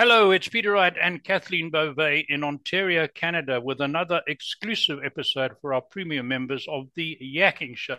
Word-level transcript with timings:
Hello, 0.00 0.30
it's 0.30 0.46
Peter 0.46 0.70
Wright 0.70 0.94
and 1.02 1.24
Kathleen 1.24 1.72
Beauvais 1.72 2.24
in 2.28 2.44
Ontario, 2.44 3.08
Canada, 3.08 3.60
with 3.60 3.80
another 3.80 4.22
exclusive 4.28 5.00
episode 5.04 5.56
for 5.60 5.74
our 5.74 5.80
premium 5.80 6.28
members 6.28 6.64
of 6.68 6.84
The 6.94 7.18
Yakking 7.20 7.76
Show. 7.76 7.98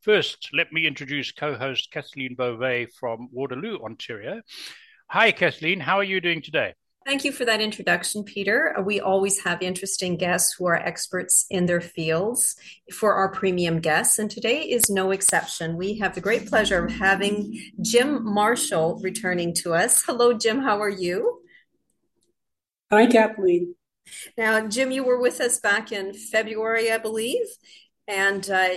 First, 0.00 0.50
let 0.52 0.72
me 0.72 0.88
introduce 0.88 1.30
co 1.30 1.54
host 1.54 1.92
Kathleen 1.92 2.34
Beauvais 2.34 2.86
from 2.98 3.28
Waterloo, 3.30 3.78
Ontario. 3.78 4.42
Hi, 5.10 5.30
Kathleen. 5.30 5.78
How 5.78 5.98
are 5.98 6.02
you 6.02 6.20
doing 6.20 6.42
today? 6.42 6.74
Thank 7.06 7.24
you 7.24 7.32
for 7.32 7.46
that 7.46 7.62
introduction, 7.62 8.24
Peter. 8.24 8.74
Uh, 8.78 8.82
we 8.82 9.00
always 9.00 9.42
have 9.42 9.62
interesting 9.62 10.16
guests 10.16 10.54
who 10.54 10.66
are 10.66 10.76
experts 10.76 11.46
in 11.50 11.64
their 11.64 11.80
fields 11.80 12.56
for 12.92 13.14
our 13.14 13.30
premium 13.30 13.80
guests, 13.80 14.18
and 14.18 14.30
today 14.30 14.60
is 14.60 14.90
no 14.90 15.10
exception. 15.10 15.76
We 15.76 15.98
have 15.98 16.14
the 16.14 16.20
great 16.20 16.46
pleasure 16.46 16.84
of 16.84 16.92
having 16.92 17.58
Jim 17.80 18.22
Marshall 18.22 19.00
returning 19.02 19.54
to 19.54 19.72
us. 19.72 20.04
Hello, 20.04 20.34
Jim. 20.34 20.60
How 20.60 20.80
are 20.82 20.90
you? 20.90 21.40
Hi, 22.90 23.06
Kathleen. 23.06 23.74
Now, 24.36 24.66
Jim, 24.68 24.90
you 24.90 25.02
were 25.02 25.20
with 25.20 25.40
us 25.40 25.58
back 25.58 25.92
in 25.92 26.12
February, 26.12 26.92
I 26.92 26.98
believe, 26.98 27.46
and 28.10 28.50
uh, 28.50 28.68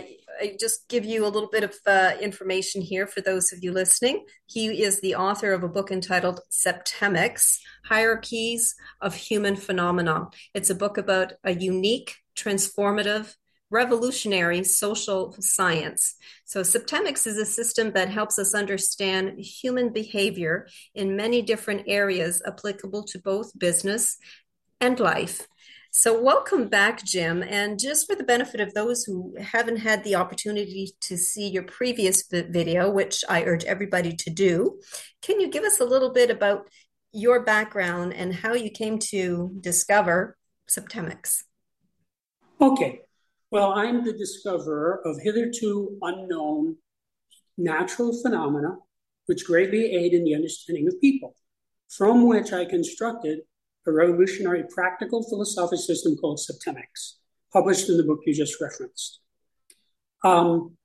I 0.41 0.55
just 0.59 0.87
give 0.89 1.05
you 1.05 1.25
a 1.25 1.29
little 1.29 1.49
bit 1.49 1.63
of 1.63 1.75
uh, 1.87 2.11
information 2.21 2.81
here 2.81 3.07
for 3.07 3.19
those 3.21 3.51
of 3.51 3.63
you 3.63 3.71
listening. 3.71 4.25
He 4.45 4.83
is 4.83 5.01
the 5.01 5.15
author 5.15 5.53
of 5.53 5.63
a 5.63 5.67
book 5.67 5.91
entitled 5.91 6.39
Septemics 6.51 7.57
Hierarchies 7.85 8.75
of 9.01 9.15
Human 9.15 9.55
Phenomena. 9.55 10.27
It's 10.53 10.69
a 10.69 10.75
book 10.75 10.99
about 10.99 11.33
a 11.43 11.53
unique, 11.55 12.17
transformative, 12.37 13.33
revolutionary 13.71 14.63
social 14.63 15.35
science. 15.39 16.15
So, 16.45 16.61
Septemics 16.61 17.25
is 17.25 17.37
a 17.37 17.45
system 17.45 17.93
that 17.93 18.09
helps 18.09 18.37
us 18.37 18.53
understand 18.53 19.39
human 19.39 19.91
behavior 19.91 20.67
in 20.93 21.15
many 21.15 21.41
different 21.41 21.85
areas 21.87 22.39
applicable 22.45 23.03
to 23.05 23.19
both 23.19 23.57
business 23.57 24.17
and 24.79 24.99
life. 24.99 25.47
So, 25.95 26.19
welcome 26.19 26.69
back, 26.69 27.03
Jim. 27.03 27.43
And 27.43 27.79
just 27.79 28.07
for 28.07 28.15
the 28.15 28.23
benefit 28.23 28.59
of 28.59 28.73
those 28.73 29.03
who 29.03 29.35
haven't 29.39 29.77
had 29.77 30.03
the 30.03 30.15
opportunity 30.15 30.95
to 31.01 31.15
see 31.15 31.47
your 31.49 31.61
previous 31.61 32.23
video, 32.31 32.89
which 32.89 33.23
I 33.29 33.43
urge 33.43 33.63
everybody 33.65 34.15
to 34.15 34.31
do, 34.31 34.79
can 35.21 35.39
you 35.39 35.51
give 35.51 35.63
us 35.63 35.79
a 35.79 35.85
little 35.85 36.11
bit 36.11 36.31
about 36.31 36.67
your 37.11 37.43
background 37.43 38.15
and 38.15 38.33
how 38.33 38.55
you 38.55 38.71
came 38.71 38.97
to 39.11 39.55
discover 39.61 40.35
Septemics? 40.67 41.43
Okay. 42.59 43.01
Well, 43.51 43.73
I'm 43.73 44.03
the 44.03 44.13
discoverer 44.13 44.99
of 45.05 45.21
hitherto 45.21 45.95
unknown 46.01 46.77
natural 47.55 48.19
phenomena 48.19 48.77
which 49.27 49.45
greatly 49.45 49.93
aid 49.93 50.13
in 50.13 50.23
the 50.23 50.33
understanding 50.33 50.87
of 50.87 50.99
people, 50.99 51.35
from 51.87 52.27
which 52.27 52.51
I 52.51 52.65
constructed 52.65 53.41
a 53.85 53.91
revolutionary 53.91 54.63
practical 54.73 55.23
philosophic 55.23 55.79
system 55.79 56.15
called 56.15 56.39
Septemics, 56.39 57.15
published 57.51 57.89
in 57.89 57.97
the 57.97 58.03
book 58.03 58.19
you 58.25 58.33
just 58.33 58.59
referenced. 58.61 59.19
Um, 60.23 60.77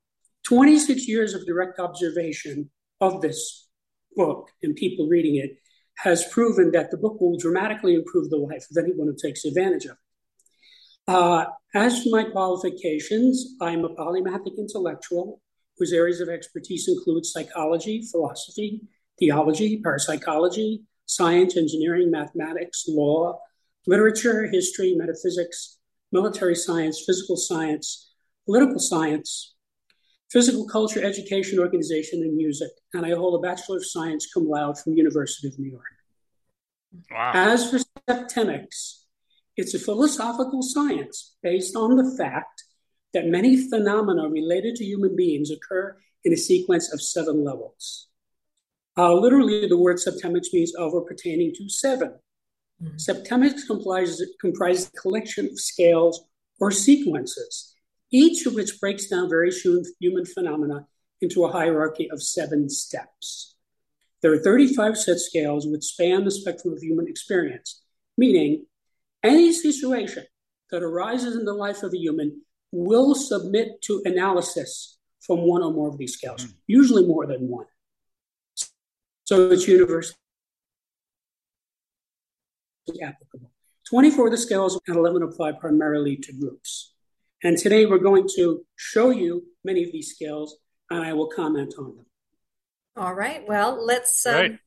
26 0.45 1.07
years 1.07 1.33
of 1.33 1.45
direct 1.45 1.79
observation 1.79 2.69
of 3.01 3.21
this 3.21 3.67
book 4.15 4.49
and 4.63 4.75
people 4.75 5.07
reading 5.07 5.35
it 5.35 5.57
has 5.97 6.25
proven 6.27 6.71
that 6.71 6.91
the 6.91 6.97
book 6.97 7.19
will 7.19 7.37
dramatically 7.37 7.95
improve 7.95 8.29
the 8.29 8.37
life 8.37 8.65
of 8.71 8.77
anyone 8.83 9.07
who 9.07 9.15
takes 9.21 9.45
advantage 9.45 9.85
of 9.85 9.91
it. 9.91 9.97
Uh, 11.07 11.45
as 11.73 12.03
for 12.03 12.09
my 12.09 12.23
qualifications, 12.23 13.55
I'm 13.61 13.83
a 13.83 13.95
polymathic 13.95 14.57
intellectual 14.57 15.41
whose 15.77 15.93
areas 15.93 16.19
of 16.19 16.29
expertise 16.29 16.87
include 16.87 17.25
psychology, 17.25 18.03
philosophy, 18.11 18.81
theology, 19.17 19.81
parapsychology, 19.81 20.83
science, 21.09 21.57
engineering, 21.57 22.11
mathematics, 22.11 22.85
law, 22.87 23.39
literature, 23.87 24.47
history, 24.47 24.93
metaphysics, 24.95 25.79
military 26.11 26.55
science, 26.55 27.03
physical 27.05 27.35
science, 27.35 28.11
political 28.45 28.79
science, 28.79 29.55
physical 30.31 30.67
culture, 30.67 31.03
education, 31.03 31.57
organization, 31.59 32.21
and 32.21 32.37
music. 32.37 32.69
And 32.93 33.05
I 33.05 33.15
hold 33.15 33.33
a 33.33 33.47
Bachelor 33.47 33.77
of 33.77 33.85
Science 33.85 34.31
cum 34.31 34.47
laude 34.47 34.77
from 34.77 34.93
University 34.93 35.47
of 35.47 35.57
New 35.57 35.71
York. 35.71 35.83
Wow. 37.11 37.31
As 37.33 37.69
for 37.69 37.79
septemics, 38.07 39.05
it's 39.57 39.73
a 39.73 39.79
philosophical 39.79 40.61
science 40.61 41.35
based 41.41 41.75
on 41.75 41.95
the 41.95 42.15
fact 42.17 42.63
that 43.15 43.25
many 43.25 43.57
phenomena 43.69 44.29
related 44.29 44.75
to 44.75 44.85
human 44.85 45.15
beings 45.15 45.49
occur 45.49 45.97
in 46.23 46.33
a 46.33 46.37
sequence 46.37 46.93
of 46.93 47.01
seven 47.01 47.43
levels. 47.43 48.08
Uh, 48.97 49.13
literally, 49.13 49.67
the 49.67 49.77
word 49.77 49.97
septemics 49.97 50.51
means 50.51 50.73
over 50.75 51.01
pertaining 51.01 51.53
to 51.55 51.69
7 51.69 52.13
mm-hmm. 52.81 52.95
Septemics 52.97 53.65
comprises, 53.67 54.35
comprises 54.41 54.87
a 54.87 54.99
collection 54.99 55.45
of 55.45 55.59
scales 55.59 56.25
or 56.59 56.71
sequences, 56.71 57.75
each 58.11 58.45
of 58.45 58.53
which 58.53 58.79
breaks 58.81 59.07
down 59.07 59.29
various 59.29 59.61
human 59.99 60.25
phenomena 60.25 60.87
into 61.21 61.45
a 61.45 61.51
hierarchy 61.51 62.09
of 62.11 62.21
seven 62.21 62.69
steps. 62.69 63.55
There 64.21 64.33
are 64.33 64.39
35 64.39 64.97
set 64.97 65.19
scales 65.19 65.65
which 65.65 65.83
span 65.83 66.25
the 66.25 66.31
spectrum 66.31 66.73
of 66.73 66.81
human 66.81 67.07
experience, 67.07 67.81
meaning 68.17 68.65
any 69.23 69.53
situation 69.53 70.25
that 70.71 70.83
arises 70.83 71.35
in 71.35 71.45
the 71.45 71.53
life 71.53 71.83
of 71.83 71.93
a 71.93 71.97
human 71.97 72.41
will 72.71 73.15
submit 73.15 73.81
to 73.83 74.01
analysis 74.05 74.97
from 75.21 75.39
one 75.47 75.63
or 75.63 75.71
more 75.71 75.89
of 75.89 75.97
these 75.97 76.13
scales, 76.13 76.45
mm. 76.45 76.53
usually 76.67 77.05
more 77.05 77.25
than 77.25 77.47
one. 77.47 77.65
So 79.29 79.51
it's 79.51 79.67
universally 79.67 80.17
applicable. 82.99 83.51
24 83.87 84.25
of 84.25 84.31
the 84.31 84.37
scales 84.39 84.81
and 84.87 84.97
11 84.97 85.21
apply 85.21 85.51
primarily 85.51 86.15
to 86.17 86.33
groups. 86.33 86.95
And 87.43 87.55
today 87.55 87.85
we're 87.85 87.99
going 87.99 88.27
to 88.37 88.65
show 88.75 89.11
you 89.11 89.43
many 89.63 89.83
of 89.83 89.91
these 89.91 90.15
scales 90.15 90.57
and 90.89 91.05
I 91.05 91.13
will 91.13 91.27
comment 91.27 91.75
on 91.77 91.97
them. 91.97 92.05
All 92.97 93.13
right. 93.13 93.47
Well, 93.47 93.85
let's 93.85 94.25
um, 94.25 94.33
right. 94.33 94.59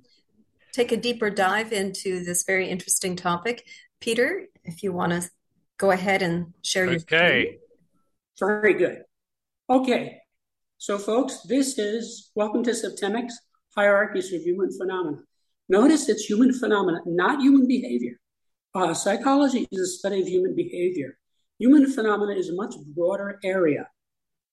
take 0.71 0.93
a 0.93 0.97
deeper 0.97 1.29
dive 1.29 1.73
into 1.73 2.25
this 2.25 2.45
very 2.45 2.69
interesting 2.69 3.17
topic. 3.17 3.67
Peter, 3.99 4.47
if 4.63 4.85
you 4.85 4.93
want 4.93 5.11
to 5.11 5.29
go 5.77 5.91
ahead 5.91 6.23
and 6.23 6.55
share 6.63 6.85
your. 6.85 7.01
Okay. 7.01 7.59
Very 8.39 8.75
good. 8.75 9.03
Okay. 9.69 10.19
So, 10.79 10.99
folks, 10.99 11.41
this 11.49 11.81
is 11.81 12.31
welcome 12.37 12.63
to 12.63 12.71
Septemics 12.71 13.33
hierarchies 13.75 14.33
of 14.33 14.43
human 14.43 14.71
phenomena. 14.77 15.19
Notice 15.69 16.09
it's 16.09 16.25
human 16.25 16.53
phenomena, 16.53 17.01
not 17.07 17.41
human 17.41 17.67
behavior. 17.67 18.19
Uh, 18.75 18.95
psychology 18.95 19.67
is 19.71 19.81
a 19.81 19.87
study 19.87 20.23
of 20.23 20.29
human 20.29 20.55
behavior. 20.55 21.19
Human 21.59 21.91
phenomena 21.91 22.33
is 22.33 22.49
a 22.49 22.55
much 22.55 22.75
broader 22.95 23.39
area. 23.45 23.89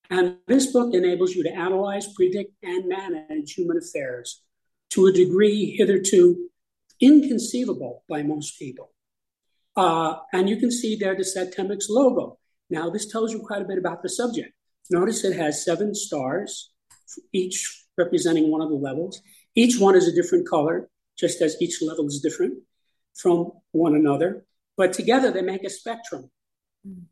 And 0.09 0.37
this 0.47 0.67
book 0.67 0.93
enables 0.93 1.35
you 1.35 1.43
to 1.43 1.51
analyze, 1.51 2.11
predict, 2.13 2.53
and 2.63 2.87
manage 2.87 3.53
human 3.53 3.77
affairs 3.77 4.41
to 4.91 5.05
a 5.05 5.11
degree 5.11 5.75
hitherto 5.77 6.49
inconceivable 6.99 8.03
by 8.09 8.23
most 8.23 8.57
people. 8.57 8.91
Uh, 9.75 10.15
and 10.33 10.49
you 10.49 10.57
can 10.57 10.71
see 10.71 10.95
there 10.95 11.15
the 11.15 11.23
Septemics 11.23 11.85
logo. 11.89 12.39
Now, 12.69 12.89
this 12.89 13.11
tells 13.11 13.31
you 13.31 13.39
quite 13.39 13.61
a 13.61 13.65
bit 13.65 13.77
about 13.77 14.03
the 14.03 14.09
subject. 14.09 14.51
Notice 14.89 15.23
it 15.23 15.37
has 15.37 15.63
seven 15.63 15.93
stars, 15.93 16.71
each 17.31 17.85
representing 17.99 18.49
one 18.49 18.61
of 18.61 18.69
the 18.69 18.75
levels. 18.75 19.21
Each 19.53 19.79
one 19.79 19.95
is 19.95 20.07
a 20.07 20.15
different 20.15 20.47
color, 20.47 20.89
just 21.17 21.41
as 21.41 21.61
each 21.61 21.81
level 21.81 22.07
is 22.07 22.21
different 22.21 22.63
from 23.15 23.51
one 23.71 23.95
another. 23.95 24.45
But 24.77 24.93
together 24.93 25.29
they 25.31 25.41
make 25.43 25.63
a 25.63 25.69
spectrum. 25.69 26.31
Mm. 26.87 27.03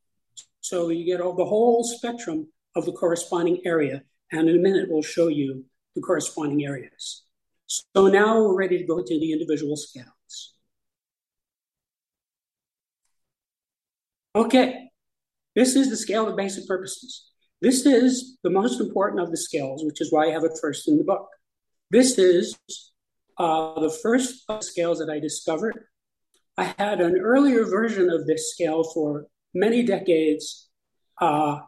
So 0.61 0.89
you 0.89 1.05
get 1.05 1.21
all, 1.21 1.35
the 1.35 1.45
whole 1.45 1.83
spectrum 1.83 2.47
of 2.75 2.85
the 2.85 2.93
corresponding 2.93 3.61
area. 3.65 4.03
And 4.31 4.49
in 4.49 4.55
a 4.55 4.59
minute, 4.59 4.89
we'll 4.89 5.01
show 5.01 5.27
you 5.27 5.65
the 5.95 6.01
corresponding 6.01 6.65
areas. 6.65 7.23
So 7.67 8.07
now 8.07 8.41
we're 8.41 8.57
ready 8.57 8.77
to 8.77 8.85
go 8.85 9.01
to 9.01 9.19
the 9.19 9.31
individual 9.33 9.75
scales. 9.75 10.53
Okay, 14.35 14.91
this 15.56 15.75
is 15.75 15.89
the 15.89 15.97
scale 15.97 16.27
of 16.27 16.38
basic 16.38 16.67
purposes. 16.67 17.31
This 17.62 17.86
is 17.86 18.38
the 18.44 18.50
most 18.50 18.80
important 18.80 19.21
of 19.21 19.31
the 19.31 19.38
scales, 19.38 19.83
which 19.83 20.00
is 20.01 20.12
why 20.12 20.27
I 20.27 20.31
have 20.31 20.44
it 20.44 20.59
first 20.62 20.88
in 20.88 20.98
the 20.98 21.04
book. 21.04 21.27
This 21.89 22.18
is 22.19 22.57
uh, 23.38 23.80
the 23.80 23.89
first 23.89 24.45
scales 24.62 25.00
that 25.00 25.09
I 25.09 25.19
discovered. 25.19 25.86
I 26.57 26.75
had 26.77 27.01
an 27.01 27.18
earlier 27.18 27.65
version 27.65 28.09
of 28.09 28.27
this 28.27 28.51
scale 28.51 28.83
for 28.83 29.27
many 29.54 29.83
decades. 29.83 30.69
Uh, 31.19 31.59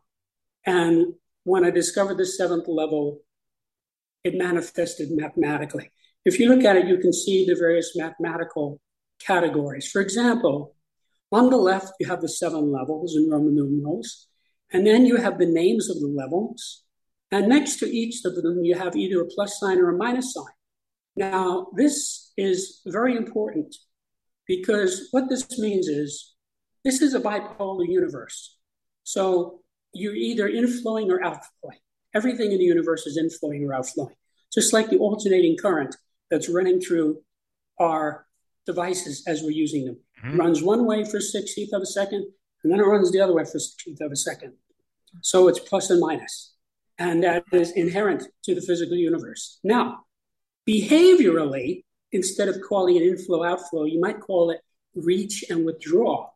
and 0.65 1.13
when 1.44 1.65
I 1.65 1.71
discovered 1.71 2.18
the 2.18 2.25
seventh 2.25 2.68
level, 2.68 3.19
it 4.24 4.35
manifested 4.35 5.09
mathematically. 5.12 5.92
If 6.25 6.39
you 6.39 6.50
look 6.50 6.65
at 6.65 6.75
it, 6.75 6.88
you 6.88 6.97
can 6.97 7.13
see 7.13 7.45
the 7.45 7.56
various 7.56 7.95
mathematical 7.95 8.80
categories. 9.19 9.89
For 9.89 10.01
example, 10.01 10.75
on 11.31 11.50
the 11.50 11.57
left, 11.57 11.94
you 12.00 12.07
have 12.07 12.21
the 12.21 12.30
seven 12.30 12.71
levels 12.71 13.15
in 13.15 13.30
Roman 13.30 13.56
numerals. 13.56 14.28
And 14.71 14.86
then 14.86 15.06
you 15.06 15.18
have 15.18 15.39
the 15.39 15.45
names 15.45 15.89
of 15.89 16.00
the 16.00 16.07
levels. 16.07 16.83
And 17.31 17.48
next 17.48 17.77
to 17.77 17.86
each 17.86 18.24
of 18.25 18.36
them, 18.36 18.63
you 18.63 18.75
have 18.75 18.95
either 18.95 19.21
a 19.21 19.25
plus 19.25 19.60
sign 19.60 19.80
or 19.80 19.89
a 19.89 19.98
minus 19.98 20.33
sign. 20.33 20.45
Now, 21.16 21.68
this 21.75 22.31
is 22.38 22.81
very 22.86 23.16
important 23.16 23.75
because 24.48 25.10
what 25.12 25.30
this 25.30 25.60
means 25.60 25.88
is 25.88 26.33
this 26.83 27.01
is 27.01 27.13
a 27.13 27.19
bipolar 27.19 27.88
universe. 27.88 28.57
So 29.04 29.62
you're 29.94 30.16
either 30.16 30.50
inflowing 30.50 31.10
or 31.10 31.24
outflowing. 31.24 31.80
Everything 32.16 32.51
in 32.51 32.57
the 32.57 32.63
universe 32.63 33.06
is 33.06 33.18
inflowing 33.18 33.68
or 33.68 33.74
outflowing, 33.74 34.16
just 34.54 34.74
like 34.74 34.89
the 34.89 34.98
alternating 34.98 35.57
current 35.57 35.95
that's 36.31 36.50
running 36.50 36.80
through 36.80 37.21
our 37.80 38.25
devices 38.66 39.24
as 39.27 39.42
we're 39.42 39.51
using 39.51 39.86
them. 39.86 39.98
Mm-hmm. 40.24 40.38
runs 40.38 40.62
one 40.62 40.86
way 40.86 41.06
for 41.06 41.19
60th 41.19 41.71
of 41.71 41.81
a 41.81 41.86
second, 41.86 42.25
and 42.63 42.71
then 42.71 42.79
it 42.79 42.83
runs 42.83 43.11
the 43.11 43.21
other 43.21 43.33
way 43.33 43.45
for 43.45 43.57
60th 43.57 44.01
of 44.01 44.11
a 44.11 44.15
second. 44.15 44.53
So 45.21 45.47
it's 45.47 45.59
plus 45.59 45.89
and 45.89 46.00
minus, 46.00 46.53
and 46.97 47.23
that 47.23 47.44
is 47.51 47.71
inherent 47.71 48.23
to 48.44 48.56
the 48.56 48.61
physical 48.61 48.95
universe. 48.95 49.59
Now, 49.63 50.06
behaviorally, 50.67 51.83
instead 52.11 52.47
of 52.47 52.57
calling 52.67 52.95
it 52.97 53.03
inflow 53.03 53.44
outflow, 53.44 53.85
you 53.85 54.00
might 54.00 54.19
call 54.19 54.51
it 54.51 54.61
reach 54.95 55.45
and 55.50 55.65
withdraw. 55.65 56.29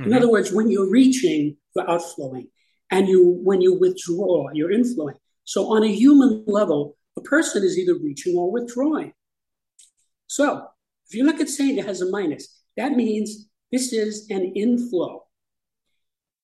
Mm-hmm. 0.00 0.10
In 0.10 0.14
other 0.14 0.30
words, 0.30 0.52
when 0.52 0.70
you're 0.70 0.90
reaching, 0.90 1.56
you're 1.74 1.90
outflowing, 1.90 2.48
and 2.90 3.08
you 3.08 3.40
when 3.42 3.60
you 3.60 3.78
withdraw, 3.78 4.48
you're 4.52 4.72
inflowing. 4.72 5.16
So 5.44 5.72
on 5.72 5.82
a 5.82 5.92
human 5.92 6.44
level, 6.46 6.96
a 7.16 7.20
person 7.20 7.64
is 7.64 7.78
either 7.78 7.94
reaching 7.94 8.36
or 8.36 8.50
withdrawing. 8.50 9.12
So 10.26 10.68
if 11.08 11.14
you 11.14 11.24
look 11.24 11.40
at 11.40 11.48
saying 11.48 11.78
it 11.78 11.86
has 11.86 12.00
a 12.00 12.10
minus. 12.10 12.60
That 12.76 12.92
means 12.92 13.48
this 13.70 13.92
is 13.92 14.26
an 14.30 14.52
inflow. 14.54 15.24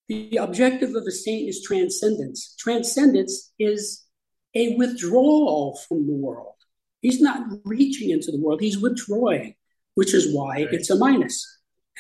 The 0.08 0.38
objective 0.38 0.94
of 0.94 1.04
a 1.06 1.10
saint 1.10 1.48
is 1.48 1.62
transcendence. 1.62 2.54
Transcendence 2.58 3.52
is 3.58 4.04
a 4.54 4.74
withdrawal 4.76 5.78
from 5.86 6.06
the 6.06 6.14
world. 6.14 6.54
He's 7.00 7.20
not 7.20 7.46
reaching 7.64 8.10
into 8.10 8.32
the 8.32 8.40
world, 8.40 8.60
he's 8.60 8.78
withdrawing, 8.78 9.54
which 9.94 10.14
is 10.14 10.34
why 10.34 10.56
right. 10.56 10.72
it's 10.72 10.90
a 10.90 10.96
minus. 10.96 11.46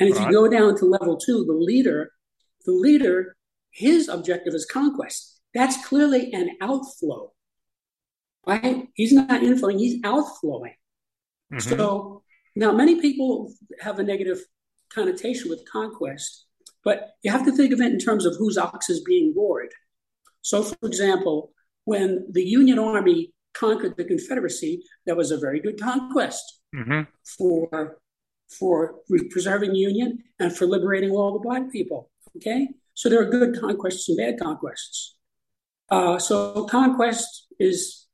And 0.00 0.08
if 0.08 0.16
right. 0.16 0.26
you 0.26 0.32
go 0.32 0.48
down 0.48 0.76
to 0.78 0.86
level 0.86 1.16
two, 1.16 1.44
the 1.44 1.52
leader, 1.52 2.10
the 2.64 2.72
leader, 2.72 3.36
his 3.70 4.08
objective 4.08 4.54
is 4.54 4.64
conquest. 4.64 5.40
That's 5.54 5.86
clearly 5.86 6.32
an 6.32 6.56
outflow, 6.60 7.32
right? 8.46 8.88
He's 8.94 9.12
not 9.12 9.42
inflowing, 9.42 9.78
he's 9.78 10.00
outflowing. 10.04 10.74
Mm-hmm. 11.52 11.76
So 11.76 12.22
now 12.56 12.72
many 12.72 13.00
people 13.00 13.52
have 13.80 13.98
a 13.98 14.02
negative 14.02 14.40
connotation 14.92 15.48
with 15.48 15.68
conquest, 15.70 16.46
but 16.84 17.10
you 17.22 17.30
have 17.30 17.44
to 17.44 17.52
think 17.52 17.72
of 17.72 17.80
it 17.80 17.92
in 17.92 17.98
terms 17.98 18.24
of 18.24 18.36
whose 18.36 18.58
ox 18.58 18.88
is 18.88 19.00
being 19.02 19.34
gored. 19.34 19.72
So, 20.42 20.62
for 20.62 20.86
example, 20.86 21.52
when 21.84 22.26
the 22.30 22.44
Union 22.44 22.78
Army 22.78 23.32
conquered 23.54 23.96
the 23.96 24.04
Confederacy, 24.04 24.82
that 25.06 25.16
was 25.16 25.30
a 25.30 25.38
very 25.38 25.60
good 25.60 25.80
conquest 25.80 26.60
mm-hmm. 26.74 27.02
for 27.36 27.98
for 28.58 28.94
preserving 29.30 29.74
Union 29.74 30.18
and 30.38 30.56
for 30.56 30.66
liberating 30.66 31.10
all 31.10 31.32
the 31.32 31.38
black 31.38 31.70
people. 31.70 32.10
Okay, 32.36 32.68
so 32.94 33.08
there 33.08 33.20
are 33.20 33.30
good 33.30 33.60
conquests 33.60 34.08
and 34.08 34.18
bad 34.18 34.38
conquests. 34.38 35.16
Uh, 35.90 36.18
so 36.18 36.64
conquest 36.64 37.46
is 37.58 38.06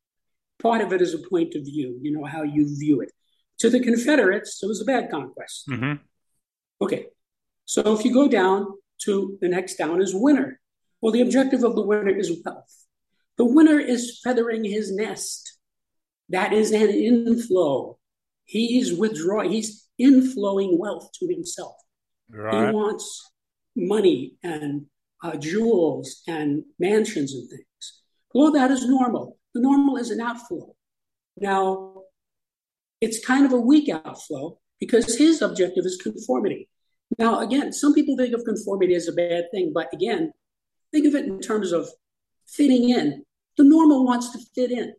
part 0.63 0.81
of 0.81 0.93
it 0.93 1.03
is 1.03 1.15
a 1.15 1.29
point 1.29 1.55
of 1.55 1.63
view. 1.65 1.99
You 2.01 2.13
know 2.13 2.25
how 2.25 2.43
you 2.43 2.77
view 2.79 3.01
it. 3.01 3.11
To 3.61 3.71
the 3.71 3.81
Confederates, 3.81 4.63
it 4.63 4.67
was 4.67 4.81
a 4.81 4.85
bad 4.85 5.11
conquest. 5.11 5.69
Mm-hmm. 5.69 5.95
Okay, 6.81 7.07
so 7.65 7.97
if 7.97 8.05
you 8.05 8.13
go 8.13 8.29
down 8.29 8.67
to 9.03 9.39
the 9.41 9.49
next 9.49 9.77
down 9.77 10.01
is 10.01 10.15
winner. 10.15 10.61
Well, 11.01 11.13
the 11.13 11.21
objective 11.21 11.65
of 11.65 11.75
the 11.75 11.83
winner 11.83 12.17
is 12.17 12.41
wealth. 12.45 12.87
The 13.37 13.45
winner 13.45 13.79
is 13.79 14.21
feathering 14.23 14.65
his 14.65 14.95
nest. 14.95 15.59
That 16.29 16.53
is 16.53 16.73
an 16.73 16.89
inflow. 16.89 17.99
He's 18.45 18.93
withdrawing, 18.93 19.51
he's 19.51 19.89
inflowing 20.01 20.79
wealth 20.79 21.11
to 21.19 21.27
himself. 21.27 21.77
Right. 22.31 22.69
He 22.69 22.75
wants 22.75 23.31
money 23.77 24.35
and 24.43 24.87
uh, 25.23 25.37
jewels 25.37 26.23
and 26.27 26.65
mansions 26.79 27.35
and 27.35 27.49
things. 27.49 28.01
Below 28.33 28.53
that 28.53 28.71
is 28.71 28.87
normal. 28.87 29.39
The 29.55 29.61
normal 29.61 29.97
is 29.97 30.11
an 30.11 30.21
outflow. 30.21 30.75
Now, 31.37 32.03
it's 33.01 33.25
kind 33.25 33.45
of 33.45 33.53
a 33.53 33.61
weak 33.61 33.89
outflow 33.89 34.59
because 34.81 35.17
his 35.17 35.43
objective 35.43 35.85
is 35.85 36.01
conformity. 36.03 36.69
Now, 37.19 37.41
again, 37.41 37.73
some 37.73 37.95
people 37.95 38.17
think 38.17 38.35
of 38.35 38.45
conformity 38.45 38.95
as 38.95 39.09
a 39.09 39.13
bad 39.13 39.45
thing, 39.53 39.73
but 39.73 39.93
again, 39.93 40.33
think 40.93 41.07
of 41.07 41.15
it 41.15 41.27
in 41.27 41.41
terms 41.41 41.73
of 41.73 41.89
fitting 42.47 42.91
in. 42.91 43.25
The 43.57 43.65
normal 43.65 44.05
wants 44.05 44.31
to 44.33 44.39
fit 44.55 44.71
in. 44.71 44.95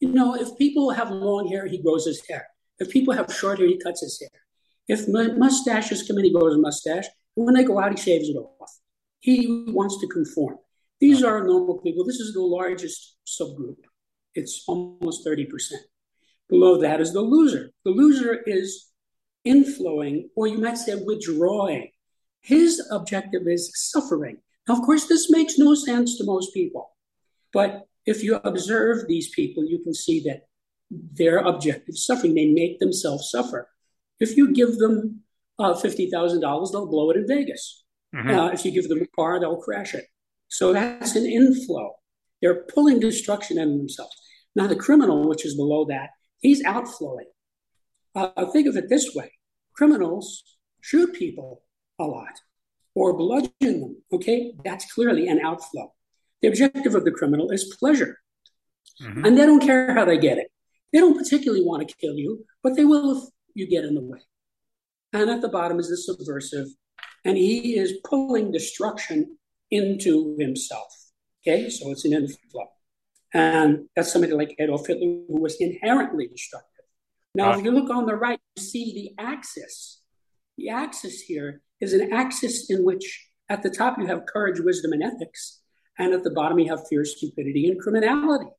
You 0.00 0.08
know, 0.08 0.34
if 0.34 0.56
people 0.58 0.90
have 0.90 1.10
long 1.10 1.46
hair, 1.48 1.66
he 1.66 1.78
grows 1.80 2.06
his 2.06 2.22
hair. 2.28 2.46
If 2.78 2.90
people 2.90 3.14
have 3.14 3.32
short 3.32 3.58
hair, 3.58 3.68
he 3.68 3.78
cuts 3.78 4.00
his 4.00 4.18
hair. 4.20 4.30
If 4.88 5.06
mustaches 5.06 6.02
come 6.02 6.18
in, 6.18 6.24
he 6.24 6.32
grows 6.32 6.56
a 6.56 6.58
mustache. 6.58 7.06
When 7.34 7.54
they 7.54 7.64
go 7.64 7.78
out, 7.78 7.92
he 7.92 8.02
shaves 8.02 8.28
it 8.28 8.36
off. 8.36 8.70
He 9.20 9.64
wants 9.68 10.00
to 10.00 10.08
conform. 10.08 10.56
These 10.98 11.22
are 11.22 11.44
normal 11.44 11.78
people. 11.78 12.04
This 12.04 12.20
is 12.20 12.34
the 12.34 12.40
largest 12.40 13.16
subgroup. 13.26 13.76
It's 14.34 14.64
almost 14.66 15.24
30%. 15.26 15.46
Below 16.48 16.80
that 16.80 17.00
is 17.00 17.12
the 17.12 17.20
loser. 17.20 17.70
The 17.84 17.90
loser 17.90 18.42
is 18.46 18.89
inflowing, 19.46 20.24
or 20.36 20.46
you 20.46 20.58
might 20.58 20.78
say 20.78 20.94
withdrawing. 20.94 21.90
His 22.42 22.82
objective 22.90 23.42
is 23.46 23.70
suffering. 23.74 24.38
Now, 24.68 24.74
of 24.74 24.82
course, 24.82 25.06
this 25.06 25.30
makes 25.30 25.58
no 25.58 25.74
sense 25.74 26.16
to 26.18 26.24
most 26.24 26.54
people. 26.54 26.90
But 27.52 27.86
if 28.06 28.22
you 28.22 28.36
observe 28.36 29.06
these 29.06 29.28
people, 29.30 29.64
you 29.64 29.80
can 29.82 29.94
see 29.94 30.20
that 30.20 30.46
their 30.90 31.38
objective 31.38 31.94
is 31.94 32.06
suffering. 32.06 32.34
They 32.34 32.46
make 32.46 32.78
themselves 32.78 33.30
suffer. 33.30 33.68
If 34.18 34.36
you 34.36 34.52
give 34.52 34.78
them 34.78 35.20
uh, 35.58 35.74
$50,000, 35.74 36.40
they'll 36.40 36.86
blow 36.86 37.10
it 37.10 37.16
in 37.16 37.26
Vegas. 37.26 37.84
Mm-hmm. 38.14 38.30
Uh, 38.30 38.48
if 38.48 38.64
you 38.64 38.70
give 38.70 38.88
them 38.88 39.02
a 39.02 39.06
car, 39.16 39.38
they'll 39.38 39.56
crash 39.60 39.94
it. 39.94 40.06
So 40.48 40.72
that's 40.72 41.14
an 41.14 41.26
inflow. 41.26 41.94
They're 42.40 42.64
pulling 42.64 43.00
destruction 43.00 43.58
in 43.58 43.78
themselves. 43.78 44.14
Now, 44.56 44.66
the 44.66 44.76
criminal, 44.76 45.28
which 45.28 45.44
is 45.44 45.54
below 45.54 45.84
that, 45.86 46.10
he's 46.40 46.64
outflowing. 46.64 47.26
Uh, 48.14 48.46
think 48.52 48.66
of 48.66 48.76
it 48.76 48.88
this 48.88 49.14
way 49.14 49.32
criminals 49.74 50.42
shoot 50.80 51.12
people 51.14 51.62
a 51.98 52.04
lot 52.04 52.40
or 52.94 53.16
bludgeon 53.16 53.80
them. 53.80 54.02
Okay, 54.12 54.52
that's 54.64 54.92
clearly 54.92 55.28
an 55.28 55.40
outflow. 55.40 55.92
The 56.42 56.48
objective 56.48 56.94
of 56.94 57.04
the 57.04 57.12
criminal 57.12 57.50
is 57.50 57.76
pleasure. 57.78 58.18
Mm-hmm. 59.02 59.24
And 59.24 59.38
they 59.38 59.46
don't 59.46 59.64
care 59.64 59.94
how 59.94 60.04
they 60.04 60.18
get 60.18 60.38
it. 60.38 60.50
They 60.92 60.98
don't 60.98 61.16
particularly 61.16 61.64
want 61.64 61.88
to 61.88 61.96
kill 61.96 62.14
you, 62.14 62.44
but 62.62 62.76
they 62.76 62.84
will 62.84 63.16
if 63.16 63.24
you 63.54 63.68
get 63.68 63.84
in 63.84 63.94
the 63.94 64.00
way. 64.00 64.20
And 65.12 65.30
at 65.30 65.40
the 65.40 65.48
bottom 65.48 65.78
is 65.78 65.88
the 65.88 65.96
subversive, 65.96 66.68
and 67.24 67.36
he 67.36 67.76
is 67.76 67.94
pulling 68.04 68.52
destruction 68.52 69.38
into 69.70 70.36
himself. 70.38 70.94
Okay, 71.42 71.70
so 71.70 71.90
it's 71.90 72.04
an 72.04 72.12
inflow. 72.12 72.68
And 73.32 73.88
that's 73.94 74.12
somebody 74.12 74.32
like 74.32 74.56
Adolf 74.58 74.86
Hitler, 74.86 75.22
who 75.28 75.40
was 75.40 75.56
inherently 75.60 76.28
destructive. 76.28 76.69
Now, 77.34 77.52
if 77.52 77.64
you 77.64 77.70
look 77.70 77.90
on 77.90 78.06
the 78.06 78.16
right, 78.16 78.40
you 78.56 78.62
see 78.62 78.92
the 78.92 79.22
axis. 79.22 80.00
The 80.58 80.68
axis 80.70 81.20
here 81.20 81.62
is 81.80 81.92
an 81.92 82.12
axis 82.12 82.68
in 82.70 82.84
which 82.84 83.28
at 83.48 83.62
the 83.62 83.70
top 83.70 83.98
you 83.98 84.06
have 84.06 84.26
courage, 84.26 84.60
wisdom, 84.60 84.92
and 84.92 85.02
ethics, 85.02 85.60
and 85.98 86.12
at 86.12 86.24
the 86.24 86.30
bottom 86.30 86.58
you 86.58 86.68
have 86.70 86.86
fear, 86.88 87.04
stupidity, 87.04 87.68
and 87.68 87.80
criminality. 87.80 88.50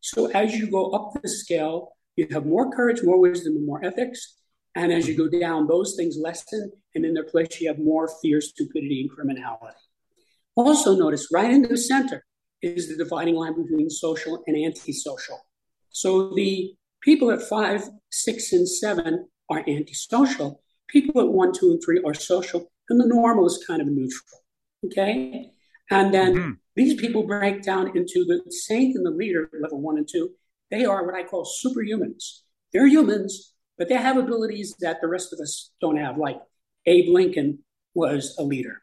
So 0.00 0.26
as 0.30 0.54
you 0.56 0.70
go 0.70 0.90
up 0.90 1.20
the 1.20 1.28
scale, 1.28 1.96
you 2.16 2.26
have 2.30 2.46
more 2.46 2.70
courage, 2.70 3.02
more 3.02 3.20
wisdom, 3.20 3.56
and 3.56 3.66
more 3.66 3.84
ethics. 3.84 4.36
And 4.74 4.92
as 4.92 5.06
you 5.06 5.16
go 5.16 5.28
down, 5.28 5.66
those 5.66 5.96
things 5.96 6.16
lessen, 6.16 6.72
and 6.94 7.04
in 7.04 7.14
their 7.14 7.24
place, 7.24 7.60
you 7.60 7.68
have 7.68 7.78
more 7.78 8.08
fear, 8.22 8.40
stupidity, 8.40 9.02
and 9.02 9.10
criminality. 9.10 9.76
Also, 10.54 10.96
notice 10.96 11.28
right 11.32 11.50
in 11.50 11.62
the 11.62 11.76
center 11.76 12.24
is 12.62 12.88
the 12.88 12.96
dividing 12.96 13.34
line 13.34 13.60
between 13.60 13.90
social 13.90 14.42
and 14.46 14.56
antisocial. 14.56 15.38
So 15.90 16.34
the 16.34 16.74
people 17.00 17.30
at 17.30 17.42
five, 17.42 17.82
six, 18.12 18.52
and 18.52 18.68
seven 18.68 19.28
are 19.48 19.64
antisocial. 19.68 20.62
People 20.88 21.20
at 21.20 21.28
one, 21.28 21.52
two, 21.52 21.70
and 21.72 21.82
three 21.84 22.00
are 22.06 22.14
social, 22.14 22.70
and 22.88 23.00
the 23.00 23.06
normal 23.06 23.46
is 23.46 23.64
kind 23.66 23.82
of 23.82 23.88
neutral. 23.88 24.40
Okay? 24.86 25.50
And 25.90 26.12
then 26.12 26.34
mm-hmm. 26.34 26.50
these 26.76 27.00
people 27.00 27.26
break 27.26 27.62
down 27.62 27.96
into 27.96 28.24
the 28.24 28.42
saint 28.50 28.96
and 28.96 29.04
the 29.04 29.10
leader, 29.10 29.50
level 29.60 29.80
one 29.80 29.98
and 29.98 30.08
two. 30.08 30.30
They 30.70 30.84
are 30.84 31.04
what 31.04 31.14
I 31.14 31.24
call 31.24 31.44
superhumans. 31.44 32.40
They're 32.72 32.86
humans, 32.86 33.52
but 33.76 33.88
they 33.88 33.96
have 33.96 34.16
abilities 34.16 34.74
that 34.80 35.00
the 35.00 35.08
rest 35.08 35.32
of 35.32 35.40
us 35.40 35.70
don't 35.80 35.98
have, 35.98 36.16
like 36.16 36.40
Abe 36.86 37.12
Lincoln 37.12 37.58
was 37.94 38.34
a 38.38 38.42
leader, 38.42 38.80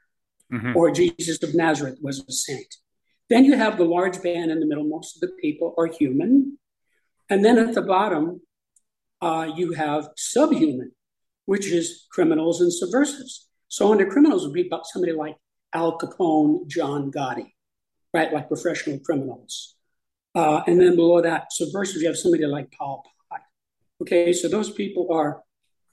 mm-hmm. 0.54 0.76
or 0.76 0.92
Jesus 0.92 1.42
of 1.42 1.56
Nazareth 1.56 1.98
was 2.02 2.20
a 2.20 2.32
saint. 2.32 2.76
Then 3.30 3.46
you 3.46 3.56
have 3.58 3.78
the 3.78 3.86
large 3.86 4.22
band 4.22 4.52
in 4.52 4.60
the 4.60 4.66
middle. 4.66 4.84
Most 4.84 5.16
of 5.16 5.22
the 5.22 5.36
people 5.42 5.74
are 5.78 5.86
human. 5.86 6.58
And 7.30 7.46
then 7.46 7.60
at 7.60 7.76
the 7.76 7.82
bottom, 7.82 8.42
uh, 9.22 9.52
you 9.56 9.74
have 9.74 10.10
subhuman, 10.16 10.92
which 11.46 11.68
is 11.68 12.06
criminals 12.12 12.62
and 12.62 12.72
subversives. 12.72 13.50
So 13.68 13.92
under 13.92 14.06
criminals 14.06 14.46
would 14.46 14.54
be 14.54 14.68
about 14.68 14.88
somebody 14.88 15.14
like 15.14 15.36
Al 15.74 15.98
Capone, 15.98 16.68
John 16.68 17.12
Gotti, 17.12 17.54
right? 18.14 18.32
Like 18.34 18.48
professional 18.48 19.00
criminals. 19.00 19.76
Uh, 20.36 20.62
and 20.68 20.80
then 20.80 20.96
below 20.96 21.22
that, 21.22 21.52
subversives, 21.52 22.02
you 22.02 22.08
have 22.08 22.18
somebody 22.18 22.46
like 22.46 22.72
Pol 22.72 23.04
Pot. 23.30 23.42
Okay, 24.02 24.32
so 24.34 24.48
those 24.48 24.72
people 24.72 25.08
are 25.12 25.44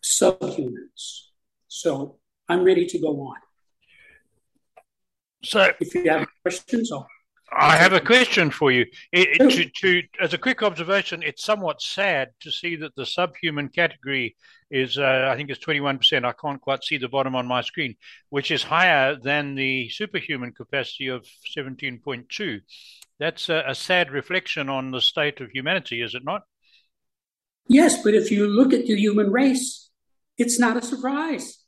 subhumans. 0.02 1.23
So 1.68 2.18
I'm 2.49 2.64
ready 2.64 2.87
to 2.87 2.99
go 2.99 3.21
on. 3.21 3.37
So, 5.42 5.71
if 5.80 5.95
you 5.95 6.11
have 6.11 6.26
questions, 6.42 6.90
I'll 6.90 7.06
I 7.53 7.76
have 7.76 7.93
a 7.93 8.00
question 8.00 8.50
for 8.50 8.73
you. 8.73 8.87
It, 9.12 9.41
it, 9.41 9.50
to, 9.50 9.71
to, 9.81 10.03
as 10.21 10.35
a 10.35 10.38
quick 10.38 10.62
observation, 10.62 11.23
it's 11.23 11.45
somewhat 11.45 11.81
sad 11.81 12.31
to 12.41 12.50
see 12.50 12.76
that 12.76 12.97
the 12.97 13.07
subhuman 13.07 13.69
category 13.69 14.37
is, 14.71 14.99
uh, 14.99 15.29
I 15.31 15.37
think 15.37 15.50
it's 15.50 15.65
21%. 15.65 16.25
I 16.25 16.33
can't 16.33 16.61
quite 16.61 16.83
see 16.83 16.99
the 16.99 17.09
bottom 17.09 17.37
on 17.37 17.47
my 17.47 17.61
screen, 17.61 17.95
which 18.31 18.50
is 18.50 18.65
higher 18.65 19.17
than 19.17 19.55
the 19.55 19.88
superhuman 19.91 20.53
capacity 20.53 21.07
of 21.09 21.25
17.2. 21.57 22.61
That's 23.21 23.49
a, 23.49 23.62
a 23.69 23.75
sad 23.75 24.11
reflection 24.11 24.69
on 24.69 24.91
the 24.91 25.00
state 25.00 25.41
of 25.41 25.50
humanity, 25.50 26.03
is 26.03 26.15
it 26.15 26.25
not? 26.25 26.43
Yes, 27.69 28.03
but 28.03 28.15
if 28.15 28.31
you 28.31 28.49
look 28.49 28.73
at 28.73 28.87
the 28.87 28.97
human 28.97 29.31
race, 29.31 29.88
it's 30.37 30.59
not 30.59 30.76
a 30.76 30.83
surprise. 30.83 31.59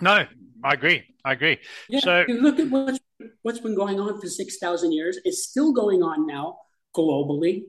No, 0.00 0.26
I 0.64 0.74
agree. 0.74 1.04
I 1.24 1.32
agree. 1.32 1.58
Yeah, 1.88 2.00
so 2.00 2.24
you 2.28 2.40
look 2.40 2.58
at 2.58 2.70
what's 2.70 3.00
what's 3.42 3.60
been 3.60 3.74
going 3.74 3.98
on 4.00 4.20
for 4.20 4.26
six 4.28 4.58
thousand 4.58 4.92
years. 4.92 5.18
It's 5.24 5.44
still 5.44 5.72
going 5.72 6.02
on 6.02 6.26
now 6.26 6.58
globally. 6.96 7.64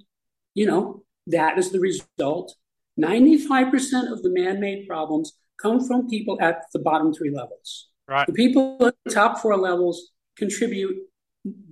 You 0.53 0.67
know 0.67 1.03
that 1.27 1.57
is 1.57 1.71
the 1.71 1.79
result. 1.79 2.55
Ninety-five 2.97 3.71
percent 3.71 4.11
of 4.11 4.21
the 4.21 4.29
man-made 4.29 4.87
problems 4.87 5.33
come 5.61 5.85
from 5.85 6.07
people 6.07 6.37
at 6.41 6.63
the 6.73 6.79
bottom 6.79 7.13
three 7.13 7.31
levels. 7.31 7.89
Right. 8.07 8.27
The 8.27 8.33
people 8.33 8.85
at 8.85 8.95
the 9.05 9.11
top 9.11 9.39
four 9.39 9.57
levels 9.57 10.11
contribute 10.37 10.97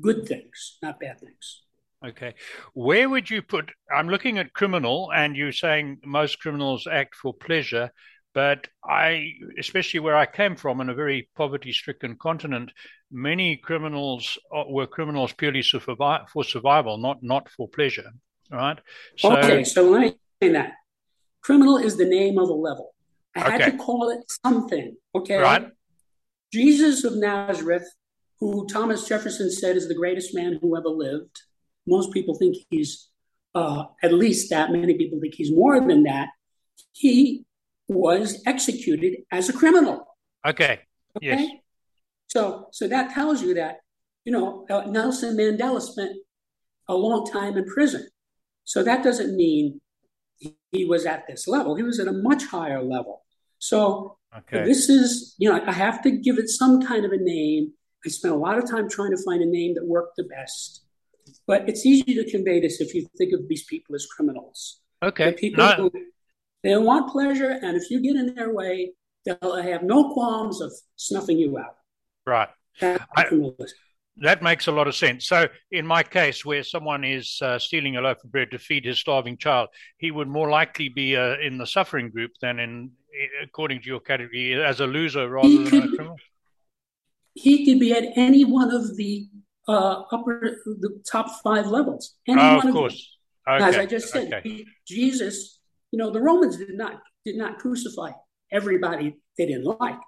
good 0.01 0.27
things, 0.27 0.77
not 0.81 0.99
bad 0.99 1.19
things. 1.19 1.63
Okay. 2.03 2.33
Where 2.73 3.07
would 3.09 3.29
you 3.29 3.43
put? 3.43 3.71
I'm 3.95 4.09
looking 4.09 4.39
at 4.39 4.53
criminal, 4.53 5.11
and 5.13 5.35
you're 5.35 5.51
saying 5.51 5.99
most 6.03 6.39
criminals 6.39 6.87
act 6.91 7.15
for 7.15 7.33
pleasure. 7.33 7.91
But 8.33 8.67
I, 8.83 9.33
especially 9.59 9.99
where 9.99 10.15
I 10.15 10.25
came 10.25 10.55
from 10.55 10.79
in 10.79 10.89
a 10.89 10.93
very 10.93 11.29
poverty 11.35 11.73
stricken 11.73 12.15
continent, 12.15 12.71
many 13.11 13.57
criminals 13.57 14.37
uh, 14.55 14.63
were 14.67 14.87
criminals 14.87 15.33
purely 15.33 15.61
for 15.63 16.43
survival, 16.43 16.97
not, 16.97 17.21
not 17.21 17.49
for 17.49 17.67
pleasure. 17.67 18.09
Right. 18.49 18.79
So, 19.17 19.37
okay. 19.37 19.63
So 19.63 19.89
let 19.89 20.01
me 20.01 20.07
explain 20.07 20.53
that. 20.53 20.73
Criminal 21.41 21.77
is 21.77 21.97
the 21.97 22.05
name 22.05 22.37
of 22.37 22.49
a 22.49 22.53
level. 22.53 22.93
I 23.35 23.39
had 23.51 23.61
okay. 23.61 23.71
to 23.71 23.77
call 23.77 24.09
it 24.09 24.19
something. 24.45 24.95
Okay. 25.15 25.37
Right. 25.37 25.67
Jesus 26.53 27.03
of 27.03 27.15
Nazareth, 27.15 27.87
who 28.39 28.67
Thomas 28.67 29.07
Jefferson 29.07 29.51
said 29.51 29.77
is 29.77 29.87
the 29.87 29.95
greatest 29.95 30.35
man 30.35 30.59
who 30.61 30.77
ever 30.77 30.89
lived. 30.89 31.41
Most 31.87 32.11
people 32.11 32.35
think 32.35 32.57
he's 32.69 33.09
uh, 33.55 33.85
at 34.03 34.13
least 34.13 34.49
that. 34.49 34.71
Many 34.71 34.95
people 34.95 35.19
think 35.19 35.35
he's 35.35 35.51
more 35.51 35.79
than 35.79 36.03
that. 36.03 36.29
He 36.93 37.45
was 37.91 38.41
executed 38.45 39.23
as 39.31 39.49
a 39.49 39.53
criminal. 39.53 40.07
Okay. 40.45 40.79
okay? 41.17 41.21
Yes. 41.21 41.51
So, 42.27 42.67
so 42.71 42.87
that 42.87 43.13
tells 43.13 43.41
you 43.41 43.53
that 43.55 43.79
you 44.25 44.31
know 44.31 44.65
uh, 44.69 44.85
Nelson 44.87 45.35
Mandela 45.35 45.81
spent 45.81 46.15
a 46.87 46.95
long 46.95 47.25
time 47.25 47.57
in 47.57 47.65
prison. 47.65 48.07
So 48.63 48.83
that 48.83 49.03
doesn't 49.03 49.35
mean 49.35 49.81
he 50.71 50.85
was 50.85 51.05
at 51.05 51.27
this 51.27 51.47
level. 51.47 51.75
He 51.75 51.83
was 51.83 51.99
at 51.99 52.07
a 52.07 52.13
much 52.13 52.45
higher 52.45 52.81
level. 52.81 53.23
So 53.59 54.17
okay. 54.35 54.63
this 54.63 54.89
is, 54.89 55.35
you 55.37 55.49
know, 55.49 55.61
I 55.65 55.71
have 55.71 56.01
to 56.03 56.11
give 56.11 56.37
it 56.37 56.49
some 56.49 56.81
kind 56.81 57.05
of 57.05 57.11
a 57.11 57.17
name. 57.17 57.73
I 58.05 58.09
spent 58.09 58.33
a 58.33 58.37
lot 58.37 58.57
of 58.57 58.69
time 58.69 58.89
trying 58.89 59.11
to 59.11 59.23
find 59.23 59.41
a 59.41 59.45
name 59.45 59.75
that 59.75 59.85
worked 59.85 60.15
the 60.17 60.23
best. 60.23 60.83
But 61.45 61.69
it's 61.69 61.85
easy 61.85 62.15
to 62.15 62.29
convey 62.29 62.59
this 62.59 62.81
if 62.81 62.93
you 62.95 63.07
think 63.17 63.33
of 63.33 63.47
these 63.47 63.63
people 63.63 63.95
as 63.95 64.05
criminals. 64.05 64.79
Okay. 65.03 65.31
The 65.31 65.33
people 65.33 65.65
no. 65.65 65.73
who 65.75 65.91
they 66.63 66.77
want 66.77 67.11
pleasure, 67.11 67.49
and 67.49 67.75
if 67.75 67.89
you 67.89 68.01
get 68.01 68.15
in 68.15 68.35
their 68.35 68.53
way, 68.53 68.91
they'll 69.25 69.61
have 69.61 69.83
no 69.83 70.13
qualms 70.13 70.61
of 70.61 70.71
snuffing 70.95 71.37
you 71.37 71.57
out. 71.57 71.75
Right. 72.25 72.49
I, 72.81 73.51
that 74.17 74.43
makes 74.43 74.67
a 74.67 74.71
lot 74.71 74.87
of 74.87 74.95
sense. 74.95 75.25
So, 75.25 75.47
in 75.71 75.85
my 75.85 76.03
case, 76.03 76.45
where 76.45 76.63
someone 76.63 77.03
is 77.03 77.39
uh, 77.41 77.57
stealing 77.57 77.97
a 77.97 78.01
loaf 78.01 78.23
of 78.23 78.31
bread 78.31 78.51
to 78.51 78.59
feed 78.59 78.85
his 78.85 78.99
starving 78.99 79.37
child, 79.37 79.69
he 79.97 80.11
would 80.11 80.27
more 80.27 80.49
likely 80.49 80.89
be 80.89 81.15
uh, 81.15 81.37
in 81.41 81.57
the 81.57 81.65
suffering 81.65 82.09
group 82.09 82.31
than 82.41 82.59
in, 82.59 82.91
according 83.43 83.81
to 83.81 83.87
your 83.87 83.99
category, 83.99 84.61
as 84.63 84.79
a 84.79 84.87
loser 84.87 85.27
rather 85.29 85.47
he 85.47 85.57
than 85.57 85.69
could, 85.69 85.83
a 85.83 85.95
criminal. 85.95 86.17
He 87.33 87.65
could 87.65 87.79
be 87.79 87.93
at 87.93 88.03
any 88.15 88.45
one 88.45 88.71
of 88.71 88.95
the 88.97 89.27
uh, 89.67 90.03
upper, 90.11 90.59
the 90.65 91.01
top 91.09 91.41
five 91.41 91.67
levels. 91.67 92.15
Any 92.27 92.41
oh, 92.41 92.57
one 92.57 92.67
of 92.67 92.73
course. 92.73 93.17
Okay. 93.47 93.63
As 93.63 93.75
I 93.77 93.85
just 93.85 94.09
said, 94.09 94.31
okay. 94.31 94.65
Jesus 94.87 95.60
you 95.91 95.97
know, 95.97 96.09
the 96.11 96.21
Romans 96.21 96.57
did 96.57 96.75
not 96.75 97.01
did 97.25 97.37
not 97.37 97.59
crucify 97.59 98.11
everybody 98.51 99.17
they 99.37 99.45
didn't 99.45 99.75
like. 99.79 99.99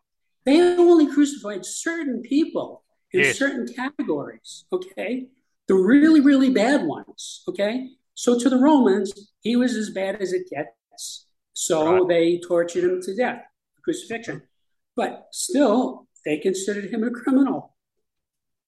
They 0.45 0.59
only 0.59 1.07
crucified 1.13 1.65
certain 1.65 2.21
people 2.21 2.83
in 3.11 3.21
yes. 3.21 3.37
certain 3.37 3.67
categories. 3.67 4.65
Okay, 4.71 5.27
the 5.67 5.75
really 5.75 6.19
really 6.19 6.49
bad 6.49 6.83
ones. 6.83 7.43
Okay, 7.47 7.89
so 8.15 8.39
to 8.39 8.49
the 8.49 8.57
Romans, 8.57 9.13
he 9.41 9.55
was 9.55 9.75
as 9.75 9.91
bad 9.91 10.21
as 10.21 10.33
it 10.33 10.49
gets. 10.49 11.27
So 11.53 11.99
right. 11.99 12.07
they 12.07 12.39
tortured 12.39 12.83
him 12.83 13.01
to 13.01 13.15
death, 13.15 13.43
crucifixion. 13.83 14.43
But 14.95 15.27
still, 15.31 16.07
they 16.25 16.37
considered 16.37 16.91
him 16.91 17.03
a 17.03 17.11
criminal. 17.11 17.75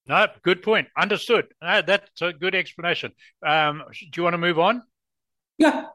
No, 0.08 0.28
good 0.44 0.62
point. 0.62 0.88
Understood. 0.98 1.48
That's 1.62 2.22
a 2.22 2.32
good 2.32 2.54
explanation. 2.54 3.12
Um, 3.46 3.84
do 3.92 4.10
you 4.16 4.24
want 4.24 4.36
to 4.36 4.38
move 4.38 4.60
on? 4.60 4.84
Yeah. 5.58 5.86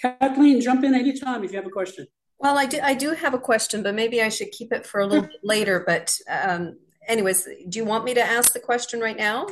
Kathleen, 0.00 0.60
jump 0.60 0.84
in 0.84 0.94
anytime 0.94 1.44
if 1.44 1.52
you 1.52 1.56
have 1.56 1.66
a 1.66 1.70
question. 1.70 2.06
Well, 2.38 2.58
I 2.58 2.66
do, 2.66 2.78
I 2.82 2.94
do 2.94 3.12
have 3.12 3.34
a 3.34 3.38
question, 3.38 3.82
but 3.82 3.94
maybe 3.94 4.20
I 4.20 4.28
should 4.28 4.50
keep 4.50 4.72
it 4.72 4.86
for 4.86 5.00
a 5.00 5.06
little 5.06 5.26
bit 5.26 5.40
later. 5.42 5.82
But, 5.86 6.14
um, 6.28 6.78
anyways, 7.08 7.48
do 7.68 7.78
you 7.78 7.84
want 7.84 8.04
me 8.04 8.14
to 8.14 8.22
ask 8.22 8.52
the 8.52 8.60
question 8.60 9.00
right 9.00 9.16
now? 9.16 9.46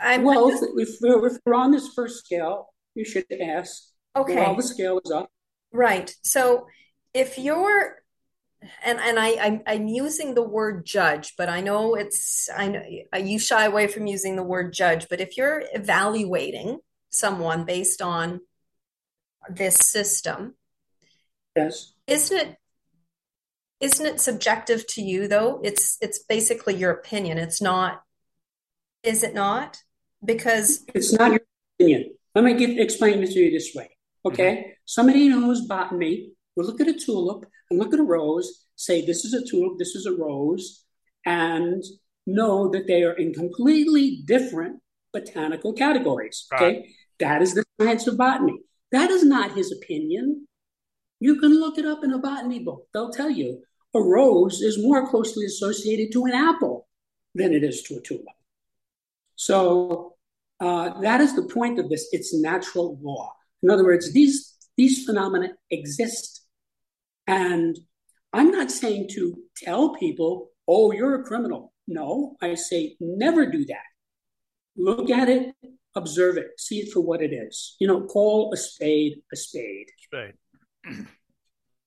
I'm, 0.00 0.22
well, 0.22 0.48
just... 0.48 0.62
if, 0.62 0.96
we're, 1.00 1.26
if, 1.26 1.38
we're, 1.44 1.54
on 1.54 1.72
this 1.72 1.88
first 1.94 2.24
scale, 2.24 2.68
you 2.94 3.04
should 3.04 3.26
ask. 3.40 3.82
Okay. 4.14 4.36
While 4.36 4.54
the 4.54 4.62
scale 4.62 5.00
is 5.04 5.10
up. 5.10 5.28
Right. 5.72 6.14
So 6.22 6.66
if 7.14 7.38
you're, 7.38 7.96
and 8.84 9.00
and 9.00 9.18
I 9.18 9.36
I'm, 9.40 9.62
I'm 9.66 9.88
using 9.88 10.34
the 10.34 10.42
word 10.42 10.86
judge, 10.86 11.34
but 11.36 11.48
I 11.48 11.60
know 11.60 11.94
it's 11.94 12.48
I 12.54 12.68
know 12.68 12.82
you 13.18 13.38
shy 13.38 13.64
away 13.64 13.88
from 13.88 14.06
using 14.06 14.36
the 14.36 14.42
word 14.42 14.72
judge. 14.72 15.08
But 15.08 15.20
if 15.20 15.36
you're 15.36 15.64
evaluating 15.72 16.78
someone 17.10 17.64
based 17.64 18.00
on 18.00 18.40
this 19.48 19.76
system. 19.76 20.54
Yes. 21.56 21.92
Isn't 22.06 22.38
it 22.38 22.56
isn't 23.80 24.06
it 24.06 24.20
subjective 24.20 24.86
to 24.88 25.02
you 25.02 25.28
though? 25.28 25.60
It's 25.62 25.98
it's 26.00 26.20
basically 26.20 26.74
your 26.74 26.92
opinion. 26.92 27.38
It's 27.38 27.60
not 27.60 28.02
is 29.02 29.22
it 29.22 29.34
not? 29.34 29.78
Because 30.24 30.84
it's 30.94 31.12
not 31.12 31.32
your 31.32 31.40
opinion. 31.78 32.14
Let 32.34 32.44
me 32.44 32.54
get, 32.54 32.78
explain 32.78 33.22
it 33.22 33.32
to 33.32 33.40
you 33.40 33.50
this 33.50 33.74
way. 33.74 33.90
Okay. 34.24 34.56
Mm-hmm. 34.56 34.70
Somebody 34.84 35.28
knows 35.28 35.62
botany 35.62 36.32
will 36.56 36.66
look 36.66 36.80
at 36.80 36.88
a 36.88 36.94
tulip 36.94 37.46
and 37.70 37.78
look 37.78 37.92
at 37.92 38.00
a 38.00 38.04
rose, 38.04 38.66
say 38.76 39.04
this 39.04 39.24
is 39.24 39.34
a 39.34 39.44
tulip, 39.44 39.78
this 39.78 39.94
is 39.94 40.06
a 40.06 40.12
rose, 40.12 40.84
and 41.24 41.82
know 42.26 42.68
that 42.68 42.86
they 42.86 43.02
are 43.02 43.14
in 43.14 43.32
completely 43.32 44.22
different 44.24 44.80
botanical 45.12 45.72
categories. 45.72 46.46
Okay. 46.54 46.94
That 47.18 47.42
is 47.42 47.54
the 47.54 47.64
science 47.80 48.06
of 48.06 48.16
botany. 48.16 48.58
That 48.92 49.10
is 49.10 49.24
not 49.24 49.56
his 49.56 49.72
opinion. 49.72 50.46
You 51.18 51.40
can 51.40 51.58
look 51.58 51.78
it 51.78 51.86
up 51.86 52.04
in 52.04 52.12
a 52.12 52.18
botany 52.18 52.60
book. 52.60 52.86
They'll 52.92 53.10
tell 53.10 53.30
you 53.30 53.62
a 53.94 54.00
rose 54.00 54.60
is 54.60 54.82
more 54.82 55.08
closely 55.08 55.44
associated 55.46 56.12
to 56.12 56.24
an 56.26 56.32
apple 56.32 56.86
than 57.34 57.52
it 57.52 57.64
is 57.64 57.82
to 57.84 57.96
a 57.96 58.00
tulip. 58.00 58.26
So 59.36 60.16
uh, 60.60 61.00
that 61.00 61.20
is 61.20 61.34
the 61.34 61.42
point 61.42 61.78
of 61.78 61.88
this. 61.88 62.08
It's 62.12 62.34
natural 62.34 62.98
law. 63.02 63.32
In 63.62 63.70
other 63.70 63.84
words, 63.84 64.12
these 64.12 64.50
these 64.76 65.04
phenomena 65.04 65.50
exist, 65.70 66.46
and 67.26 67.78
I'm 68.32 68.50
not 68.50 68.70
saying 68.70 69.08
to 69.12 69.36
tell 69.56 69.94
people, 69.94 70.50
"Oh, 70.66 70.92
you're 70.92 71.20
a 71.20 71.24
criminal." 71.24 71.72
No, 71.86 72.36
I 72.40 72.54
say 72.54 72.96
never 73.00 73.46
do 73.46 73.64
that. 73.66 73.84
Look 74.76 75.10
at 75.10 75.28
it 75.28 75.54
observe 75.94 76.36
it, 76.36 76.58
see 76.58 76.80
it 76.80 76.92
for 76.92 77.00
what 77.00 77.22
it 77.22 77.32
is. 77.32 77.76
You 77.78 77.86
know, 77.86 78.04
call 78.06 78.52
a 78.52 78.56
spade 78.56 79.20
a 79.32 79.36
spade. 79.36 79.88
Spade. 80.04 80.34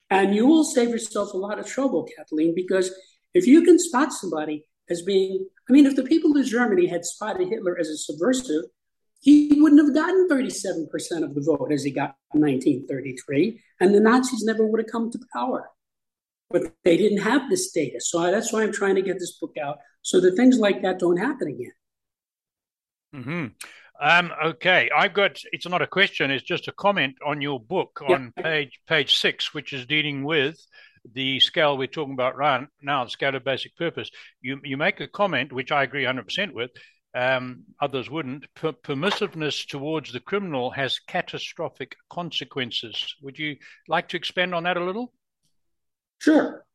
and 0.10 0.36
you 0.36 0.46
will 0.48 0.64
save 0.64 0.90
yourself 0.90 1.34
a 1.34 1.38
lot 1.38 1.60
of 1.60 1.66
trouble, 1.66 2.08
Kathleen, 2.16 2.54
because 2.56 2.94
if 3.34 3.48
you 3.48 3.64
can 3.64 3.80
spot 3.80 4.14
somebody 4.14 4.68
as 4.90 5.02
being, 5.02 5.46
I 5.70 5.74
mean, 5.74 5.86
if 5.86 5.96
the 5.96 6.04
people 6.04 6.38
of 6.38 6.46
Germany 6.46 6.88
had 6.88 7.06
spotted 7.06 7.48
Hitler 7.50 7.78
as 7.80 7.90
a 7.90 7.98
subversive, 7.98 8.66
he 9.22 9.58
wouldn't 9.60 9.84
have 9.84 9.96
gotten 9.96 10.28
37% 10.30 11.24
of 11.24 11.34
the 11.34 11.42
vote 11.42 11.72
as 11.72 11.84
he 11.84 11.92
got 11.92 12.16
in 12.34 12.42
1933, 12.42 13.60
and 13.80 13.94
the 13.94 14.00
Nazis 14.00 14.44
never 14.44 14.66
would 14.68 14.82
have 14.82 14.92
come 14.92 15.12
to 15.12 15.20
power. 15.34 15.70
But 16.52 16.76
they 16.84 16.96
didn't 16.96 17.24
have 17.24 17.50
this 17.50 17.72
data. 17.72 18.00
So 18.00 18.22
that's 18.22 18.54
why 18.54 18.62
I'm 18.62 18.72
trying 18.72 18.96
to 18.96 19.02
get 19.02 19.18
this 19.18 19.38
book 19.40 19.56
out 19.60 19.80
so 20.04 20.20
that 20.20 20.36
things 20.36 20.60
like 20.60 20.84
that 20.84 21.00
don't 21.00 21.18
happen 21.18 21.48
again. 21.48 21.72
Mm-hmm. 23.16 23.46
Um, 24.02 24.32
okay, 24.44 24.90
I've 24.96 25.14
got. 25.14 25.40
It's 25.52 25.68
not 25.68 25.82
a 25.82 25.88
question. 25.88 26.32
It's 26.32 26.44
just 26.44 26.68
a 26.68 26.74
comment 26.74 27.16
on 27.26 27.42
your 27.42 27.60
book 27.60 28.02
on 28.08 28.34
page 28.44 28.80
page 28.88 29.16
six, 29.16 29.54
which 29.54 29.72
is 29.74 29.86
dealing 29.86 30.24
with 30.24 30.58
the 31.14 31.40
scale 31.40 31.78
we're 31.78 31.88
talking 31.88 32.14
about 32.14 32.36
right 32.36 32.68
now, 32.82 33.04
the 33.04 33.10
scale 33.10 33.36
of 33.36 33.44
basic 33.44 33.76
purpose. 33.78 34.10
You 34.42 34.60
you 34.64 34.76
make 34.76 35.00
a 35.00 35.08
comment 35.08 35.54
which 35.54 35.72
I 35.72 35.84
agree 35.84 36.04
100 36.04 36.24
percent 36.24 36.54
with. 36.54 36.72
Um, 37.16 37.64
others 37.80 38.10
wouldn't. 38.10 38.46
Per- 38.56 38.74
permissiveness 38.74 39.66
towards 39.66 40.12
the 40.12 40.20
criminal 40.20 40.72
has 40.72 41.00
catastrophic 41.00 41.96
consequences. 42.10 43.16
Would 43.22 43.40
you 43.40 43.56
like 43.88 44.10
to 44.10 44.18
expand 44.18 44.54
on 44.54 44.64
that 44.64 44.76
a 44.76 44.84
little? 44.84 45.14
Sure. 46.20 46.66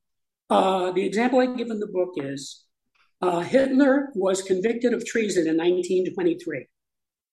Uh, 0.48 0.90
the 0.92 1.04
example 1.04 1.40
I 1.40 1.46
give 1.46 1.70
in 1.70 1.78
the 1.78 1.86
book 1.86 2.14
is 2.16 2.64
uh, 3.20 3.40
Hitler 3.40 4.08
was 4.14 4.42
convicted 4.42 4.94
of 4.94 5.04
treason 5.04 5.46
in 5.46 5.58
1923. 5.58 6.66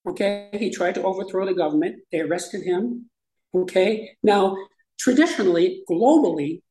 Okay, 0.06 0.50
he 0.54 0.70
tried 0.70 0.96
to 0.96 1.04
overthrow 1.04 1.46
the 1.46 1.54
government. 1.54 1.98
They 2.12 2.22
arrested 2.22 2.64
him. 2.64 3.10
Okay, 3.54 4.12
now 4.24 4.56
traditionally, 5.00 5.84
globally, 5.90 6.62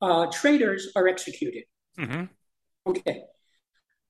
uh, 0.00 0.26
traitors 0.26 0.90
are 0.96 1.08
executed. 1.08 1.64
Mm-hmm. 1.98 2.24
Okay, 2.86 3.22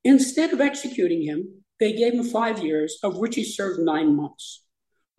instead 0.05 0.53
of 0.53 0.61
executing 0.61 1.23
him, 1.23 1.63
they 1.81 1.93
gave 1.93 2.15
him 2.15 2.25
five 2.25 2.63
years, 2.63 2.99
of 3.03 3.19
which 3.19 3.35
he 3.35 3.45
served 3.45 3.81
nine 3.81 4.17
months. 4.17 4.65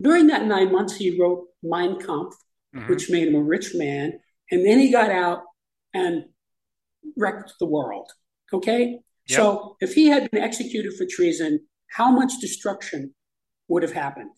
During 0.00 0.26
that 0.28 0.46
nine 0.46 0.72
months, 0.72 0.96
he 0.96 1.20
wrote 1.20 1.46
Mein 1.62 1.98
Kampf, 2.00 2.36
mm-hmm. 2.74 2.88
which 2.88 3.10
made 3.10 3.28
him 3.28 3.36
a 3.36 3.42
rich 3.42 3.74
man, 3.74 4.18
and 4.50 4.66
then 4.66 4.78
he 4.78 4.90
got 4.90 5.10
out 5.10 5.42
and 5.92 6.24
wrecked 7.16 7.54
the 7.60 7.66
world. 7.66 8.10
Okay, 8.52 8.98
yep. 9.28 9.36
so 9.36 9.76
if 9.80 9.94
he 9.94 10.06
had 10.06 10.30
been 10.30 10.42
executed 10.42 10.94
for 10.94 11.06
treason, 11.08 11.60
how 11.90 12.10
much 12.10 12.32
destruction 12.40 13.14
would 13.68 13.82
have 13.82 13.92
happened. 13.92 14.30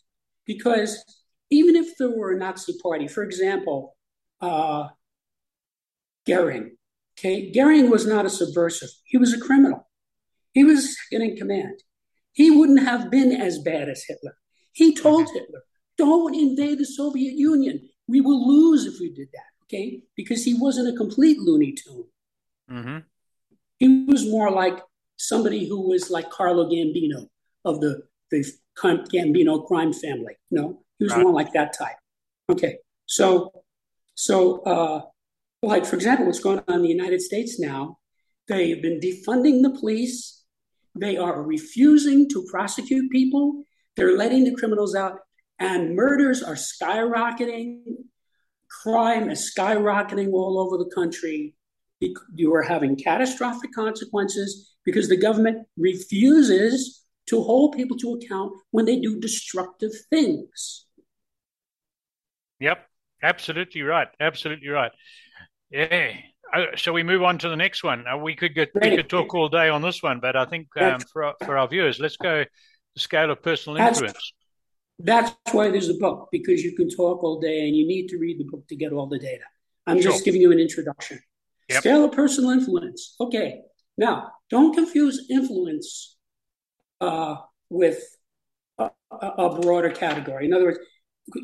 Because 0.46 1.04
even 1.50 1.76
if 1.76 1.96
there 1.96 2.10
were 2.10 2.32
a 2.32 2.38
Nazi 2.38 2.74
party, 2.82 3.08
for 3.08 3.22
example, 3.22 3.96
uh, 4.40 4.88
Goering, 6.26 6.76
okay, 7.18 7.50
Goering 7.50 7.90
was 7.90 8.06
not 8.06 8.26
a 8.26 8.30
subversive, 8.30 8.90
he 9.04 9.16
was 9.18 9.32
a 9.32 9.40
criminal. 9.40 9.88
He 10.52 10.64
was 10.64 10.96
second 10.98 11.30
in 11.30 11.36
command. 11.36 11.80
He 12.32 12.50
wouldn't 12.50 12.80
have 12.80 13.10
been 13.10 13.32
as 13.32 13.58
bad 13.58 13.88
as 13.88 14.04
Hitler. 14.06 14.36
He 14.72 14.94
told 14.94 15.28
Hitler, 15.32 15.62
don't 15.96 16.34
invade 16.34 16.78
the 16.78 16.86
Soviet 16.86 17.34
Union. 17.34 17.88
We 18.06 18.20
will 18.20 18.46
lose 18.46 18.86
if 18.86 19.00
we 19.00 19.10
did 19.10 19.28
that, 19.32 19.64
okay? 19.64 20.02
Because 20.16 20.44
he 20.44 20.54
wasn't 20.54 20.94
a 20.94 20.96
complete 20.96 21.38
Looney 21.38 21.72
Tune. 21.72 22.04
Mm-hmm. 22.70 22.98
He 23.78 24.04
was 24.06 24.28
more 24.28 24.50
like 24.50 24.78
somebody 25.16 25.68
who 25.68 25.88
was 25.88 26.10
like 26.10 26.30
Carlo 26.30 26.68
Gambino 26.68 27.28
of 27.64 27.80
the, 27.80 28.02
the 28.30 28.44
Gambino 28.78 29.66
crime 29.66 29.92
family. 29.92 30.34
No, 30.50 30.82
he 30.98 31.04
was 31.04 31.12
right. 31.12 31.22
more 31.22 31.32
like 31.32 31.52
that 31.52 31.76
type. 31.76 31.96
Okay, 32.50 32.78
so 33.06 33.52
so 34.14 34.60
uh, 34.62 35.02
like 35.62 35.86
for 35.86 35.96
example, 35.96 36.26
what's 36.26 36.40
going 36.40 36.62
on 36.68 36.76
in 36.76 36.82
the 36.82 36.88
United 36.88 37.20
States 37.20 37.58
now? 37.58 37.98
They 38.48 38.70
have 38.70 38.82
been 38.82 39.00
defunding 39.00 39.62
the 39.62 39.76
police. 39.78 40.44
They 40.94 41.16
are 41.16 41.42
refusing 41.42 42.28
to 42.30 42.46
prosecute 42.50 43.10
people. 43.10 43.64
They're 43.96 44.16
letting 44.16 44.44
the 44.44 44.54
criminals 44.54 44.94
out, 44.94 45.18
and 45.58 45.94
murders 45.94 46.42
are 46.42 46.54
skyrocketing. 46.54 47.82
Crime 48.82 49.30
is 49.30 49.52
skyrocketing 49.56 50.32
all 50.32 50.58
over 50.58 50.76
the 50.76 50.90
country. 50.94 51.54
You 52.34 52.54
are 52.54 52.62
having 52.62 52.96
catastrophic 52.96 53.72
consequences 53.72 54.76
because 54.84 55.08
the 55.08 55.16
government 55.16 55.66
refuses 55.76 56.95
to 57.26 57.42
hold 57.42 57.76
people 57.76 57.96
to 57.98 58.14
account 58.14 58.52
when 58.70 58.84
they 58.84 58.98
do 59.00 59.18
destructive 59.18 59.92
things. 60.10 60.86
Yep, 62.60 62.86
absolutely 63.22 63.82
right. 63.82 64.08
Absolutely 64.20 64.68
right. 64.68 64.92
Yeah. 65.70 66.12
Uh, 66.54 66.64
shall 66.76 66.94
we 66.94 67.02
move 67.02 67.22
on 67.22 67.38
to 67.38 67.48
the 67.48 67.56
next 67.56 67.82
one? 67.82 68.04
Uh, 68.06 68.16
we 68.16 68.36
could 68.36 68.54
get 68.54 68.70
we 68.74 68.96
could 68.96 69.08
talk 69.08 69.34
all 69.34 69.48
day 69.48 69.68
on 69.68 69.82
this 69.82 70.02
one, 70.02 70.20
but 70.20 70.36
I 70.36 70.44
think 70.44 70.68
um, 70.80 71.00
for 71.12 71.24
our, 71.24 71.34
for 71.44 71.58
our 71.58 71.66
viewers, 71.66 71.98
let's 71.98 72.16
go 72.16 72.44
the 72.94 73.00
scale 73.00 73.30
of 73.30 73.42
personal 73.42 73.76
influence. 73.76 74.32
That's, 74.98 75.30
that's 75.30 75.54
why 75.54 75.70
there's 75.70 75.88
a 75.88 75.94
book 75.94 76.28
because 76.30 76.62
you 76.62 76.74
can 76.76 76.88
talk 76.88 77.22
all 77.24 77.40
day 77.40 77.66
and 77.66 77.76
you 77.76 77.86
need 77.86 78.06
to 78.08 78.18
read 78.18 78.38
the 78.38 78.44
book 78.44 78.66
to 78.68 78.76
get 78.76 78.92
all 78.92 79.08
the 79.08 79.18
data. 79.18 79.44
I'm 79.86 80.00
sure. 80.00 80.12
just 80.12 80.24
giving 80.24 80.40
you 80.40 80.52
an 80.52 80.58
introduction. 80.58 81.20
Yep. 81.68 81.80
Scale 81.80 82.04
of 82.04 82.12
personal 82.12 82.50
influence. 82.50 83.16
Okay. 83.20 83.62
Now, 83.98 84.32
don't 84.50 84.74
confuse 84.74 85.26
influence 85.30 86.15
uh, 87.00 87.36
with 87.70 88.02
a, 88.78 88.90
a, 89.10 89.60
broader 89.60 89.90
category. 89.90 90.46
In 90.46 90.54
other 90.54 90.64
words, 90.64 90.78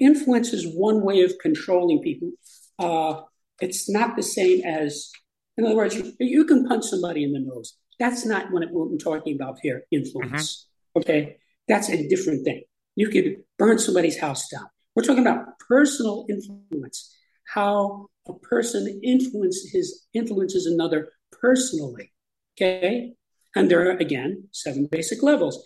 influence 0.00 0.52
is 0.52 0.66
one 0.74 1.02
way 1.02 1.22
of 1.22 1.32
controlling 1.40 2.00
people. 2.02 2.30
Uh, 2.78 3.22
it's 3.60 3.88
not 3.90 4.16
the 4.16 4.22
same 4.22 4.64
as, 4.64 5.10
in 5.56 5.64
other 5.64 5.76
words, 5.76 5.94
you, 5.94 6.12
you, 6.18 6.44
can 6.44 6.66
punch 6.66 6.84
somebody 6.84 7.24
in 7.24 7.32
the 7.32 7.40
nose. 7.40 7.76
That's 7.98 8.24
not 8.24 8.50
what 8.50 8.62
I'm 8.62 8.98
talking 8.98 9.36
about 9.36 9.58
here, 9.62 9.84
influence. 9.90 10.66
Mm-hmm. 10.96 11.00
Okay? 11.00 11.36
That's 11.68 11.88
a 11.88 12.08
different 12.08 12.44
thing. 12.44 12.62
You 12.96 13.08
could 13.08 13.36
burn 13.58 13.78
somebody's 13.78 14.18
house 14.18 14.48
down. 14.48 14.66
We're 14.94 15.04
talking 15.04 15.26
about 15.26 15.58
personal 15.68 16.26
influence, 16.28 17.14
how 17.46 18.08
a 18.26 18.34
person 18.34 19.00
influences 19.02 20.06
influences 20.12 20.66
another 20.66 21.12
personally. 21.30 22.12
Okay? 22.56 23.14
And 23.54 23.70
there 23.70 23.88
are, 23.88 23.96
again, 23.96 24.48
seven 24.50 24.88
basic 24.90 25.22
levels. 25.22 25.62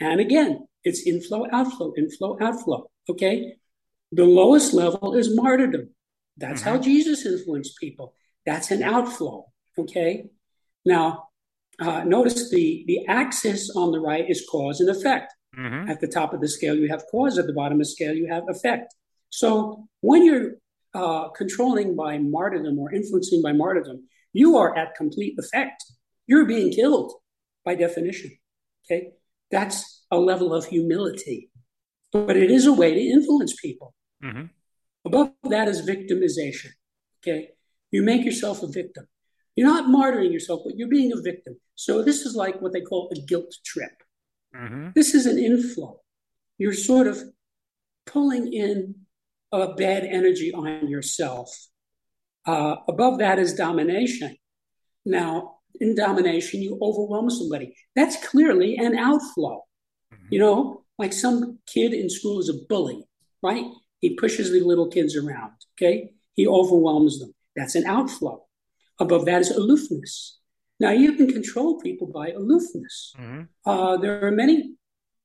And 0.00 0.20
again, 0.20 0.66
it's 0.84 1.06
inflow, 1.06 1.46
outflow, 1.52 1.92
inflow, 1.96 2.36
outflow. 2.40 2.90
Okay. 3.08 3.56
The 4.12 4.24
lowest 4.24 4.72
level 4.72 5.14
is 5.14 5.34
martyrdom. 5.34 5.90
That's 6.36 6.62
mm-hmm. 6.62 6.70
how 6.70 6.78
Jesus 6.78 7.26
influenced 7.26 7.78
people. 7.78 8.14
That's 8.44 8.70
an 8.70 8.82
outflow. 8.82 9.46
Okay. 9.78 10.26
Now, 10.84 11.28
uh, 11.80 12.04
notice 12.04 12.50
the, 12.50 12.84
the 12.86 13.06
axis 13.06 13.70
on 13.70 13.92
the 13.92 14.00
right 14.00 14.28
is 14.28 14.46
cause 14.50 14.80
and 14.80 14.88
effect. 14.88 15.34
Mm-hmm. 15.58 15.90
At 15.90 16.00
the 16.00 16.08
top 16.08 16.32
of 16.32 16.40
the 16.40 16.48
scale, 16.48 16.74
you 16.74 16.88
have 16.88 17.04
cause. 17.10 17.38
At 17.38 17.46
the 17.46 17.52
bottom 17.52 17.80
of 17.80 17.86
the 17.86 17.90
scale, 17.90 18.14
you 18.14 18.28
have 18.28 18.44
effect. 18.48 18.94
So 19.30 19.88
when 20.00 20.24
you're 20.24 20.52
uh, 20.94 21.28
controlling 21.30 21.96
by 21.96 22.18
martyrdom 22.18 22.78
or 22.78 22.92
influencing 22.92 23.42
by 23.42 23.52
martyrdom, 23.52 24.06
you 24.32 24.56
are 24.56 24.76
at 24.76 24.94
complete 24.94 25.34
effect. 25.38 25.84
You're 26.26 26.46
being 26.46 26.70
killed 26.72 27.12
by 27.66 27.74
definition. 27.74 28.30
Okay. 28.86 29.10
That's 29.50 30.06
a 30.10 30.18
level 30.18 30.54
of 30.54 30.64
humility, 30.66 31.50
but 32.12 32.36
it 32.36 32.50
is 32.50 32.66
a 32.66 32.72
way 32.72 32.94
to 32.94 33.00
influence 33.00 33.54
people. 33.60 33.92
Mm-hmm. 34.24 34.44
Above 35.04 35.32
that 35.50 35.68
is 35.68 35.86
victimization. 35.86 36.70
Okay. 37.20 37.50
You 37.90 38.02
make 38.02 38.24
yourself 38.24 38.62
a 38.62 38.68
victim. 38.68 39.06
You're 39.56 39.68
not 39.68 39.86
martyring 39.86 40.32
yourself, 40.32 40.60
but 40.64 40.76
you're 40.76 40.88
being 40.88 41.12
a 41.12 41.20
victim. 41.20 41.56
So 41.74 42.02
this 42.02 42.22
is 42.22 42.34
like 42.34 42.60
what 42.62 42.72
they 42.72 42.80
call 42.80 43.10
a 43.12 43.20
guilt 43.20 43.54
trip. 43.64 43.92
Mm-hmm. 44.54 44.90
This 44.94 45.14
is 45.14 45.26
an 45.26 45.38
inflow. 45.38 46.00
You're 46.58 46.72
sort 46.72 47.06
of 47.06 47.18
pulling 48.06 48.52
in 48.52 48.94
a 49.52 49.74
bad 49.74 50.04
energy 50.04 50.52
on 50.52 50.88
yourself. 50.88 51.50
Uh, 52.46 52.76
above 52.88 53.18
that 53.18 53.38
is 53.38 53.54
domination. 53.54 54.36
Now, 55.04 55.55
in 55.80 55.94
domination, 55.94 56.62
you 56.62 56.78
overwhelm 56.80 57.30
somebody. 57.30 57.74
That's 57.94 58.24
clearly 58.26 58.76
an 58.76 58.96
outflow. 58.96 59.64
Mm-hmm. 60.12 60.26
You 60.30 60.38
know, 60.38 60.84
like 60.98 61.12
some 61.12 61.58
kid 61.66 61.92
in 61.92 62.08
school 62.08 62.40
is 62.40 62.48
a 62.48 62.54
bully, 62.68 63.04
right? 63.42 63.64
He 64.00 64.14
pushes 64.14 64.50
the 64.50 64.60
little 64.60 64.88
kids 64.88 65.16
around, 65.16 65.52
okay? 65.74 66.10
He 66.34 66.46
overwhelms 66.46 67.18
them. 67.18 67.34
That's 67.54 67.74
an 67.74 67.86
outflow. 67.86 68.44
Above 68.98 69.24
that 69.26 69.42
is 69.42 69.50
aloofness. 69.50 70.38
Now, 70.78 70.90
you 70.90 71.14
can 71.14 71.32
control 71.32 71.80
people 71.80 72.06
by 72.06 72.30
aloofness. 72.30 73.14
Mm-hmm. 73.18 73.42
Uh, 73.64 73.96
there 73.96 74.26
are 74.26 74.30
many 74.30 74.74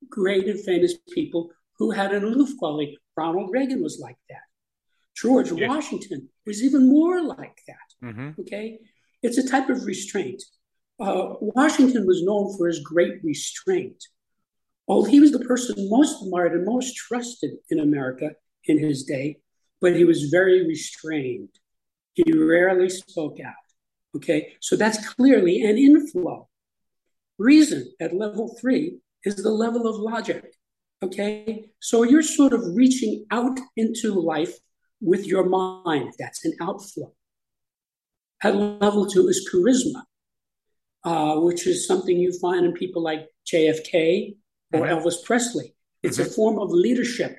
great 0.10 0.48
and 0.48 0.60
famous 0.60 0.96
people 1.14 1.52
who 1.78 1.92
had 1.92 2.14
an 2.14 2.24
aloof 2.24 2.58
quality. 2.58 2.98
Ronald 3.18 3.50
Reagan 3.52 3.84
was 3.84 4.00
like 4.00 4.18
that. 4.30 4.44
George 5.16 5.52
yeah. 5.52 5.68
Washington 5.68 6.30
was 6.46 6.64
even 6.64 6.90
more 6.90 7.22
like 7.22 7.60
that. 7.68 8.08
Mm-hmm. 8.08 8.42
Okay. 8.42 8.80
It's 9.22 9.38
a 9.38 9.48
type 9.48 9.70
of 9.70 9.86
restraint. 9.86 10.44
Uh, 11.00 11.34
Washington 11.40 12.06
was 12.06 12.24
known 12.24 12.56
for 12.58 12.68
his 12.68 12.80
great 12.80 13.24
restraint. 13.24 14.04
Although 14.88 15.10
he 15.10 15.20
was 15.20 15.32
the 15.32 15.40
person 15.40 15.90
most 15.90 16.22
admired 16.24 16.54
and 16.54 16.66
most 16.66 16.96
trusted 16.96 17.52
in 17.70 17.80
America 17.80 18.32
in 18.66 18.78
his 18.78 19.04
day, 19.04 19.38
but 19.80 19.96
he 19.96 20.06
was 20.06 20.26
very 20.26 20.68
restrained. 20.68 21.50
He 22.14 22.32
rarely 22.34 22.90
spoke 22.90 23.40
out. 23.40 23.54
Okay, 24.16 24.54
so 24.60 24.76
that's 24.76 25.08
clearly 25.14 25.62
an 25.62 25.78
inflow. 25.78 26.50
Reason 27.38 27.92
at 28.00 28.14
level 28.14 28.56
three 28.60 28.98
is 29.24 29.38
the 29.38 29.50
level 29.50 29.88
of 29.88 29.96
logic. 29.96 30.54
Okay, 31.02 31.72
so 31.80 32.04
you're 32.04 32.22
sort 32.22 32.54
of 32.54 32.62
reaching 32.76 33.26
out 33.32 33.58
into 33.78 34.14
life 34.14 34.54
with 35.00 35.26
your 35.26 35.48
mind. 35.48 36.14
That's 36.20 36.46
an 36.46 36.54
outflow. 36.62 37.14
At 38.44 38.56
level 38.56 39.08
two 39.08 39.28
is 39.28 39.48
charisma, 39.52 40.04
uh, 41.04 41.40
which 41.40 41.68
is 41.68 41.88
something 41.88 42.18
you 42.18 42.38
find 42.40 42.66
in 42.66 42.74
people 42.74 43.02
like 43.02 43.28
JFK 43.46 44.36
or 44.74 44.88
Elvis 44.88 45.24
Presley. 45.24 45.76
It's 46.04 46.18
mm-hmm. 46.18 46.30
a 46.30 46.34
form 46.34 46.60
of 46.60 46.72
leadership 46.72 47.38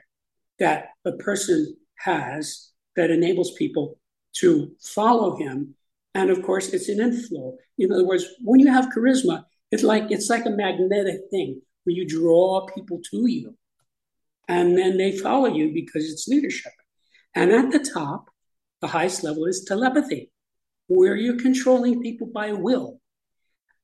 that 0.58 0.88
a 1.04 1.12
person 1.12 1.76
has 1.98 2.70
that 2.96 3.10
enables 3.10 3.52
people 3.52 3.98
to 4.34 4.72
follow 4.80 5.36
him. 5.36 5.74
And 6.14 6.30
of 6.30 6.42
course, 6.42 6.72
it's 6.72 6.88
an 6.88 7.00
inflow. 7.00 7.56
In 7.78 7.92
other 7.92 8.06
words, 8.06 8.24
when 8.42 8.60
you 8.60 8.70
have 8.70 8.92
charisma, 8.94 9.44
it's 9.70 9.82
like 9.82 10.10
it's 10.10 10.28
like 10.28 10.46
a 10.46 10.50
magnetic 10.50 11.20
thing 11.30 11.62
where 11.84 11.96
you 11.96 12.06
draw 12.06 12.66
people 12.74 13.00
to 13.10 13.26
you, 13.26 13.56
and 14.46 14.76
then 14.76 14.98
they 14.98 15.16
follow 15.16 15.48
you 15.48 15.72
because 15.72 16.10
it's 16.10 16.28
leadership. 16.28 16.72
And 17.34 17.50
at 17.50 17.72
the 17.72 17.78
top, 17.78 18.26
the 18.82 18.88
highest 18.88 19.24
level 19.24 19.46
is 19.46 19.64
telepathy, 19.64 20.31
where 20.94 21.16
you're 21.16 21.40
controlling 21.40 22.02
people 22.02 22.26
by 22.26 22.52
will. 22.52 23.00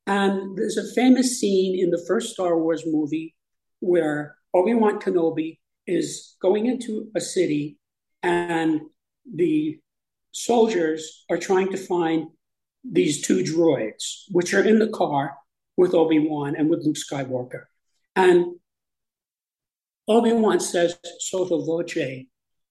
And 0.07 0.57
there's 0.57 0.77
a 0.77 0.92
famous 0.94 1.38
scene 1.38 1.79
in 1.79 1.90
the 1.90 2.05
first 2.07 2.33
Star 2.33 2.59
Wars 2.59 2.83
movie 2.87 3.35
where 3.81 4.37
Obi 4.55 4.75
Wan 4.75 4.99
Kenobi 5.01 5.59
is 5.87 6.37
going 6.40 6.66
into 6.66 7.11
a 7.16 7.21
city 7.21 7.79
and 8.23 8.81
the 9.35 9.79
soldiers 10.33 11.25
are 11.31 11.38
trying 11.38 11.71
to 11.71 11.77
find 11.77 12.29
these 12.85 13.23
two 13.23 13.42
droids, 13.42 14.25
which 14.31 14.55
are 14.55 14.62
in 14.62 14.79
the 14.79 14.88
car 14.88 15.37
with 15.77 15.94
Obi 15.94 16.18
Wan 16.18 16.57
and 16.57 16.68
with 16.68 16.85
Luke 16.85 16.97
Skywalker. 16.97 17.64
And 18.16 18.57
Obi 20.07 20.33
Wan 20.33 20.61
says, 20.61 20.99
sotto 21.21 21.64
voce, 21.64 22.27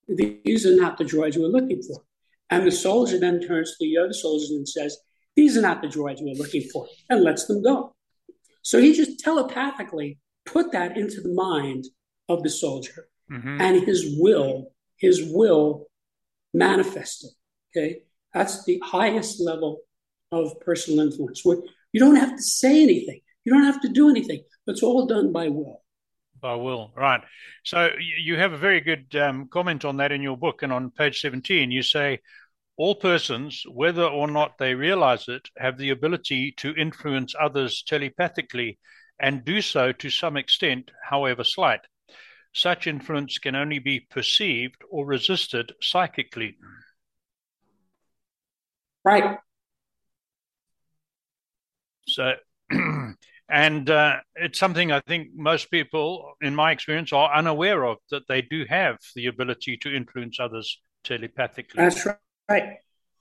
these 0.07 0.65
are 0.65 0.75
not 0.75 0.97
the 0.97 1.03
droids 1.05 1.37
we're 1.37 1.47
looking 1.47 1.81
for. 1.81 2.03
And 2.49 2.65
the 2.65 2.71
soldier 2.71 3.19
then 3.19 3.41
turns 3.41 3.71
to 3.71 3.77
the 3.79 3.97
other 3.97 4.13
soldiers 4.13 4.51
and 4.51 4.67
says, 4.67 4.97
These 5.35 5.57
are 5.57 5.61
not 5.61 5.81
the 5.81 5.87
droids 5.87 6.21
we're 6.21 6.35
looking 6.35 6.63
for, 6.71 6.87
and 7.09 7.23
lets 7.23 7.45
them 7.45 7.61
go. 7.61 7.93
So 8.61 8.79
he 8.81 8.93
just 8.93 9.19
telepathically 9.19 10.19
put 10.45 10.71
that 10.71 10.97
into 10.97 11.21
the 11.21 11.33
mind 11.33 11.85
of 12.29 12.43
the 12.43 12.49
soldier, 12.49 13.07
mm-hmm. 13.31 13.61
and 13.61 13.85
his 13.85 14.15
will, 14.17 14.71
his 14.97 15.23
will 15.23 15.87
manifested. 16.53 17.31
Okay, 17.75 18.01
that's 18.33 18.63
the 18.65 18.81
highest 18.83 19.41
level 19.41 19.79
of 20.31 20.59
personal 20.61 21.05
influence. 21.05 21.43
Where 21.43 21.57
you 21.91 21.99
don't 21.99 22.15
have 22.15 22.35
to 22.35 22.41
say 22.41 22.81
anything, 22.81 23.21
you 23.43 23.53
don't 23.53 23.63
have 23.63 23.81
to 23.81 23.89
do 23.89 24.09
anything. 24.09 24.43
It's 24.67 24.83
all 24.83 25.05
done 25.05 25.31
by 25.31 25.47
will. 25.47 25.81
By 26.39 26.55
will, 26.55 26.91
right. 26.95 27.21
So 27.63 27.89
you 27.97 28.35
have 28.37 28.53
a 28.53 28.57
very 28.57 28.79
good 28.79 29.15
um, 29.15 29.47
comment 29.47 29.85
on 29.85 29.97
that 29.97 30.11
in 30.11 30.21
your 30.21 30.37
book, 30.37 30.61
and 30.61 30.71
on 30.71 30.91
page 30.91 31.19
17, 31.21 31.71
you 31.71 31.81
say 31.81 32.19
all 32.77 32.93
persons, 32.95 33.63
whether 33.67 34.03
or 34.03 34.27
not 34.27 34.57
they 34.57 34.75
realize 34.75 35.27
it, 35.27 35.49
have 35.57 35.77
the 35.77 35.89
ability 35.89 36.51
to 36.57 36.75
influence 36.75 37.33
others 37.39 37.81
telepathically 37.81 38.77
and 39.19 39.43
do 39.43 39.61
so 39.61 39.91
to 39.91 40.09
some 40.11 40.37
extent, 40.37 40.91
however 41.09 41.43
slight. 41.43 41.81
Such 42.53 42.87
influence 42.87 43.39
can 43.39 43.55
only 43.55 43.79
be 43.79 43.99
perceived 43.99 44.83
or 44.89 45.05
resisted 45.05 45.73
psychically. 45.81 46.57
Right. 49.03 49.37
So 52.07 52.33
And 53.49 53.89
uh, 53.89 54.17
it's 54.35 54.59
something 54.59 54.91
I 54.91 54.99
think 55.07 55.29
most 55.33 55.71
people, 55.71 56.33
in 56.41 56.53
my 56.53 56.71
experience, 56.71 57.13
are 57.13 57.33
unaware 57.33 57.85
of 57.85 57.97
that 58.11 58.27
they 58.27 58.41
do 58.41 58.65
have 58.69 58.97
the 59.15 59.27
ability 59.27 59.77
to 59.77 59.95
influence 59.95 60.37
others 60.39 60.81
telepathically. 61.03 61.81
That's 61.81 62.05
right. 62.49 62.73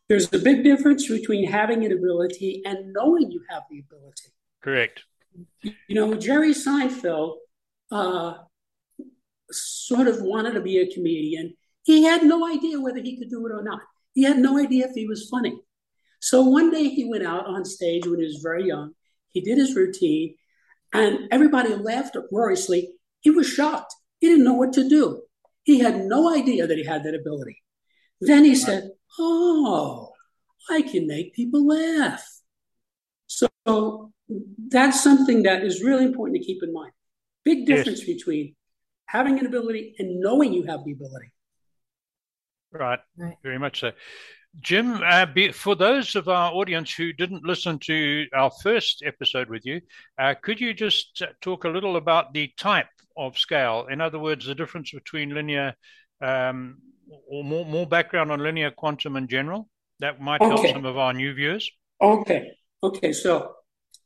There's 0.08 0.32
a 0.32 0.38
big 0.38 0.64
difference 0.64 1.08
between 1.08 1.48
having 1.50 1.84
an 1.84 1.92
ability 1.92 2.62
and 2.64 2.92
knowing 2.92 3.30
you 3.30 3.42
have 3.50 3.62
the 3.70 3.80
ability. 3.80 4.32
Correct. 4.62 5.04
You 5.62 5.94
know, 5.94 6.14
Jerry 6.14 6.52
Seinfeld 6.52 7.36
uh, 7.92 8.34
sort 9.50 10.08
of 10.08 10.22
wanted 10.22 10.54
to 10.54 10.60
be 10.60 10.78
a 10.78 10.92
comedian. 10.92 11.54
He 11.84 12.02
had 12.02 12.24
no 12.24 12.48
idea 12.48 12.80
whether 12.80 13.00
he 13.00 13.16
could 13.16 13.30
do 13.30 13.46
it 13.46 13.52
or 13.52 13.62
not. 13.62 13.80
He 14.12 14.24
had 14.24 14.38
no 14.38 14.58
idea 14.58 14.86
if 14.86 14.94
he 14.94 15.06
was 15.06 15.28
funny. 15.28 15.56
So 16.20 16.42
one 16.42 16.70
day 16.70 16.88
he 16.88 17.08
went 17.08 17.24
out 17.24 17.46
on 17.46 17.64
stage 17.64 18.06
when 18.06 18.18
he 18.18 18.26
was 18.26 18.40
very 18.42 18.66
young 18.66 18.94
he 19.37 19.42
did 19.42 19.59
his 19.59 19.77
routine, 19.77 20.35
and 20.94 21.29
everybody 21.31 21.75
laughed 21.75 22.16
uproariously. 22.16 22.94
He 23.20 23.29
was 23.29 23.46
shocked. 23.46 23.94
He 24.18 24.29
didn't 24.29 24.44
know 24.44 24.55
what 24.55 24.72
to 24.72 24.88
do. 24.88 25.25
He 25.62 25.81
had 25.81 26.07
no 26.07 26.35
idea 26.35 26.66
that 26.66 26.79
he 26.79 26.85
had 26.85 27.05
that 27.05 27.14
ability. 27.14 27.62
Then 28.18 28.46
he 28.46 28.55
said, 28.55 28.92
Oh, 29.18 30.12
I 30.70 30.81
can 30.81 31.07
make 31.07 31.35
people 31.35 31.66
laugh. 31.66 32.25
So 33.27 34.12
that's 34.68 35.03
something 35.03 35.42
that 35.42 35.62
is 35.62 35.83
really 35.83 36.07
important 36.07 36.38
to 36.38 36.44
keep 36.44 36.62
in 36.62 36.72
mind. 36.72 36.92
Big 37.44 37.66
difference 37.66 38.07
yes. 38.07 38.16
between 38.16 38.57
having 39.05 39.38
an 39.38 39.44
ability 39.44 39.96
and 39.99 40.18
knowing 40.18 40.55
you 40.55 40.62
have 40.62 40.83
the 40.87 40.92
ability. 40.92 41.31
Right. 42.72 43.01
right. 43.18 43.37
Very 43.42 43.59
much 43.59 43.81
so. 43.81 43.92
Jim, 44.60 45.02
uh, 45.02 45.26
be, 45.26 45.52
for 45.52 45.74
those 45.74 46.14
of 46.14 46.28
our 46.28 46.52
audience 46.52 46.92
who 46.92 47.12
didn't 47.12 47.44
listen 47.44 47.78
to 47.80 48.26
our 48.34 48.50
first 48.62 49.02
episode 49.04 49.48
with 49.48 49.66
you, 49.66 49.80
uh, 50.18 50.34
could 50.40 50.60
you 50.60 50.72
just 50.72 51.22
talk 51.42 51.64
a 51.64 51.68
little 51.68 51.96
about 51.96 52.32
the 52.32 52.50
type 52.58 52.88
of 53.16 53.36
scale? 53.36 53.86
In 53.90 54.00
other 54.00 54.18
words, 54.18 54.46
the 54.46 54.54
difference 54.54 54.92
between 54.92 55.34
linear, 55.34 55.74
um, 56.22 56.78
or 57.28 57.44
more, 57.44 57.66
more 57.66 57.86
background 57.86 58.32
on 58.32 58.40
linear 58.40 58.70
quantum 58.70 59.16
in 59.16 59.28
general? 59.28 59.68
That 60.00 60.20
might 60.20 60.40
okay. 60.40 60.50
help 60.50 60.74
some 60.74 60.84
of 60.84 60.96
our 60.96 61.12
new 61.12 61.34
viewers. 61.34 61.70
Okay. 62.00 62.52
Okay. 62.82 63.12
So 63.12 63.52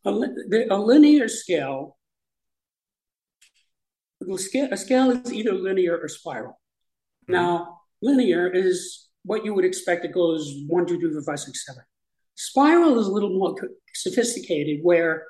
a, 0.04 0.10
a 0.10 0.78
linear 0.78 1.28
scale, 1.28 1.96
a 4.22 4.76
scale 4.76 5.10
is 5.10 5.32
either 5.32 5.52
linear 5.52 5.96
or 5.96 6.08
spiral. 6.08 6.60
Mm-hmm. 7.24 7.32
Now, 7.32 7.80
linear 8.02 8.48
is 8.48 9.09
what 9.24 9.44
you 9.44 9.54
would 9.54 9.64
expect 9.64 10.04
it 10.04 10.12
goes 10.12 10.62
one, 10.66 10.86
two, 10.86 10.98
three, 10.98 11.12
four, 11.12 11.22
five, 11.22 11.40
six, 11.40 11.64
seven. 11.66 11.82
Spiral 12.36 12.98
is 12.98 13.06
a 13.06 13.10
little 13.10 13.36
more 13.38 13.54
sophisticated, 13.94 14.80
where 14.82 15.26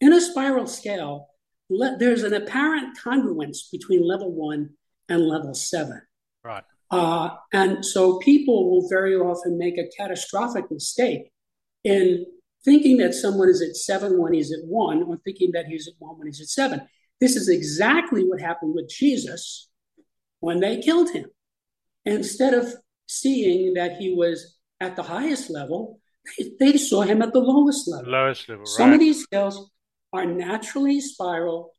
in 0.00 0.12
a 0.12 0.20
spiral 0.20 0.66
scale, 0.66 1.28
le- 1.68 1.96
there's 1.98 2.22
an 2.22 2.34
apparent 2.34 2.96
congruence 2.98 3.70
between 3.70 4.06
level 4.06 4.32
one 4.32 4.70
and 5.08 5.26
level 5.26 5.54
seven. 5.54 6.00
Right. 6.42 6.64
Uh, 6.90 7.30
and 7.52 7.84
so 7.84 8.18
people 8.18 8.70
will 8.70 8.88
very 8.88 9.14
often 9.14 9.58
make 9.58 9.76
a 9.78 9.88
catastrophic 9.96 10.70
mistake 10.70 11.32
in 11.82 12.24
thinking 12.64 12.96
that 12.98 13.14
someone 13.14 13.48
is 13.48 13.60
at 13.60 13.76
seven 13.76 14.18
when 14.20 14.32
he's 14.32 14.52
at 14.52 14.64
one, 14.64 15.02
or 15.02 15.18
thinking 15.18 15.52
that 15.52 15.66
he's 15.66 15.86
at 15.86 15.94
one 15.98 16.16
when 16.18 16.26
he's 16.26 16.40
at 16.40 16.48
seven. 16.48 16.80
This 17.20 17.36
is 17.36 17.48
exactly 17.48 18.22
what 18.24 18.40
happened 18.40 18.74
with 18.74 18.88
Jesus 18.88 19.68
when 20.40 20.60
they 20.60 20.80
killed 20.80 21.10
him. 21.10 21.26
Instead 22.04 22.54
of 22.54 22.74
seeing 23.06 23.74
that 23.74 23.96
he 23.96 24.14
was 24.14 24.56
at 24.80 24.96
the 24.96 25.02
highest 25.02 25.50
level, 25.50 26.00
they, 26.38 26.50
they 26.58 26.76
saw 26.76 27.02
him 27.02 27.22
at 27.22 27.32
the 27.32 27.40
lowest 27.40 27.88
level. 27.88 28.10
Lowest 28.10 28.48
level. 28.48 28.66
Some 28.66 28.90
right. 28.90 28.94
of 28.94 29.00
these 29.00 29.22
scales 29.22 29.70
are 30.12 30.26
naturally 30.26 31.00
spiral. 31.00 31.72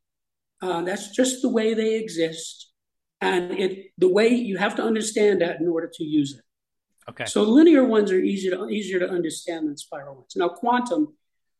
Uh, 0.62 0.82
that's 0.82 1.10
just 1.10 1.42
the 1.42 1.48
way 1.48 1.74
they 1.74 1.96
exist, 1.96 2.72
and 3.20 3.52
it 3.52 3.90
the 3.98 4.08
way 4.08 4.28
you 4.28 4.56
have 4.56 4.74
to 4.76 4.82
understand 4.82 5.42
that 5.42 5.60
in 5.60 5.68
order 5.68 5.90
to 5.92 6.04
use 6.04 6.34
it. 6.34 6.42
Okay. 7.10 7.26
So 7.26 7.42
linear 7.42 7.84
ones 7.84 8.10
are 8.10 8.18
easier 8.18 8.52
to 8.56 8.68
easier 8.68 8.98
to 8.98 9.08
understand 9.08 9.68
than 9.68 9.76
spiral 9.76 10.16
ones. 10.16 10.32
Now 10.34 10.48
quantum, 10.48 11.14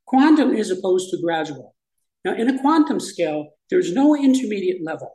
quantum 0.07 0.55
is 0.55 0.71
opposed 0.71 1.11
to 1.11 1.21
gradual. 1.21 1.75
Now 2.25 2.35
in 2.35 2.49
a 2.49 2.59
quantum 2.61 2.99
scale, 2.99 3.51
there's 3.71 3.93
no 3.93 4.17
intermediate 4.17 4.83
level. 4.85 5.13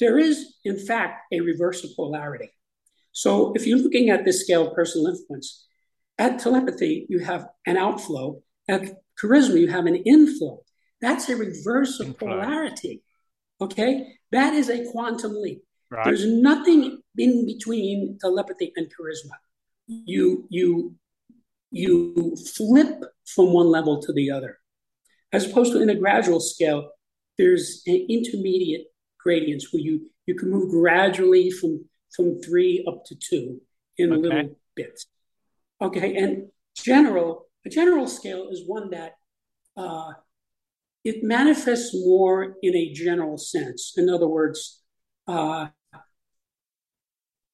There 0.00 0.18
is, 0.18 0.56
in 0.64 0.78
fact, 0.78 1.22
a 1.32 1.40
reverse 1.40 1.84
of 1.84 1.90
polarity. 1.96 2.50
So 3.14 3.52
if 3.54 3.64
you're 3.64 3.78
looking 3.78 4.10
at 4.10 4.24
this 4.24 4.42
scale 4.42 4.68
of 4.68 4.74
personal 4.74 5.06
influence, 5.06 5.66
at 6.18 6.40
telepathy, 6.40 7.06
you 7.08 7.20
have 7.20 7.46
an 7.64 7.76
outflow. 7.76 8.42
At 8.68 8.82
charisma, 9.22 9.60
you 9.60 9.68
have 9.68 9.86
an 9.86 9.96
inflow. 9.96 10.62
That's 11.00 11.28
a 11.28 11.36
reverse 11.36 12.00
of 12.00 12.18
polarity. 12.18 13.02
Okay? 13.60 14.18
That 14.32 14.52
is 14.54 14.68
a 14.68 14.90
quantum 14.90 15.40
leap. 15.40 15.62
Right. 15.90 16.04
There's 16.04 16.26
nothing 16.26 17.02
in 17.16 17.46
between 17.46 18.18
telepathy 18.20 18.72
and 18.74 18.88
charisma. 18.88 19.36
You 19.86 20.46
you 20.48 20.96
you 21.70 22.36
flip 22.56 23.02
from 23.26 23.52
one 23.52 23.68
level 23.68 24.00
to 24.02 24.12
the 24.12 24.30
other. 24.30 24.58
As 25.32 25.46
opposed 25.46 25.72
to 25.72 25.82
in 25.82 25.90
a 25.90 25.94
gradual 25.94 26.40
scale, 26.40 26.90
there's 27.38 27.82
an 27.86 28.06
intermediate 28.08 28.86
gradients 29.20 29.72
where 29.72 29.82
you 29.82 30.10
you 30.26 30.34
can 30.34 30.50
move 30.50 30.70
gradually 30.70 31.50
from 31.50 31.84
from 32.14 32.40
three 32.40 32.84
up 32.88 33.04
to 33.06 33.14
two 33.14 33.60
in 33.98 34.12
okay. 34.12 34.22
little 34.22 34.56
bits. 34.74 35.06
Okay, 35.80 36.16
and 36.16 36.48
general, 36.76 37.46
a 37.66 37.70
general 37.70 38.06
scale 38.06 38.48
is 38.50 38.62
one 38.66 38.90
that 38.90 39.14
uh, 39.76 40.12
it 41.04 41.22
manifests 41.22 41.94
more 41.94 42.56
in 42.62 42.74
a 42.74 42.92
general 42.92 43.36
sense. 43.36 43.94
In 43.96 44.08
other 44.08 44.28
words, 44.28 44.82
uh, 45.26 45.68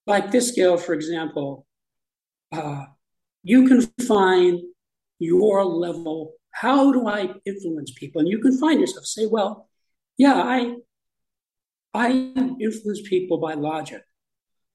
like 0.07 0.31
this 0.31 0.49
scale, 0.49 0.77
for 0.77 0.93
example, 0.93 1.67
uh, 2.53 2.85
you 3.43 3.67
can 3.67 3.83
find 4.07 4.61
your 5.19 5.65
level. 5.65 6.35
How 6.53 6.93
do 6.93 7.07
I 7.07 7.31
influence 7.47 7.93
people? 7.93 8.21
And 8.21 8.29
you 8.29 8.41
can 8.41 8.59
find 8.59 8.81
yourself 8.81 9.07
say, 9.07 9.27
well, 9.27 9.69
yeah, 10.19 10.35
I 10.35 10.77
I 11.95 12.11
influence 12.61 13.03
people 13.09 13.39
by 13.39 13.55
logic, 13.55 14.03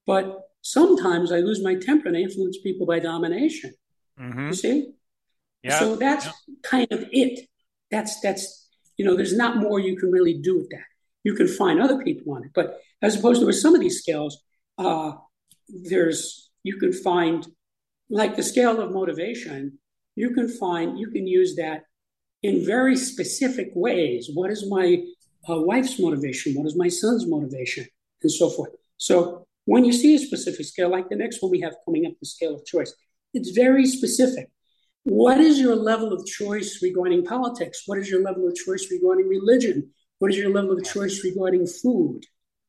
but 0.06 0.42
sometimes 0.62 1.32
I 1.32 1.40
lose 1.40 1.64
my 1.64 1.76
temper 1.76 2.08
and 2.08 2.18
I 2.18 2.22
influence 2.22 2.58
people 2.60 2.86
by 2.86 3.00
domination. 3.00 3.74
Mm-hmm. 4.20 4.48
You 4.48 4.54
see? 4.54 4.92
Yeah. 5.64 5.80
So 5.80 5.96
that's 5.96 6.26
yeah. 6.26 6.32
kind 6.64 6.88
of 6.92 7.06
it. 7.12 7.48
That's 7.92 8.20
that's 8.22 8.68
you 8.98 9.06
know, 9.06 9.16
there's 9.16 9.36
not 9.36 9.58
more 9.58 9.80
you 9.80 9.98
can 9.98 10.12
really 10.12 10.36
do 10.36 10.58
with 10.58 10.70
that. 10.70 10.86
You 11.24 11.34
can 11.34 11.48
find 11.48 11.82
other 11.82 12.04
people 12.04 12.34
on 12.34 12.44
it, 12.44 12.52
but 12.54 12.80
as 13.02 13.18
opposed 13.18 13.42
to 13.42 13.46
with 13.46 13.58
some 13.58 13.76
of 13.76 13.82
these 13.82 14.00
scales, 14.00 14.42
uh, 14.78 15.14
there's 15.68 16.50
you 16.64 16.78
can 16.78 16.94
find 16.94 17.48
like 18.10 18.36
the 18.36 18.44
scale 18.44 18.80
of 18.80 18.92
motivation. 18.92 19.80
You 20.16 20.32
can 20.32 20.48
find 20.48 20.98
you 20.98 21.10
can 21.10 21.28
use 21.28 21.56
that 21.56 21.84
in 22.44 22.66
very 22.66 22.96
specific 22.96 23.72
ways. 23.74 24.30
What 24.34 24.52
is 24.52 24.70
my 24.70 25.04
uh, 25.50 25.62
wife's 25.62 26.00
motivation? 26.00 26.54
What 26.56 26.68
is 26.68 26.76
my 26.76 26.88
son's 26.88 27.26
motivation? 27.28 27.86
And 28.22 28.32
so 28.32 28.50
forth. 28.50 28.72
So 28.98 29.45
when 29.66 29.84
you 29.84 29.94
see 29.94 30.16
a 30.16 30.20
specific 30.20 30.66
scale, 30.66 30.90
like 30.90 31.10
the 31.10 31.16
next 31.16 31.42
one 31.42 31.52
we 31.52 31.62
have 31.62 31.76
coming 31.86 32.06
up, 32.06 32.14
the 32.20 32.26
scale 32.26 32.56
of 32.56 32.66
choice, 32.66 32.94
it's 33.34 33.52
very 33.52 33.86
specific. 33.86 34.50
What 35.04 35.40
is 35.40 35.60
your 35.60 35.76
level 35.76 36.14
of 36.14 36.26
choice 36.26 36.80
regarding 36.82 37.26
politics? 37.26 37.84
What 37.86 38.00
is 38.00 38.10
your 38.10 38.24
level 38.24 38.48
of 38.48 38.56
choice 38.56 38.88
regarding 38.92 39.28
religion? 39.28 39.92
What 40.20 40.32
is 40.32 40.38
your 40.38 40.52
level 40.52 40.72
of 40.72 40.84
choice 40.84 41.24
regarding 41.24 41.68
food? 41.68 42.22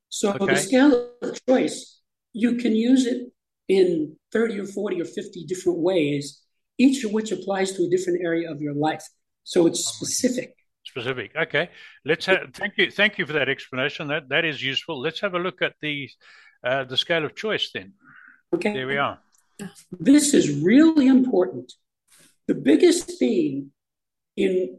So 0.09 0.33
okay. 0.33 0.47
the 0.47 0.57
scale 0.57 1.11
of 1.23 1.39
choice, 1.49 2.01
you 2.33 2.57
can 2.57 2.75
use 2.75 3.07
it 3.07 3.29
in 3.69 4.17
30 4.33 4.61
or 4.61 4.67
40 4.67 5.01
or 5.03 5.05
50 5.05 5.45
different 5.45 5.79
ways, 5.79 6.43
each 6.79 7.05
of 7.05 7.13
which 7.13 7.33
applies 7.33 7.73
to 7.73 7.85
a 7.85 7.89
different 7.89 8.23
area 8.23 8.51
of 8.51 8.61
your 8.61 8.75
life. 8.75 9.05
So 9.45 9.67
it's 9.67 9.85
specific. 9.85 10.55
Specific. 10.85 11.33
Okay. 11.37 11.71
Let's 12.05 12.27
have, 12.27 12.51
thank 12.55 12.75
you. 12.77 12.91
Thank 12.91 13.19
you 13.19 13.27
for 13.27 13.33
that 13.33 13.49
explanation. 13.49 14.09
That 14.09 14.29
that 14.29 14.45
is 14.45 14.63
useful. 14.63 15.01
Let's 15.01 15.21
have 15.21 15.35
a 15.35 15.39
look 15.39 15.63
at 15.63 15.75
the 15.81 16.09
uh, 16.65 16.85
the 16.85 16.97
scale 16.97 17.25
of 17.25 17.35
choice 17.35 17.71
then. 17.73 17.93
Okay. 18.55 18.73
There 18.73 18.87
we 18.87 18.97
are. 18.97 19.19
This 19.91 20.35
is 20.35 20.63
really 20.63 21.07
important. 21.07 21.73
The 22.47 22.55
biggest 22.55 23.19
theme 23.19 23.73
in 24.37 24.79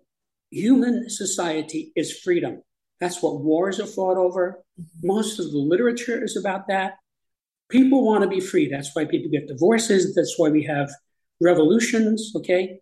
human 0.51 1.09
society 1.09 1.91
is 1.95 2.19
freedom. 2.19 2.61
That's 2.99 3.21
what 3.21 3.41
wars 3.41 3.79
are 3.79 3.85
fought 3.85 4.17
over. 4.17 4.63
Most 5.03 5.39
of 5.39 5.51
the 5.51 5.57
literature 5.57 6.23
is 6.23 6.37
about 6.37 6.67
that. 6.67 6.93
People 7.69 8.05
want 8.05 8.23
to 8.23 8.29
be 8.29 8.39
free. 8.39 8.69
That's 8.69 8.95
why 8.95 9.05
people 9.05 9.29
get 9.29 9.47
divorces. 9.47 10.15
That's 10.15 10.35
why 10.37 10.49
we 10.49 10.63
have 10.63 10.89
revolutions. 11.41 12.31
Okay. 12.35 12.79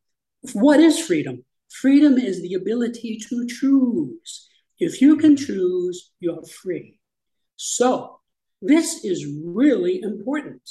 What 0.53 0.79
is 0.79 0.99
freedom? 0.99 1.43
Freedom 1.71 2.17
is 2.17 2.41
the 2.41 2.53
ability 2.53 3.19
to 3.29 3.47
choose. 3.47 4.47
If 4.79 5.01
you 5.01 5.17
can 5.17 5.36
choose, 5.36 6.12
you're 6.19 6.45
free. 6.45 6.99
So, 7.55 8.19
this 8.61 9.03
is 9.03 9.25
really 9.43 10.01
important. 10.01 10.61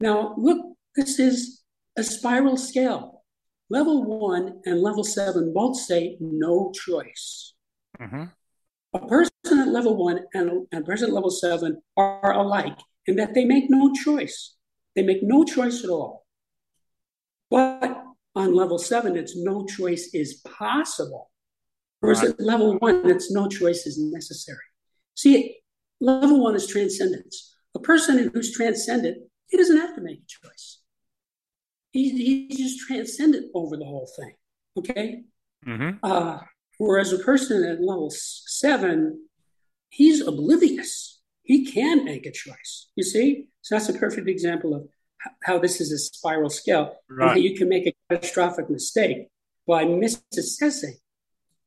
Now, 0.00 0.34
look, 0.38 0.76
this 0.96 1.18
is 1.18 1.62
a 1.96 2.02
spiral 2.02 2.56
scale. 2.56 3.22
Level 3.70 4.04
one 4.04 4.60
and 4.64 4.80
level 4.80 5.04
seven 5.04 5.52
both 5.52 5.76
say 5.76 6.16
no 6.20 6.72
choice. 6.72 7.54
Mm-hmm. 8.00 8.24
A 8.94 9.06
person 9.06 9.32
at 9.50 9.68
level 9.68 9.96
one 9.96 10.20
and 10.32 10.66
a 10.72 10.80
person 10.80 11.08
at 11.08 11.14
level 11.14 11.30
seven 11.30 11.82
are 11.96 12.32
alike 12.32 12.78
in 13.06 13.16
that 13.16 13.34
they 13.34 13.44
make 13.44 13.64
no 13.68 13.92
choice. 13.92 14.54
They 14.96 15.02
make 15.02 15.22
no 15.22 15.44
choice 15.44 15.84
at 15.84 15.90
all. 15.90 16.24
But 17.50 18.02
on 18.34 18.54
level 18.54 18.78
seven, 18.78 19.16
it's 19.16 19.36
no 19.36 19.66
choice 19.66 20.10
is 20.14 20.42
possible. 20.58 21.30
Whereas 22.00 22.22
right. 22.22 22.30
at 22.30 22.40
level 22.40 22.78
one, 22.78 23.08
it's 23.10 23.30
no 23.30 23.48
choice 23.48 23.86
is 23.86 23.98
necessary. 23.98 24.58
See, 25.14 25.58
level 26.00 26.42
one 26.42 26.54
is 26.54 26.66
transcendence. 26.66 27.56
A 27.74 27.80
person 27.80 28.30
who's 28.32 28.52
transcendent, 28.52 29.18
he 29.48 29.56
doesn't 29.56 29.76
have 29.76 29.94
to 29.94 30.00
make 30.00 30.18
a 30.18 30.46
choice. 30.46 30.80
He, 31.92 32.46
he's 32.48 32.58
just 32.58 32.86
transcendent 32.86 33.50
over 33.54 33.76
the 33.76 33.84
whole 33.84 34.08
thing. 34.16 34.34
Okay? 34.78 35.22
Mm-hmm. 35.66 35.98
Uh, 36.02 36.38
whereas 36.78 37.12
a 37.12 37.18
person 37.18 37.64
at 37.64 37.80
level 37.80 38.10
seven, 38.10 39.26
he's 39.88 40.26
oblivious. 40.26 41.20
He 41.42 41.64
can 41.64 42.04
make 42.04 42.26
a 42.26 42.32
choice. 42.32 42.88
You 42.94 43.04
see? 43.04 43.48
So 43.62 43.74
that's 43.74 43.88
a 43.88 43.94
perfect 43.94 44.28
example 44.28 44.74
of 44.74 44.88
how 45.42 45.58
this 45.58 45.80
is 45.80 45.92
a 45.92 45.98
spiral 45.98 46.50
scale 46.50 46.94
right. 47.10 47.36
and 47.36 47.44
you 47.44 47.56
can 47.56 47.68
make 47.68 47.86
a 47.86 47.94
catastrophic 48.08 48.70
mistake 48.70 49.28
by 49.66 49.84
misassessing. 49.84 50.94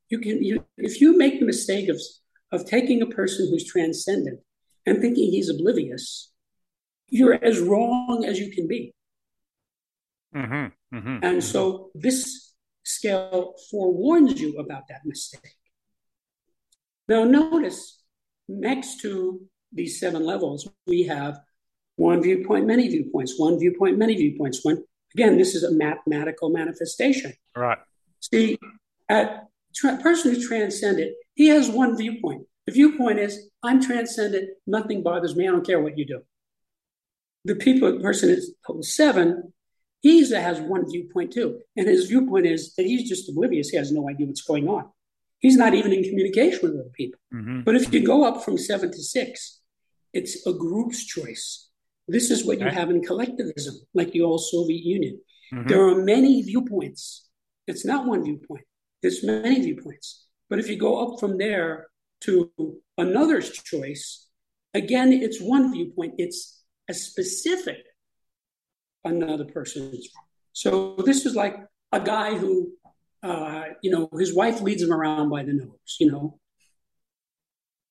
You 0.08 0.18
can, 0.18 0.42
you, 0.42 0.64
if 0.76 1.00
you 1.00 1.16
make 1.16 1.40
the 1.40 1.46
mistake 1.46 1.88
of, 1.88 2.00
of 2.52 2.66
taking 2.66 3.02
a 3.02 3.06
person 3.06 3.48
who's 3.50 3.64
transcendent 3.64 4.40
and 4.86 5.00
thinking 5.00 5.30
he's 5.30 5.48
oblivious, 5.48 6.30
you're 7.08 7.42
as 7.42 7.58
wrong 7.58 8.24
as 8.26 8.38
you 8.38 8.52
can 8.52 8.68
be. 8.68 8.94
Mm-hmm, 10.34 10.96
mm-hmm, 10.96 11.08
and 11.08 11.22
mm-hmm. 11.22 11.40
so 11.40 11.90
this 11.94 12.54
scale 12.84 13.54
forewarns 13.70 14.40
you 14.40 14.58
about 14.58 14.88
that 14.88 15.00
mistake. 15.04 15.56
Now, 17.08 17.24
notice 17.24 18.02
next 18.48 19.00
to 19.02 19.42
these 19.72 19.98
seven 20.00 20.24
levels, 20.24 20.68
we 20.86 21.04
have 21.04 21.38
one 21.96 22.22
viewpoint, 22.22 22.66
many 22.66 22.88
viewpoints, 22.88 23.38
one 23.38 23.58
viewpoint, 23.58 23.98
many 23.98 24.14
viewpoints. 24.14 24.64
One 24.64 24.84
again, 25.14 25.36
this 25.36 25.54
is 25.54 25.64
a 25.64 25.72
mathematical 25.72 26.50
manifestation. 26.50 27.34
Right. 27.54 27.78
See, 28.20 28.58
a 29.10 29.40
tra- 29.74 29.98
person 29.98 30.34
who's 30.34 30.46
transcendent, 30.46 31.12
he 31.34 31.48
has 31.48 31.68
one 31.68 31.96
viewpoint. 31.96 32.46
The 32.66 32.72
viewpoint 32.72 33.18
is, 33.18 33.50
I'm 33.62 33.82
transcendent, 33.82 34.50
nothing 34.66 35.02
bothers 35.02 35.34
me, 35.34 35.48
I 35.48 35.50
don't 35.50 35.66
care 35.66 35.80
what 35.80 35.98
you 35.98 36.06
do. 36.06 36.22
The 37.44 37.56
people, 37.56 37.92
the 37.92 38.00
person 38.00 38.30
is 38.30 38.54
seven, 38.82 39.52
he 40.00 40.28
has 40.30 40.60
one 40.60 40.88
viewpoint 40.90 41.32
too. 41.32 41.60
And 41.76 41.88
his 41.88 42.06
viewpoint 42.06 42.46
is 42.46 42.74
that 42.74 42.86
he's 42.86 43.08
just 43.08 43.28
oblivious, 43.28 43.70
he 43.70 43.76
has 43.76 43.92
no 43.92 44.08
idea 44.08 44.26
what's 44.26 44.42
going 44.42 44.68
on. 44.68 44.90
He's 45.40 45.56
not 45.56 45.74
even 45.74 45.92
in 45.92 46.04
communication 46.04 46.60
with 46.62 46.80
other 46.80 46.90
people. 46.92 47.18
Mm-hmm. 47.34 47.62
But 47.62 47.74
if 47.74 47.92
you 47.92 48.06
go 48.06 48.24
up 48.24 48.44
from 48.44 48.56
seven 48.58 48.92
to 48.92 49.02
six, 49.02 49.60
it's 50.12 50.46
a 50.46 50.52
group's 50.52 51.04
choice. 51.04 51.68
This 52.06 52.30
is 52.30 52.44
what 52.44 52.60
you 52.60 52.66
have 52.66 52.90
in 52.90 53.02
collectivism, 53.02 53.74
like 53.92 54.12
the 54.12 54.20
old 54.20 54.44
Soviet 54.44 54.84
Union. 54.84 55.20
Mm-hmm. 55.52 55.68
There 55.68 55.84
are 55.88 56.04
many 56.04 56.42
viewpoints. 56.42 57.28
It's 57.66 57.84
not 57.84 58.06
one 58.06 58.24
viewpoint, 58.24 58.64
there's 59.02 59.24
many 59.24 59.60
viewpoints. 59.60 60.26
But 60.48 60.58
if 60.58 60.68
you 60.68 60.76
go 60.76 61.06
up 61.06 61.20
from 61.20 61.38
there 61.38 61.88
to 62.22 62.52
another's 62.98 63.50
choice, 63.50 64.26
again, 64.74 65.12
it's 65.12 65.40
one 65.40 65.72
viewpoint, 65.72 66.14
it's 66.18 66.62
a 66.88 66.94
specific 66.94 67.78
another 69.04 69.44
person's. 69.44 70.08
So 70.52 70.96
this 70.96 71.26
is 71.26 71.34
like 71.34 71.56
a 71.92 72.00
guy 72.00 72.36
who, 72.36 72.72
uh, 73.22 73.64
you 73.82 73.90
know, 73.90 74.08
his 74.18 74.34
wife 74.34 74.60
leads 74.60 74.82
him 74.82 74.92
around 74.92 75.30
by 75.30 75.42
the 75.42 75.52
nose, 75.52 75.96
you 75.98 76.10
know. 76.10 76.38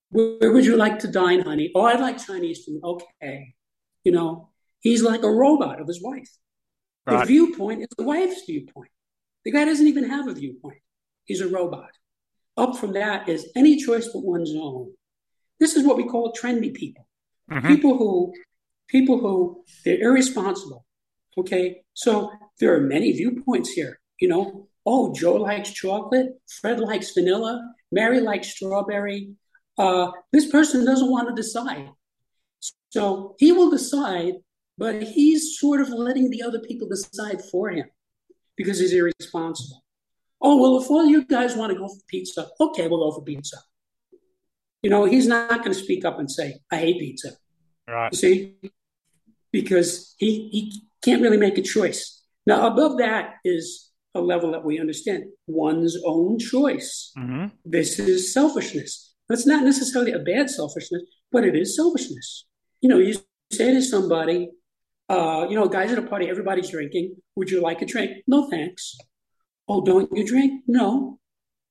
Where 0.09 0.51
would 0.51 0.65
you 0.65 0.75
like 0.75 0.99
to 0.99 1.07
dine, 1.07 1.41
honey? 1.41 1.71
Oh, 1.73 1.83
I'd 1.83 2.01
like 2.01 2.25
Chinese 2.25 2.65
food. 2.65 2.81
Okay. 2.83 3.55
You 4.03 4.11
know, 4.11 4.49
he's 4.81 5.01
like 5.01 5.23
a 5.23 5.31
robot 5.31 5.79
of 5.79 5.87
his 5.87 6.01
wife. 6.03 6.29
Right. 7.05 7.19
The 7.19 7.25
viewpoint 7.25 7.81
is 7.81 7.87
the 7.97 8.03
wife's 8.03 8.43
viewpoint. 8.45 8.91
The 9.45 9.51
guy 9.51 9.65
doesn't 9.65 9.87
even 9.87 10.09
have 10.09 10.27
a 10.27 10.33
viewpoint. 10.33 10.81
He's 11.25 11.41
a 11.41 11.47
robot. 11.47 11.89
Up 12.57 12.77
from 12.77 12.93
that 12.93 13.29
is 13.29 13.49
any 13.55 13.77
choice 13.77 14.09
but 14.13 14.23
one's 14.23 14.53
own. 14.55 14.93
This 15.59 15.75
is 15.75 15.85
what 15.85 15.97
we 15.97 16.05
call 16.05 16.33
trendy 16.33 16.73
people. 16.73 17.07
Mm-hmm. 17.49 17.67
People 17.67 17.97
who 17.97 18.33
people 18.87 19.19
who 19.19 19.63
they're 19.85 20.01
irresponsible. 20.01 20.85
Okay. 21.37 21.81
So 21.93 22.31
there 22.59 22.75
are 22.75 22.81
many 22.81 23.11
viewpoints 23.13 23.71
here. 23.71 23.99
You 24.19 24.27
know, 24.27 24.67
oh, 24.85 25.13
Joe 25.13 25.35
likes 25.35 25.71
chocolate, 25.71 26.29
Fred 26.59 26.79
likes 26.79 27.11
vanilla, 27.11 27.73
Mary 27.91 28.19
likes 28.19 28.49
strawberry. 28.49 29.31
Uh, 29.77 30.11
this 30.31 30.49
person 30.49 30.85
doesn't 30.85 31.09
want 31.09 31.29
to 31.29 31.35
decide. 31.35 31.89
So 32.89 33.35
he 33.39 33.51
will 33.51 33.71
decide, 33.71 34.35
but 34.77 35.01
he's 35.01 35.57
sort 35.57 35.81
of 35.81 35.89
letting 35.89 36.29
the 36.29 36.43
other 36.43 36.59
people 36.59 36.87
decide 36.87 37.41
for 37.51 37.69
him 37.69 37.87
because 38.55 38.79
he's 38.79 38.93
irresponsible. 38.93 39.83
Oh, 40.41 40.57
well, 40.57 40.81
if 40.81 40.89
all 40.89 41.05
you 41.05 41.25
guys 41.25 41.55
want 41.55 41.71
to 41.71 41.77
go 41.77 41.87
for 41.87 42.01
pizza, 42.07 42.49
okay, 42.59 42.87
we'll 42.87 42.99
go 42.99 43.11
for 43.11 43.23
pizza. 43.23 43.57
You 44.81 44.89
know, 44.89 45.05
he's 45.05 45.27
not 45.27 45.49
going 45.49 45.73
to 45.73 45.79
speak 45.79 46.05
up 46.05 46.19
and 46.19 46.29
say, 46.29 46.59
I 46.71 46.77
hate 46.77 46.99
pizza. 46.99 47.31
Right. 47.87 48.11
You 48.11 48.17
see? 48.17 48.55
Because 49.51 50.15
he, 50.17 50.49
he 50.49 50.81
can't 51.03 51.21
really 51.21 51.37
make 51.37 51.57
a 51.57 51.61
choice. 51.61 52.23
Now, 52.47 52.65
above 52.65 52.97
that 52.97 53.35
is 53.45 53.91
a 54.15 54.21
level 54.21 54.51
that 54.51 54.65
we 54.65 54.79
understand 54.79 55.25
one's 55.45 55.97
own 56.03 56.39
choice. 56.39 57.11
Mm-hmm. 57.17 57.47
This 57.63 57.99
is 57.99 58.33
selfishness. 58.33 59.13
That's 59.29 59.45
not 59.45 59.63
necessarily 59.63 60.13
a 60.13 60.19
bad 60.19 60.49
selfishness, 60.49 61.03
but 61.31 61.45
it 61.45 61.55
is 61.55 61.75
selfishness 61.75 62.45
you 62.81 62.89
know, 62.89 62.97
you 62.97 63.15
say 63.51 63.73
to 63.73 63.81
somebody, 63.81 64.49
uh, 65.07 65.45
you 65.49 65.55
know, 65.55 65.67
guys 65.67 65.91
at 65.91 65.99
a 65.99 66.01
party, 66.01 66.27
everybody's 66.27 66.69
drinking. 66.69 67.15
Would 67.35 67.49
you 67.49 67.61
like 67.61 67.81
a 67.81 67.85
drink? 67.85 68.23
No, 68.27 68.49
thanks. 68.49 68.97
Oh, 69.67 69.81
don't 69.81 70.09
you 70.15 70.25
drink? 70.25 70.63
No. 70.67 71.19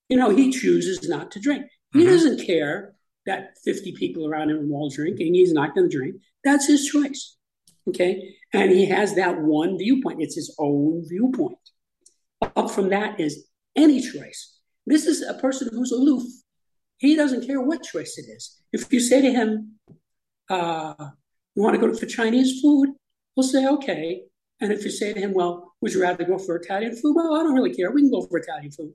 You 0.09 0.16
know, 0.16 0.31
he 0.31 0.50
chooses 0.50 1.09
not 1.09 1.31
to 1.33 1.40
drink. 1.40 1.66
He 1.92 2.00
mm-hmm. 2.00 2.09
doesn't 2.09 2.46
care 2.46 2.94
that 3.26 3.59
50 3.64 3.92
people 3.92 4.26
around 4.26 4.50
him 4.50 4.72
are 4.72 4.74
all 4.74 4.90
drinking. 4.90 5.35
He's 5.35 5.53
not 5.53 5.74
going 5.74 5.88
to 5.88 5.96
drink. 5.96 6.16
That's 6.44 6.66
his 6.66 6.87
choice. 6.87 7.37
Okay. 7.88 8.35
And 8.53 8.70
he 8.70 8.87
has 8.87 9.14
that 9.14 9.40
one 9.40 9.79
viewpoint. 9.79 10.22
It's 10.22 10.35
his 10.35 10.55
own 10.59 11.05
viewpoint. 11.09 11.59
Up 12.57 12.70
from 12.70 12.88
that 12.90 13.20
is 13.20 13.46
any 13.76 14.00
choice. 14.00 14.59
This 14.87 15.07
is 15.07 15.22
a 15.22 15.35
person 15.35 15.68
who's 15.72 15.92
aloof. 15.92 16.22
He 16.98 17.14
doesn't 17.16 17.46
care 17.46 17.61
what 17.61 17.83
choice 17.83 18.18
it 18.18 18.31
is. 18.31 18.61
If 18.72 18.92
you 18.92 19.00
say 19.00 19.22
to 19.22 19.31
him, 19.31 19.79
uh, 20.48 20.94
you 21.55 21.62
want 21.62 21.81
to 21.81 21.87
go 21.87 21.92
for 21.94 22.07
Chinese 22.07 22.61
food? 22.61 22.90
He'll 23.35 23.44
say, 23.44 23.66
okay. 23.66 24.22
And 24.60 24.72
if 24.72 24.84
you 24.84 24.90
say 24.90 25.12
to 25.12 25.20
him, 25.20 25.32
well, 25.32 25.72
would 25.80 25.94
you 25.94 26.02
rather 26.02 26.24
go 26.24 26.38
for 26.38 26.56
Italian 26.56 26.94
food? 26.94 27.14
Well, 27.16 27.34
I 27.34 27.42
don't 27.42 27.54
really 27.54 27.74
care. 27.74 27.90
We 27.90 28.02
can 28.02 28.10
go 28.10 28.26
for 28.26 28.38
Italian 28.38 28.70
food. 28.70 28.92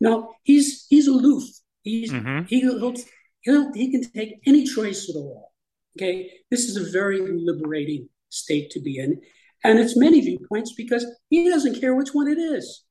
No, 0.00 0.32
he's 0.44 0.86
he's 0.88 1.08
aloof. 1.08 1.44
He's 1.82 2.12
mm-hmm. 2.12 2.44
he, 2.44 2.60
he'll, 2.60 2.94
he'll 3.40 3.72
he 3.72 3.90
can 3.90 4.08
take 4.12 4.40
any 4.46 4.64
choice 4.64 5.08
at 5.08 5.16
all. 5.16 5.52
Okay, 5.96 6.30
this 6.50 6.68
is 6.68 6.76
a 6.76 6.90
very 6.92 7.20
liberating 7.20 8.08
state 8.28 8.70
to 8.70 8.80
be 8.80 8.98
in, 8.98 9.20
and 9.64 9.80
it's 9.80 9.96
many 9.96 10.20
viewpoints 10.20 10.74
because 10.76 11.04
he 11.30 11.48
doesn't 11.48 11.80
care 11.80 11.96
which 11.96 12.10
one 12.12 12.28
it 12.28 12.38
is. 12.38 12.84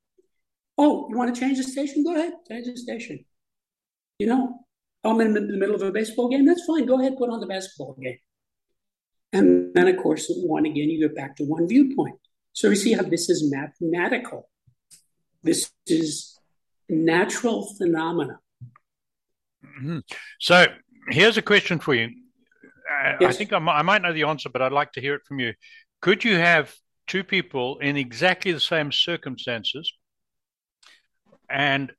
Oh, 0.77 1.07
you 1.09 1.17
want 1.17 1.33
to 1.33 1.39
change 1.39 1.57
the 1.57 1.63
station? 1.63 2.03
Go 2.03 2.15
ahead, 2.15 2.33
change 2.49 2.65
the 2.65 2.75
station. 2.75 3.23
You 4.19 4.27
know, 4.27 4.59
I'm 5.03 5.21
in 5.21 5.33
the 5.33 5.41
middle 5.41 5.75
of 5.75 5.81
a 5.81 5.91
baseball 5.91 6.27
game. 6.27 6.45
That's 6.45 6.65
fine. 6.65 6.85
Go 6.85 6.99
ahead, 6.99 7.17
put 7.17 7.29
on 7.29 7.39
the 7.39 7.47
basketball 7.47 7.95
game. 8.01 8.17
And 9.33 9.73
then, 9.73 9.87
of 9.87 9.97
course, 9.97 10.31
one 10.35 10.65
again, 10.65 10.89
you 10.89 11.07
get 11.07 11.15
back 11.15 11.35
to 11.37 11.43
one 11.43 11.67
viewpoint. 11.67 12.19
So 12.53 12.69
we 12.69 12.75
see 12.75 12.93
how 12.93 13.03
this 13.03 13.29
is 13.29 13.51
mathematical. 13.51 14.49
This 15.43 15.71
is 15.85 16.39
natural 16.89 17.67
phenomena. 17.77 18.39
Mm-hmm. 19.63 19.99
So 20.39 20.65
here's 21.09 21.37
a 21.37 21.41
question 21.41 21.79
for 21.79 21.93
you. 21.93 22.09
Uh, 22.89 23.13
yes. 23.19 23.35
I 23.35 23.37
think 23.37 23.53
I 23.53 23.59
might, 23.59 23.77
I 23.77 23.81
might 23.81 24.01
know 24.01 24.13
the 24.13 24.23
answer, 24.23 24.49
but 24.49 24.61
I'd 24.61 24.71
like 24.71 24.93
to 24.93 25.01
hear 25.01 25.15
it 25.15 25.25
from 25.27 25.39
you. 25.39 25.53
Could 26.01 26.23
you 26.23 26.37
have 26.37 26.73
two 27.05 27.23
people 27.23 27.79
in 27.79 27.97
exactly 27.97 28.51
the 28.51 28.59
same 28.59 28.91
circumstances, 28.91 29.91
and 31.49 31.91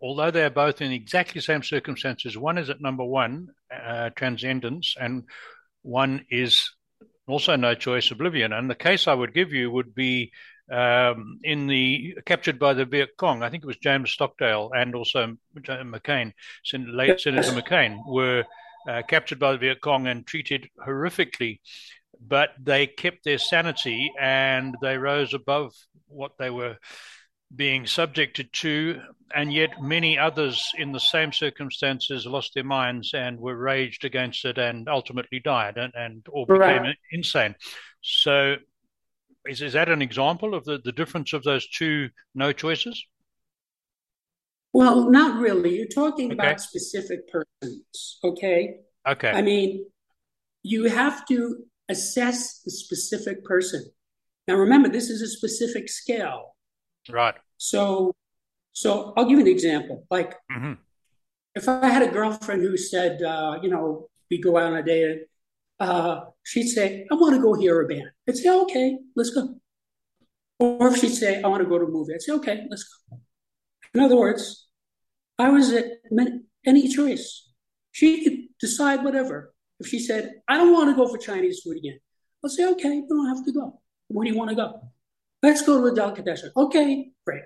although 0.00 0.30
they're 0.30 0.50
both 0.50 0.80
in 0.80 0.92
exactly 0.92 1.40
the 1.40 1.44
same 1.44 1.62
circumstances, 1.62 2.38
one 2.38 2.58
is 2.58 2.70
at 2.70 2.80
number 2.80 3.04
one, 3.04 3.48
uh, 3.74 4.10
transcendence, 4.16 4.94
and 4.98 5.24
one 5.82 6.26
is 6.30 6.70
also 7.26 7.56
no 7.56 7.74
choice, 7.74 8.10
oblivion. 8.10 8.52
And 8.52 8.68
the 8.68 8.74
case 8.74 9.06
I 9.06 9.14
would 9.14 9.34
give 9.34 9.52
you 9.52 9.70
would 9.70 9.94
be 9.94 10.32
um, 10.70 11.40
in 11.42 11.66
the 11.66 12.16
captured 12.26 12.58
by 12.58 12.74
the 12.74 12.84
Viet 12.84 13.16
Cong. 13.16 13.42
I 13.42 13.50
think 13.50 13.64
it 13.64 13.66
was 13.66 13.76
James 13.76 14.10
Stockdale 14.10 14.70
and 14.74 14.94
also 14.94 15.36
McCain, 15.56 16.32
late 16.72 17.20
Senator 17.20 17.52
McCain, 17.52 17.98
were 18.06 18.44
uh, 18.88 19.02
captured 19.08 19.38
by 19.38 19.52
the 19.52 19.58
Viet 19.58 19.80
Cong 19.80 20.06
and 20.06 20.26
treated 20.26 20.70
horrifically. 20.86 21.60
But 22.20 22.50
they 22.60 22.86
kept 22.86 23.24
their 23.24 23.38
sanity 23.38 24.12
and 24.20 24.76
they 24.82 24.98
rose 24.98 25.34
above 25.34 25.72
what 26.06 26.32
they 26.38 26.50
were 26.50 26.76
being 27.54 27.86
subjected 27.86 28.52
to, 28.52 29.00
and 29.34 29.52
yet 29.52 29.82
many 29.82 30.18
others 30.18 30.70
in 30.78 30.92
the 30.92 31.00
same 31.00 31.32
circumstances 31.32 32.26
lost 32.26 32.52
their 32.54 32.64
minds 32.64 33.12
and 33.14 33.38
were 33.38 33.56
raged 33.56 34.04
against 34.04 34.44
it 34.44 34.58
and 34.58 34.88
ultimately 34.88 35.40
died 35.40 35.76
and, 35.76 35.92
and 35.96 36.26
or 36.30 36.46
became 36.46 36.82
right. 36.82 36.96
insane. 37.12 37.54
So, 38.02 38.56
is, 39.46 39.62
is 39.62 39.72
that 39.72 39.88
an 39.88 40.02
example 40.02 40.54
of 40.54 40.64
the, 40.64 40.78
the 40.84 40.92
difference 40.92 41.32
of 41.32 41.42
those 41.42 41.68
two 41.68 42.10
no 42.34 42.52
choices? 42.52 43.04
Well, 44.72 45.10
not 45.10 45.40
really. 45.40 45.76
You're 45.76 45.88
talking 45.88 46.26
okay. 46.26 46.34
about 46.34 46.60
specific 46.60 47.20
persons, 47.28 48.18
okay? 48.22 48.76
Okay. 49.08 49.30
I 49.30 49.42
mean, 49.42 49.86
you 50.62 50.84
have 50.84 51.26
to 51.26 51.64
assess 51.88 52.60
the 52.64 52.70
specific 52.70 53.44
person. 53.44 53.84
Now, 54.46 54.54
remember, 54.54 54.88
this 54.88 55.10
is 55.10 55.22
a 55.22 55.28
specific 55.28 55.88
scale. 55.88 56.54
Right. 57.12 57.34
So, 57.56 58.14
so 58.72 59.12
I'll 59.16 59.24
give 59.24 59.38
you 59.38 59.44
an 59.44 59.50
example. 59.50 60.06
Like, 60.10 60.34
mm-hmm. 60.50 60.74
if 61.54 61.68
I 61.68 61.88
had 61.88 62.02
a 62.02 62.10
girlfriend 62.10 62.62
who 62.62 62.76
said, 62.76 63.22
uh, 63.22 63.58
you 63.62 63.70
know, 63.70 64.08
we 64.30 64.40
go 64.40 64.56
out 64.56 64.72
on 64.72 64.76
a 64.76 64.82
date, 64.82 65.26
uh, 65.78 66.20
she'd 66.42 66.68
say, 66.68 67.06
I 67.10 67.14
want 67.14 67.34
to 67.34 67.42
go 67.42 67.54
hear 67.54 67.80
a 67.80 67.88
band. 67.88 68.10
I'd 68.28 68.36
say, 68.36 68.50
okay, 68.50 68.98
let's 69.16 69.30
go. 69.30 69.56
Or 70.58 70.88
if 70.88 70.98
she'd 70.98 71.14
say, 71.14 71.42
I 71.42 71.48
want 71.48 71.62
to 71.62 71.68
go 71.68 71.78
to 71.78 71.86
a 71.86 71.88
movie, 71.88 72.14
I'd 72.14 72.22
say, 72.22 72.32
okay, 72.32 72.66
let's 72.68 72.84
go. 72.84 73.18
In 73.94 74.00
other 74.00 74.16
words, 74.16 74.68
I 75.38 75.48
was 75.48 75.72
at 75.72 75.86
any 76.66 76.88
choice. 76.88 77.48
She 77.92 78.22
could 78.22 78.38
decide 78.60 79.02
whatever. 79.02 79.54
If 79.80 79.86
she 79.88 79.98
said, 79.98 80.42
I 80.46 80.58
don't 80.58 80.72
want 80.72 80.90
to 80.90 80.96
go 80.96 81.08
for 81.08 81.16
Chinese 81.16 81.60
food 81.60 81.78
again, 81.78 81.98
I'll 82.44 82.50
say, 82.50 82.66
okay, 82.72 82.94
you 82.96 83.06
don't 83.08 83.34
have 83.34 83.44
to 83.46 83.52
go. 83.52 83.80
Where 84.08 84.24
do 84.24 84.32
you 84.32 84.36
want 84.36 84.50
to 84.50 84.56
go? 84.56 84.92
Let's 85.42 85.62
go 85.62 85.78
to 85.78 85.86
the 85.86 85.92
a 85.92 85.94
delicatessen. 85.94 86.52
Okay, 86.56 87.10
great. 87.24 87.44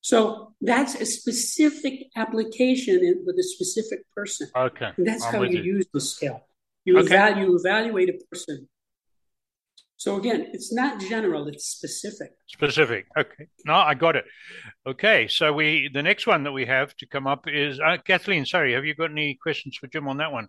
So 0.00 0.54
that's 0.60 0.94
a 0.96 1.06
specific 1.06 2.08
application 2.16 3.22
with 3.24 3.36
a 3.38 3.42
specific 3.42 4.00
person. 4.14 4.48
Okay. 4.54 4.90
And 4.96 5.06
that's 5.06 5.24
I'm 5.24 5.34
how 5.34 5.42
you, 5.42 5.58
you, 5.58 5.76
use 5.76 5.86
the 5.92 6.00
scale. 6.00 6.46
You, 6.84 6.98
okay. 6.98 7.06
evaluate, 7.06 7.48
you 7.48 7.56
evaluate 7.56 8.08
a 8.10 8.18
person. 8.30 8.68
So 9.96 10.16
again, 10.16 10.48
it's 10.52 10.72
not 10.72 11.00
general, 11.00 11.48
it's 11.48 11.64
specific. 11.64 12.32
Specific. 12.48 13.06
Okay. 13.16 13.46
No, 13.64 13.74
I 13.74 13.94
got 13.94 14.16
it. 14.16 14.26
Okay. 14.86 15.28
So 15.28 15.52
we 15.52 15.88
the 15.90 16.02
next 16.02 16.26
one 16.26 16.42
that 16.42 16.52
we 16.52 16.66
have 16.66 16.94
to 16.96 17.06
come 17.06 17.26
up 17.26 17.44
is 17.46 17.80
uh, 17.80 17.96
Kathleen, 18.04 18.44
sorry, 18.44 18.74
have 18.74 18.84
you 18.84 18.94
got 18.94 19.10
any 19.10 19.38
questions 19.40 19.76
for 19.76 19.86
Jim 19.86 20.06
on 20.08 20.18
that 20.18 20.32
one? 20.32 20.48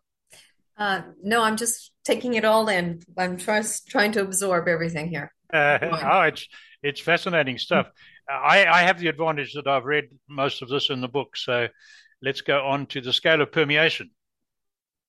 Uh, 0.77 1.03
no, 1.23 1.41
I'm 1.41 1.55
just 1.55 1.91
taking 2.03 2.33
it 2.33 2.43
all 2.43 2.67
in. 2.67 3.03
I'm 3.17 3.37
just 3.37 3.87
trying 3.87 4.11
to 4.13 4.21
absorb 4.21 4.67
everything 4.67 5.07
here. 5.07 5.31
Uh, 5.53 5.77
oh, 5.81 6.21
it's 6.21 6.47
it's 6.83 7.01
fascinating 7.01 7.57
stuff. 7.57 7.87
I, 8.29 8.65
I 8.65 8.81
have 8.83 8.99
the 8.99 9.07
advantage 9.07 9.53
that 9.53 9.67
I've 9.67 9.85
read 9.85 10.05
most 10.27 10.61
of 10.61 10.69
this 10.69 10.89
in 10.89 11.01
the 11.01 11.07
book. 11.07 11.37
So 11.37 11.67
let's 12.21 12.41
go 12.41 12.65
on 12.65 12.87
to 12.87 13.01
the 13.01 13.13
scale 13.13 13.41
of 13.41 13.51
permeation. 13.51 14.09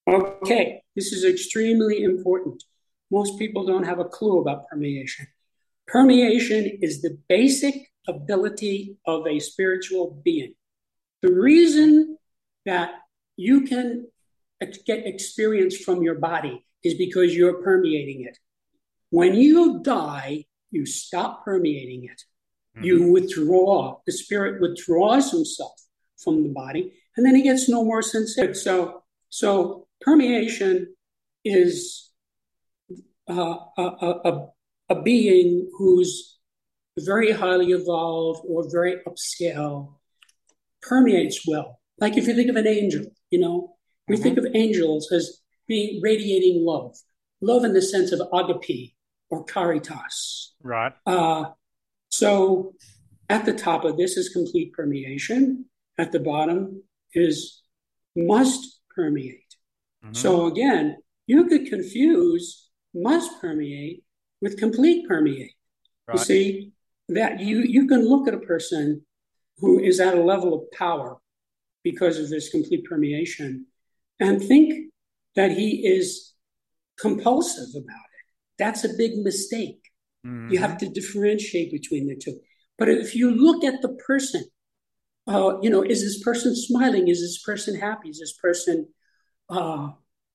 Okay, 0.08 0.82
this 0.94 1.12
is 1.12 1.24
extremely 1.24 2.02
important. 2.02 2.62
Most 3.10 3.38
people 3.38 3.66
don't 3.66 3.84
have 3.84 3.98
a 3.98 4.04
clue 4.04 4.40
about 4.40 4.68
permeation. 4.68 5.26
Permeation 5.86 6.78
is 6.82 7.02
the 7.02 7.18
basic 7.28 7.74
ability 8.08 8.96
of 9.06 9.26
a 9.26 9.38
spiritual 9.38 10.20
being. 10.24 10.54
The 11.22 11.32
reason 11.32 12.18
that 12.64 12.90
you 13.36 13.62
can 13.62 14.06
get 14.86 15.06
experience 15.06 15.76
from 15.76 16.02
your 16.02 16.16
body 16.16 16.64
is 16.84 16.94
because 16.94 17.34
you're 17.34 17.62
permeating 17.62 18.24
it. 18.28 18.38
When 19.10 19.34
you 19.34 19.80
die, 19.82 20.46
you 20.70 20.86
stop 20.86 21.44
permeating 21.44 22.04
it. 22.04 22.22
Mm-hmm. 22.76 22.84
You 22.84 23.12
withdraw. 23.12 23.98
The 24.06 24.12
spirit 24.12 24.60
withdraws 24.60 25.30
himself 25.30 25.74
from 26.18 26.42
the 26.42 26.48
body, 26.48 26.92
and 27.16 27.24
then 27.24 27.34
he 27.34 27.42
gets 27.42 27.68
no 27.68 27.84
more 27.84 28.02
sensitive. 28.02 28.56
So, 28.56 29.02
so 29.28 29.86
permeation 30.00 30.94
is 31.44 32.10
uh, 33.28 33.56
a, 33.78 33.82
a, 33.82 34.46
a 34.90 35.02
being 35.02 35.70
who's 35.76 36.38
very 36.98 37.30
highly 37.32 37.72
evolved 37.72 38.40
or 38.48 38.70
very 38.70 38.96
upscale 39.06 39.94
permeates 40.82 41.46
well. 41.46 41.80
Like 41.98 42.16
if 42.16 42.26
you 42.26 42.34
think 42.34 42.50
of 42.50 42.56
an 42.56 42.66
angel, 42.66 43.04
you 43.30 43.38
know, 43.38 43.76
we 44.08 44.14
mm-hmm. 44.14 44.22
think 44.22 44.38
of 44.38 44.46
angels 44.54 45.10
as 45.12 45.40
being 45.66 46.00
radiating 46.02 46.64
love, 46.64 46.96
love 47.40 47.64
in 47.64 47.72
the 47.72 47.82
sense 47.82 48.12
of 48.12 48.20
agape, 48.32 48.94
or 49.30 49.44
caritas. 49.44 50.54
Right. 50.62 50.92
Uh, 51.04 51.46
so 52.08 52.74
at 53.28 53.44
the 53.44 53.52
top 53.52 53.84
of 53.84 53.96
this 53.96 54.16
is 54.16 54.28
complete 54.28 54.72
permeation. 54.72 55.66
At 55.98 56.12
the 56.12 56.20
bottom 56.20 56.82
is 57.12 57.62
must 58.14 58.80
permeate. 58.94 59.54
Mm-hmm. 60.04 60.14
So 60.14 60.46
again, 60.46 60.96
you 61.26 61.46
could 61.46 61.66
confuse 61.66 62.68
must 62.94 63.40
permeate 63.40 64.04
with 64.40 64.58
complete 64.58 65.06
permeate. 65.08 65.52
Right. 66.06 66.18
You 66.18 66.24
see 66.24 66.72
that 67.08 67.40
you 67.40 67.60
you 67.60 67.86
can 67.86 68.08
look 68.08 68.28
at 68.28 68.34
a 68.34 68.38
person 68.38 69.02
who 69.58 69.78
is 69.80 70.00
at 70.00 70.14
a 70.14 70.22
level 70.22 70.54
of 70.54 70.70
power 70.72 71.16
because 71.82 72.18
of 72.18 72.28
this 72.28 72.50
complete 72.50 72.84
permeation 72.84 73.66
and 74.20 74.42
think 74.42 74.90
that 75.34 75.52
he 75.52 75.86
is 75.86 76.32
compulsive 76.98 77.68
about 77.76 78.05
that's 78.58 78.84
a 78.84 78.94
big 78.96 79.18
mistake. 79.18 79.80
Mm-hmm. 80.26 80.52
You 80.52 80.58
have 80.58 80.78
to 80.78 80.88
differentiate 80.88 81.70
between 81.72 82.06
the 82.06 82.16
two. 82.16 82.38
But 82.78 82.88
if 82.88 83.14
you 83.14 83.30
look 83.30 83.64
at 83.64 83.82
the 83.82 83.94
person, 84.06 84.44
uh, 85.26 85.58
you 85.60 85.70
know, 85.70 85.82
is 85.82 86.02
this 86.02 86.22
person 86.22 86.54
smiling? 86.54 87.08
Is 87.08 87.20
this 87.20 87.42
person 87.42 87.78
happy? 87.78 88.10
Is 88.10 88.20
this 88.20 88.34
person 88.34 88.88
uh, 89.48 89.90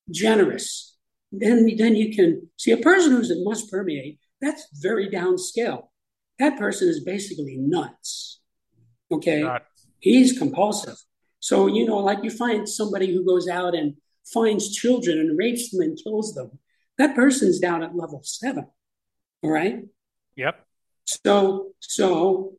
generous? 0.10 0.98
Then, 1.32 1.70
then 1.78 1.96
you 1.96 2.14
can 2.16 2.50
see 2.58 2.72
a 2.72 2.78
person 2.78 3.12
who's 3.12 3.32
a 3.32 3.44
must 3.44 3.72
permeate. 3.72 4.20
That's 4.42 4.68
very 4.82 5.08
downscale. 5.10 5.84
That 6.40 6.58
person 6.58 6.90
is 6.90 7.04
basically 7.04 7.58
nuts. 7.58 8.42
Okay, 9.12 9.46
he's 10.00 10.38
compulsive. 10.38 10.98
So 11.40 11.68
you 11.68 11.86
know, 11.86 11.98
like 11.98 12.24
you 12.24 12.32
find 12.32 12.68
somebody 12.68 13.14
who 13.14 13.26
goes 13.26 13.48
out 13.48 13.76
and 13.76 13.96
finds 14.34 14.76
children 14.76 15.20
and 15.20 15.38
rapes 15.38 15.70
them 15.70 15.82
and 15.82 16.00
kills 16.04 16.34
them, 16.34 16.58
that 16.98 17.16
person's 17.16 17.60
down 17.60 17.84
at 17.84 17.96
level 17.96 18.22
seven. 18.24 18.68
All 19.44 19.52
right. 19.52 19.84
Yep. 20.36 20.66
So, 21.06 21.72
so 21.80 22.54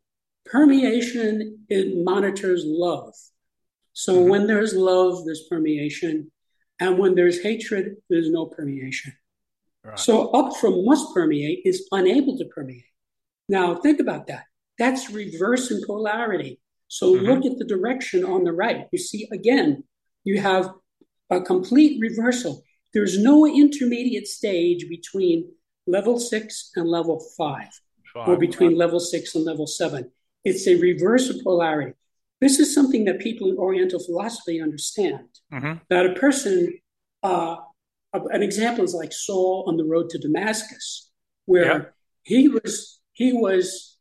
permeation 0.45 1.61
it 1.68 2.05
monitors 2.05 2.64
love. 2.66 3.14
So 3.93 4.16
mm-hmm. 4.16 4.30
when 4.30 4.47
there's 4.47 4.74
love, 4.74 5.24
there's 5.24 5.47
permeation, 5.49 6.30
and 6.80 6.99
when 6.99 7.14
there's 7.14 7.43
hatred, 7.43 7.97
there's 8.09 8.30
no 8.30 8.47
permeation. 8.47 9.12
Right. 9.85 9.99
So 9.99 10.28
up 10.30 10.57
from 10.57 10.85
must 10.85 11.12
permeate 11.14 11.62
is 11.64 11.89
unable 11.93 12.39
to 12.39 12.45
permeate. 12.47 12.85
Now 13.49 13.74
think 13.76 14.01
about 14.01 14.28
that. 14.28 14.45
That's 14.78 15.11
reverse 15.11 15.70
in 15.70 15.83
polarity. 15.85 16.61
So 16.89 17.14
mm-hmm. 17.14 17.26
look 17.26 17.45
at 17.45 17.59
the 17.59 17.64
direction 17.64 18.24
on 18.24 18.45
the 18.45 18.53
right. 18.53 18.87
You 18.93 18.99
see 18.99 19.28
again, 19.33 19.85
you 20.24 20.41
have 20.41 20.70
a 21.30 21.41
complete 21.41 22.01
reversal. 22.01 22.62
There's 22.95 23.18
no 23.18 23.47
intermediate 23.47 24.28
stage 24.28 24.88
between 24.88 25.51
level 25.86 26.18
six 26.18 26.70
and 26.76 26.88
level 26.88 27.24
five, 27.36 27.70
five. 28.12 28.28
or 28.28 28.36
between 28.36 28.76
level 28.76 29.01
six 29.01 29.34
and 29.34 29.45
level 29.45 29.66
seven. 29.66 30.11
It's 30.45 30.66
a 30.66 30.76
reverse 30.76 31.30
of 31.30 31.43
polarity. 31.43 31.95
This 32.40 32.59
is 32.59 32.74
something 32.74 33.05
that 33.05 33.20
people 33.20 33.51
in 33.51 33.57
Oriental 33.57 34.01
philosophy 34.01 34.61
understand. 34.61 35.28
Mm-hmm. 35.53 35.74
That 35.88 36.07
a 36.07 36.14
person, 36.14 36.78
uh, 37.22 37.57
an 38.12 38.43
example 38.43 38.84
is 38.84 38.95
like 38.95 39.12
Saul 39.12 39.64
on 39.68 39.76
the 39.76 39.84
road 39.84 40.11
to 40.11 40.18
Damascus, 40.18 41.11
where 41.47 41.64
yeah. 41.64 41.84
he 42.22 42.49
was 42.49 43.01
he 43.12 43.32
was 43.32 43.97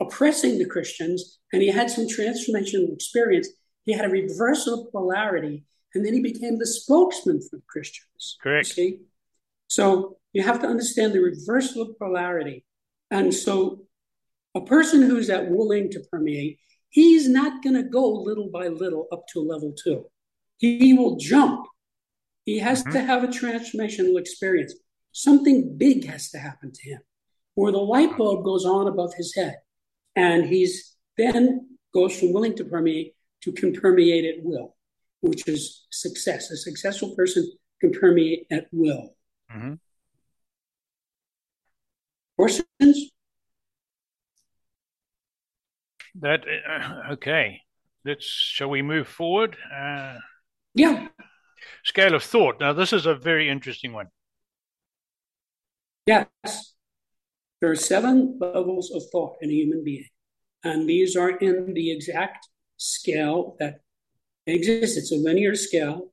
oppressing 0.00 0.58
the 0.58 0.66
Christians, 0.66 1.38
and 1.52 1.62
he 1.62 1.68
had 1.68 1.90
some 1.90 2.06
transformational 2.06 2.92
experience. 2.92 3.48
He 3.84 3.92
had 3.92 4.04
a 4.04 4.10
reversal 4.10 4.86
of 4.86 4.92
polarity, 4.92 5.64
and 5.96 6.04
then 6.04 6.12
he 6.12 6.20
became 6.20 6.58
the 6.58 6.66
spokesman 6.66 7.40
for 7.40 7.58
Christians. 7.66 8.36
Correct. 8.42 8.68
See? 8.68 9.00
So 9.66 10.18
you 10.32 10.42
have 10.42 10.60
to 10.60 10.66
understand 10.66 11.14
the 11.14 11.20
reversal 11.20 11.82
of 11.82 11.98
polarity. 11.98 12.66
And 13.10 13.32
so 13.32 13.86
a 14.54 14.60
person 14.60 15.02
who's 15.02 15.28
that 15.28 15.50
willing 15.50 15.90
to 15.90 16.00
permeate, 16.12 16.58
he's 16.90 17.28
not 17.28 17.62
going 17.62 17.76
to 17.76 17.82
go 17.82 18.08
little 18.08 18.50
by 18.50 18.68
little 18.68 19.06
up 19.10 19.26
to 19.32 19.40
level 19.40 19.72
two. 19.72 20.04
He 20.58 20.92
will 20.92 21.16
jump. 21.16 21.66
He 22.44 22.58
has 22.58 22.82
mm-hmm. 22.82 22.92
to 22.92 23.00
have 23.00 23.24
a 23.24 23.28
transformational 23.28 24.20
experience. 24.20 24.74
Something 25.12 25.76
big 25.78 26.06
has 26.06 26.30
to 26.30 26.38
happen 26.38 26.72
to 26.72 26.90
him, 26.90 27.00
where 27.54 27.72
the 27.72 27.78
light 27.78 28.16
bulb 28.18 28.44
goes 28.44 28.66
on 28.66 28.86
above 28.86 29.14
his 29.14 29.34
head, 29.34 29.56
and 30.14 30.44
he's 30.44 30.94
then 31.16 31.70
goes 31.94 32.18
from 32.18 32.34
willing 32.34 32.54
to 32.56 32.64
permeate 32.64 33.14
to 33.42 33.52
can 33.52 33.72
permeate 33.72 34.24
at 34.26 34.44
will, 34.44 34.75
which 35.20 35.46
is 35.48 35.86
success. 35.90 36.50
A 36.50 36.56
successful 36.56 37.14
person 37.14 37.50
can 37.80 37.92
permeate 37.92 38.46
at 38.50 38.66
will. 38.72 39.14
Mm-hmm. 39.54 39.74
Questions? 42.38 43.10
That 46.20 46.44
uh, 46.46 47.12
okay. 47.12 47.62
Let's 48.04 48.26
shall 48.26 48.70
we 48.70 48.82
move 48.82 49.08
forward? 49.08 49.56
Uh, 49.74 50.18
yeah. 50.74 51.08
Scale 51.84 52.14
of 52.14 52.22
thought. 52.22 52.60
Now, 52.60 52.72
this 52.72 52.92
is 52.92 53.06
a 53.06 53.14
very 53.14 53.48
interesting 53.48 53.92
one. 53.92 54.06
Yes. 56.06 56.28
There 57.60 57.70
are 57.70 57.76
seven 57.76 58.38
levels 58.38 58.92
of 58.92 59.02
thought 59.10 59.36
in 59.40 59.50
a 59.50 59.54
human 59.54 59.82
being, 59.82 60.08
and 60.62 60.88
these 60.88 61.16
are 61.16 61.30
in 61.30 61.72
the 61.74 61.90
exact 61.90 62.48
scale 62.76 63.56
that 63.58 63.80
exists. 64.46 64.96
It's 64.96 65.12
a 65.12 65.16
linear 65.16 65.54
scale. 65.54 66.12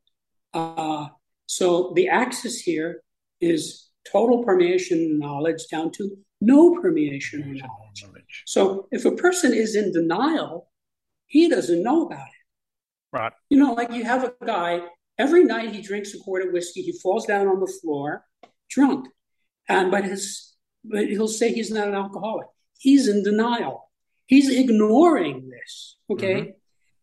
Uh, 0.54 1.08
so 1.46 1.94
the 1.96 2.10
axis 2.10 2.60
here 2.60 3.02
is 3.42 3.90
total 4.12 4.44
permeation 4.44 5.20
knowledge 5.20 5.68
down 5.72 5.92
to 5.92 6.18
no 6.42 6.80
permeation 6.82 7.42
of 7.42 7.48
knowledge. 7.48 8.44
So 8.46 8.88
if 8.92 9.06
a 9.06 9.12
person 9.12 9.54
is 9.54 9.76
in 9.76 9.92
denial, 9.92 10.70
he 11.28 11.50
doesn't 11.50 11.82
know 11.82 12.06
about 12.06 12.28
it. 12.28 13.16
Right. 13.16 13.32
You 13.50 13.58
know, 13.58 13.74
like 13.74 13.92
you 13.92 14.04
have 14.04 14.24
a 14.24 14.34
guy, 14.46 14.82
every 15.18 15.44
night 15.44 15.74
he 15.74 15.82
drinks 15.82 16.14
a 16.14 16.20
quart 16.20 16.46
of 16.46 16.52
whiskey, 16.52 16.82
he 16.82 16.92
falls 17.00 17.26
down 17.26 17.48
on 17.48 17.60
the 17.60 17.72
floor 17.82 18.26
drunk. 18.70 19.08
And 19.70 19.92
but 19.92 20.04
his 20.04 20.54
but 20.84 21.08
he'll 21.08 21.28
say 21.28 21.54
he's 21.54 21.72
not 21.72 21.88
an 21.88 21.94
alcoholic. 21.94 22.48
He's 22.78 23.08
in 23.08 23.24
denial. 23.24 23.90
He's 24.26 24.50
ignoring 24.50 25.50
this. 25.50 25.98
Okay. 26.10 26.34
Mm-hmm. 26.34 26.50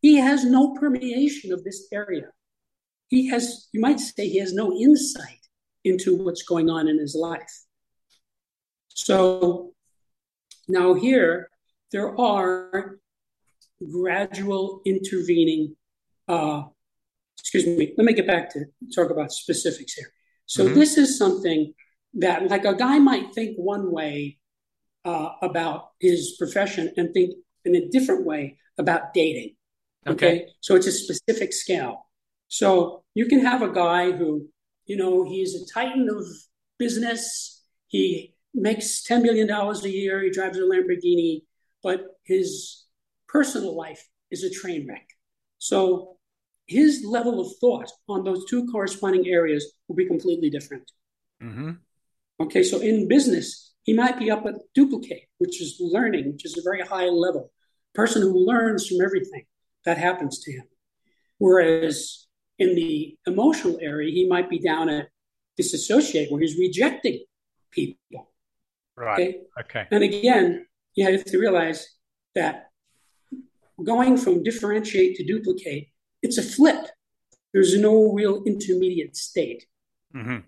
He 0.00 0.16
has 0.16 0.44
no 0.44 0.74
permeation 0.74 1.52
of 1.52 1.62
this 1.64 1.86
area. 1.92 2.28
He 3.08 3.28
has, 3.28 3.68
you 3.72 3.80
might 3.80 4.00
say, 4.00 4.28
he 4.28 4.38
has 4.38 4.52
no 4.52 4.72
insight 4.72 5.46
into 5.84 6.16
what's 6.16 6.42
going 6.42 6.70
on 6.70 6.88
in 6.88 6.98
his 6.98 7.14
life. 7.14 7.64
So 8.88 9.72
now 10.68 10.94
here, 10.94 11.50
there 11.92 12.18
are 12.18 12.98
gradual 13.90 14.82
intervening. 14.84 15.76
Uh, 16.28 16.64
excuse 17.38 17.66
me, 17.66 17.94
let 17.96 18.04
me 18.04 18.12
get 18.12 18.26
back 18.26 18.52
to 18.52 18.66
talk 18.94 19.10
about 19.10 19.32
specifics 19.32 19.94
here. 19.94 20.12
So 20.46 20.64
mm-hmm. 20.64 20.74
this 20.74 20.96
is 20.96 21.18
something 21.18 21.74
that, 22.14 22.48
like, 22.48 22.64
a 22.64 22.74
guy 22.74 22.98
might 22.98 23.34
think 23.34 23.56
one 23.56 23.90
way 23.90 24.38
uh, 25.04 25.30
about 25.42 25.90
his 26.00 26.36
profession 26.38 26.92
and 26.96 27.12
think 27.12 27.34
in 27.64 27.74
a 27.74 27.88
different 27.88 28.26
way 28.26 28.58
about 28.78 29.14
dating. 29.14 29.56
Okay. 30.06 30.26
okay. 30.26 30.46
So 30.60 30.76
it's 30.76 30.86
a 30.86 30.92
specific 30.92 31.52
scale. 31.52 32.06
So 32.48 33.04
you 33.14 33.26
can 33.26 33.44
have 33.44 33.62
a 33.62 33.72
guy 33.72 34.12
who, 34.12 34.48
you 34.86 34.96
know, 34.96 35.24
he's 35.24 35.54
a 35.54 35.66
titan 35.72 36.08
of 36.10 36.24
business. 36.78 37.62
He 37.86 38.34
makes 38.54 39.06
$10 39.06 39.22
million 39.22 39.50
a 39.50 39.88
year. 39.88 40.22
He 40.22 40.30
drives 40.30 40.58
a 40.58 40.62
Lamborghini, 40.62 41.42
but 41.82 42.04
his 42.24 42.84
personal 43.28 43.76
life 43.76 44.04
is 44.30 44.42
a 44.42 44.50
train 44.50 44.86
wreck. 44.88 45.06
So 45.58 46.16
his 46.66 47.04
level 47.04 47.40
of 47.40 47.48
thought 47.60 47.90
on 48.08 48.24
those 48.24 48.44
two 48.46 48.66
corresponding 48.68 49.26
areas 49.28 49.72
will 49.86 49.96
be 49.96 50.06
completely 50.06 50.50
different. 50.50 50.90
Mm-hmm. 51.42 51.72
Okay, 52.40 52.62
so 52.62 52.80
in 52.80 53.06
business, 53.06 53.74
he 53.82 53.92
might 53.92 54.18
be 54.18 54.30
up 54.30 54.46
at 54.46 54.54
duplicate, 54.74 55.24
which 55.38 55.60
is 55.60 55.76
learning, 55.80 56.32
which 56.32 56.44
is 56.44 56.56
a 56.56 56.62
very 56.62 56.80
high 56.82 57.06
level. 57.06 57.52
Person 57.94 58.22
who 58.22 58.46
learns 58.46 58.86
from 58.86 59.00
everything 59.00 59.44
that 59.84 59.98
happens 59.98 60.38
to 60.40 60.52
him. 60.52 60.64
Whereas 61.38 62.26
in 62.58 62.74
the 62.74 63.16
emotional 63.26 63.78
area, 63.80 64.10
he 64.12 64.28
might 64.28 64.50
be 64.50 64.58
down 64.58 64.88
at 64.88 65.08
disassociate, 65.56 66.30
where 66.30 66.40
he's 66.40 66.58
rejecting 66.58 67.24
people. 67.70 68.32
Right. 68.96 69.20
Okay. 69.20 69.40
okay. 69.60 69.86
And 69.90 70.04
again, 70.04 70.66
you 70.94 71.10
have 71.10 71.24
to 71.24 71.38
realize 71.38 71.86
that 72.34 72.68
going 73.82 74.16
from 74.16 74.42
differentiate 74.42 75.16
to 75.16 75.24
duplicate, 75.24 75.88
it's 76.22 76.38
a 76.38 76.42
flip. 76.42 76.86
There's 77.52 77.76
no 77.78 78.12
real 78.12 78.42
intermediate 78.44 79.16
state. 79.16 79.66
Mm-hmm. 80.14 80.38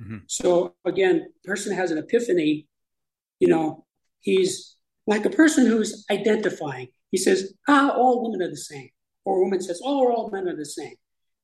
Mm-hmm. 0.00 0.18
So 0.26 0.74
again, 0.84 1.32
person 1.44 1.74
has 1.74 1.90
an 1.90 1.98
epiphany. 1.98 2.68
You 3.40 3.48
know, 3.48 3.86
he's 4.20 4.76
like 5.06 5.24
a 5.24 5.30
person 5.30 5.66
who's 5.66 6.04
identifying. 6.10 6.88
He 7.10 7.18
says, 7.18 7.54
"Ah, 7.66 7.90
all 7.90 8.22
women 8.22 8.42
are 8.46 8.50
the 8.50 8.56
same," 8.56 8.90
or 9.24 9.36
a 9.36 9.40
woman 9.40 9.60
says, 9.60 9.80
"Oh, 9.84 10.12
all 10.12 10.30
men 10.30 10.48
are 10.48 10.56
the 10.56 10.64
same." 10.64 10.94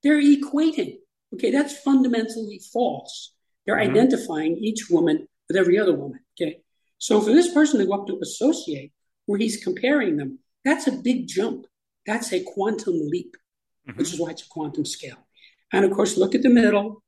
They're 0.02 0.20
equating. 0.20 0.98
Okay, 1.32 1.50
that's 1.50 1.78
fundamentally 1.78 2.60
false. 2.72 3.34
They're 3.66 3.76
mm-hmm. 3.76 3.90
identifying 3.90 4.56
each 4.56 4.90
woman 4.90 5.26
with 5.48 5.56
every 5.56 5.78
other 5.78 5.94
woman. 5.94 6.20
Okay. 6.34 6.60
So 6.98 7.20
for 7.20 7.30
this 7.30 7.52
person 7.52 7.80
to 7.80 7.86
go 7.86 7.94
up 7.94 8.06
to 8.06 8.18
associate, 8.22 8.92
where 9.26 9.38
he's 9.38 9.62
comparing 9.62 10.16
them, 10.16 10.38
that's 10.64 10.86
a 10.86 10.92
big 10.92 11.26
jump. 11.26 11.66
That's 12.06 12.32
a 12.32 12.42
quantum 12.44 13.08
leap, 13.08 13.36
mm-hmm. 13.88 13.98
which 13.98 14.12
is 14.12 14.20
why 14.20 14.30
it's 14.30 14.42
a 14.42 14.48
quantum 14.48 14.84
scale. 14.84 15.16
And 15.72 15.84
of 15.84 15.92
course, 15.92 16.16
look 16.16 16.34
at 16.34 16.42
the 16.42 16.50
middle. 16.50 17.02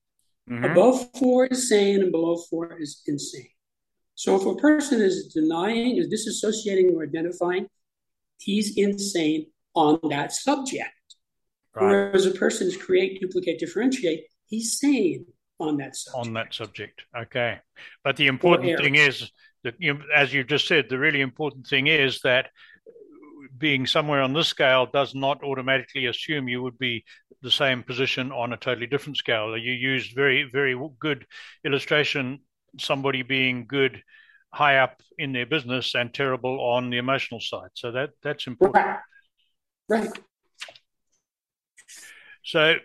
Mm-hmm. 0.51 0.65
Above 0.65 1.11
four 1.19 1.47
is 1.47 1.69
sane, 1.69 2.03
and 2.03 2.13
below 2.13 2.37
four 2.37 2.79
is 2.79 3.03
insane. 3.07 3.51
So 4.15 4.37
if 4.37 4.47
a 4.47 4.55
person 4.55 5.01
is 5.03 5.33
denying, 5.35 5.97
is 5.97 6.09
disassociating, 6.09 6.95
or 6.95 7.03
identifying, 7.03 7.67
he's 8.39 8.77
insane 8.77 9.47
on 9.75 9.99
that 10.11 10.33
subject. 10.33 10.91
Right. 11.75 11.85
Whereas 11.85 12.27
a 12.27 12.31
person 12.31 12.69
is 12.69 12.77
create, 12.77 13.21
duplicate, 13.21 13.59
differentiate, 13.59 14.25
he's 14.47 14.79
sane 14.79 15.27
on 15.59 15.77
that 15.79 15.97
subject. 15.97 16.27
On 16.27 16.35
that 16.35 16.55
subject, 16.55 17.03
okay. 17.17 17.59
But 18.03 18.17
the 18.17 18.29
important 18.29 18.79
thing 18.79 18.95
is 18.95 19.31
that, 19.65 19.75
you, 19.79 20.01
as 20.15 20.33
you 20.33 20.45
just 20.45 20.67
said, 20.67 20.89
the 20.89 20.99
really 20.99 21.21
important 21.21 21.67
thing 21.67 21.87
is 21.87 22.21
that 22.23 22.51
being 23.59 23.87
somewhere 23.87 24.23
on 24.23 24.33
this 24.33 24.49
scale 24.49 24.87
does 24.87 25.15
not 25.15 25.43
automatically 25.43 26.07
assume 26.07 26.49
you 26.49 26.63
would 26.63 26.79
be 26.79 27.05
the 27.43 27.51
same 27.51 27.83
position 27.83 28.33
on 28.33 28.53
a 28.53 28.57
totally 28.57 28.87
different 28.87 29.17
scale. 29.17 29.57
You 29.57 29.73
used 29.73 30.15
very, 30.15 30.49
very 30.51 30.79
good 30.99 31.27
illustration. 31.65 32.41
Somebody 32.79 33.23
being 33.23 33.67
good 33.67 34.03
high 34.57 34.79
up 34.79 35.03
in 35.19 35.33
their 35.33 35.47
business 35.47 35.95
and 35.95 36.13
terrible 36.15 36.61
on 36.61 36.89
the 36.89 36.97
emotional 36.97 37.41
side. 37.41 37.69
So 37.75 37.93
that 37.93 38.11
that's 38.23 38.47
important. 38.47 38.87
Right. 39.89 40.01
right. 40.01 40.19
So 42.43 42.77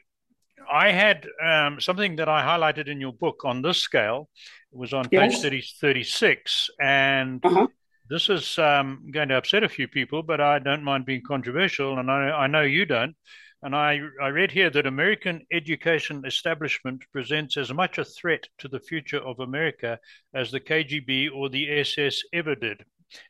I 0.71 0.91
had 0.91 1.27
um, 1.43 1.79
something 1.79 2.17
that 2.17 2.27
I 2.27 2.41
highlighted 2.43 2.87
in 2.87 2.99
your 2.99 3.13
book 3.13 3.43
on 3.45 3.61
this 3.61 3.77
scale. 3.77 4.29
It 4.71 4.77
was 4.77 4.93
on 4.93 5.07
page 5.07 5.39
30, 5.39 5.63
36. 5.79 6.69
And 6.79 7.45
uh-huh. 7.45 7.67
this 8.09 8.29
is 8.29 8.57
um, 8.57 9.09
going 9.11 9.29
to 9.29 9.37
upset 9.37 9.63
a 9.63 9.69
few 9.69 9.87
people, 9.87 10.23
but 10.23 10.41
I 10.41 10.59
don't 10.59 10.83
mind 10.83 11.05
being 11.05 11.21
controversial, 11.25 11.99
and 11.99 12.09
I, 12.09 12.31
I 12.31 12.47
know 12.47 12.61
you 12.61 12.85
don't. 12.85 13.15
And 13.63 13.75
I, 13.75 13.99
I 14.21 14.29
read 14.29 14.51
here 14.51 14.71
that 14.71 14.87
American 14.87 15.45
education 15.51 16.23
establishment 16.25 17.03
presents 17.11 17.57
as 17.57 17.71
much 17.71 17.99
a 17.99 18.05
threat 18.05 18.47
to 18.57 18.67
the 18.67 18.79
future 18.79 19.19
of 19.19 19.39
America 19.39 19.99
as 20.33 20.49
the 20.49 20.59
KGB 20.59 21.29
or 21.33 21.49
the 21.49 21.79
SS 21.79 22.23
ever 22.33 22.55
did. 22.55 22.83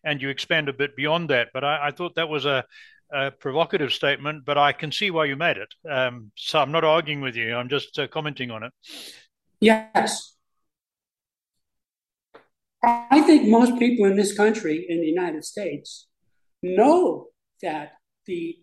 And 0.03 0.21
you 0.21 0.29
expand 0.29 0.69
a 0.69 0.73
bit 0.73 0.95
beyond 0.95 1.29
that, 1.31 1.49
but 1.53 1.63
I, 1.63 1.87
I 1.87 1.91
thought 1.91 2.15
that 2.15 2.29
was 2.29 2.45
a, 2.45 2.63
a, 3.11 3.31
provocative 3.31 3.91
statement, 3.91 4.45
but 4.45 4.57
I 4.57 4.71
can 4.71 4.91
see 4.91 5.11
why 5.11 5.25
you 5.25 5.35
made 5.35 5.57
it. 5.57 5.73
Um, 5.89 6.31
so 6.35 6.59
I'm 6.59 6.71
not 6.71 6.83
arguing 6.83 7.19
with 7.21 7.35
you, 7.35 7.55
I'm 7.55 7.67
just 7.67 7.97
uh, 7.99 8.07
commenting 8.07 8.51
on 8.51 8.63
it. 8.63 8.71
Yes. 9.59 10.35
I 12.83 13.21
think 13.21 13.47
most 13.47 13.77
people 13.77 14.05
in 14.05 14.15
this 14.15 14.35
country, 14.35 14.85
in 14.87 15.01
the 15.01 15.07
United 15.07 15.43
States, 15.43 16.07
know 16.63 17.27
that 17.61 17.93
the 18.25 18.57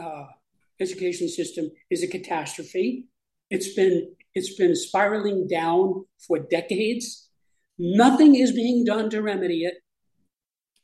uh, 0.00 0.24
education 0.82 1.28
system 1.28 1.70
is 1.90 2.02
a 2.02 2.08
catastrophe. 2.08 3.06
It's 3.50 3.74
been 3.74 4.14
it's 4.34 4.54
been 4.56 4.74
spiraling 4.74 5.46
down 5.46 6.06
for 6.26 6.38
decades. 6.38 7.28
Nothing 7.78 8.34
is 8.34 8.52
being 8.52 8.84
done 8.84 9.10
to 9.10 9.22
remedy 9.22 9.64
it. 9.64 9.74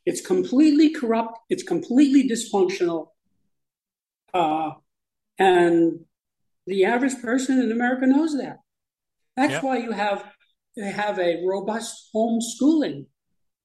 It's 0.05 0.21
completely 0.27 0.91
corrupt. 0.91 1.39
It's 1.51 1.63
completely 1.63 2.29
dysfunctional. 2.29 3.09
Uh, 4.33 4.73
and 5.39 6.01
the 6.67 6.85
average 6.85 7.21
person 7.23 7.61
in 7.61 7.73
America 7.73 8.07
knows 8.07 8.37
that. 8.37 8.59
That's 9.37 9.55
yep. 9.55 9.63
why 9.63 9.79
you 9.79 9.93
have 9.93 10.25
they 10.77 10.91
have 10.91 11.19
a 11.19 11.45
robust 11.47 12.11
homeschooling 12.15 13.07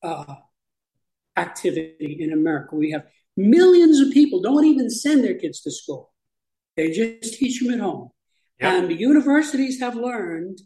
uh, 0.02 0.36
activity 1.36 2.18
in 2.20 2.32
America. 2.32 2.76
We 2.76 2.92
have 2.92 3.06
millions 3.36 4.00
of 4.00 4.12
people 4.12 4.42
don't 4.42 4.66
even 4.66 4.90
send 4.90 5.24
their 5.24 5.36
kids 5.36 5.62
to 5.62 5.72
school. 5.72 6.13
They 6.76 6.92
just 6.92 7.36
teach 7.36 7.62
them 7.62 7.74
at 7.74 7.80
home. 7.80 8.10
Yep. 8.60 8.72
And 8.72 8.90
the 8.90 8.96
universities 8.96 9.80
have 9.80 9.96
learned 9.96 10.60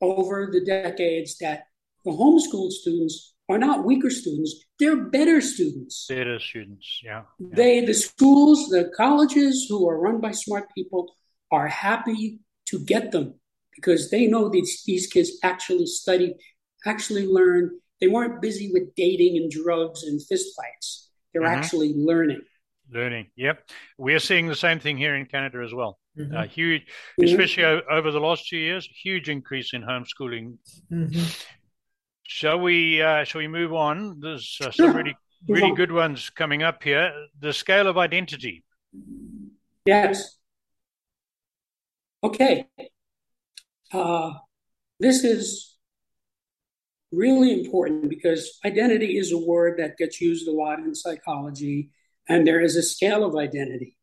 over 0.00 0.48
the 0.52 0.64
decades 0.64 1.38
that 1.38 1.64
the 2.04 2.10
homeschooled 2.12 2.72
students 2.72 3.34
are 3.48 3.58
not 3.58 3.84
weaker 3.84 4.10
students, 4.10 4.64
they're 4.78 4.96
better 4.96 5.40
students. 5.40 6.06
Better 6.08 6.38
students, 6.38 7.00
yeah. 7.02 7.22
yeah. 7.38 7.48
They 7.52 7.84
the 7.84 7.94
schools, 7.94 8.68
the 8.68 8.90
colleges 8.96 9.66
who 9.68 9.88
are 9.88 9.98
run 9.98 10.20
by 10.20 10.30
smart 10.30 10.68
people 10.74 11.12
are 11.50 11.66
happy 11.66 12.38
to 12.66 12.78
get 12.78 13.10
them 13.10 13.34
because 13.74 14.10
they 14.10 14.26
know 14.26 14.48
these 14.48 14.82
these 14.86 15.06
kids 15.08 15.32
actually 15.42 15.86
studied, 15.86 16.34
actually 16.86 17.26
learned. 17.26 17.72
They 18.00 18.08
weren't 18.08 18.40
busy 18.40 18.70
with 18.72 18.94
dating 18.94 19.36
and 19.36 19.50
drugs 19.50 20.04
and 20.04 20.20
fistfights. 20.20 21.08
They're 21.32 21.42
mm-hmm. 21.42 21.58
actually 21.58 21.92
learning. 21.94 22.42
Learning. 22.92 23.28
Yep. 23.36 23.68
We're 23.98 24.18
seeing 24.18 24.48
the 24.48 24.54
same 24.56 24.80
thing 24.80 24.96
here 24.96 25.14
in 25.14 25.26
Canada 25.26 25.62
as 25.64 25.72
well. 25.72 25.98
Mm-hmm. 26.18 26.36
Uh, 26.36 26.46
huge, 26.46 26.82
mm-hmm. 26.82 27.24
especially 27.24 27.64
over 27.64 28.10
the 28.10 28.20
last 28.20 28.48
two 28.48 28.56
years, 28.56 28.88
huge 29.02 29.28
increase 29.28 29.72
in 29.72 29.82
homeschooling. 29.82 30.56
Mm-hmm. 30.92 31.22
Shall 32.24 32.60
we? 32.60 33.00
Uh, 33.00 33.24
shall 33.24 33.40
we 33.40 33.48
move 33.48 33.72
on? 33.72 34.18
There's 34.20 34.58
uh, 34.60 34.70
some 34.70 34.96
really, 34.96 35.16
really 35.48 35.74
good 35.74 35.92
ones 35.92 36.30
coming 36.30 36.62
up 36.62 36.82
here. 36.82 37.12
The 37.38 37.52
scale 37.52 37.86
of 37.86 37.96
identity. 37.96 38.64
Yes. 39.84 40.36
Okay. 42.22 42.66
Uh, 43.92 44.32
this 44.98 45.24
is 45.24 45.76
really 47.12 47.52
important 47.52 48.08
because 48.08 48.58
identity 48.64 49.16
is 49.16 49.32
a 49.32 49.38
word 49.38 49.78
that 49.78 49.96
gets 49.96 50.20
used 50.20 50.46
a 50.46 50.52
lot 50.52 50.78
in 50.78 50.94
psychology 50.94 51.90
and 52.30 52.46
there 52.46 52.60
is 52.60 52.76
a 52.76 52.82
scale 52.82 53.24
of 53.24 53.34
identity. 53.34 53.96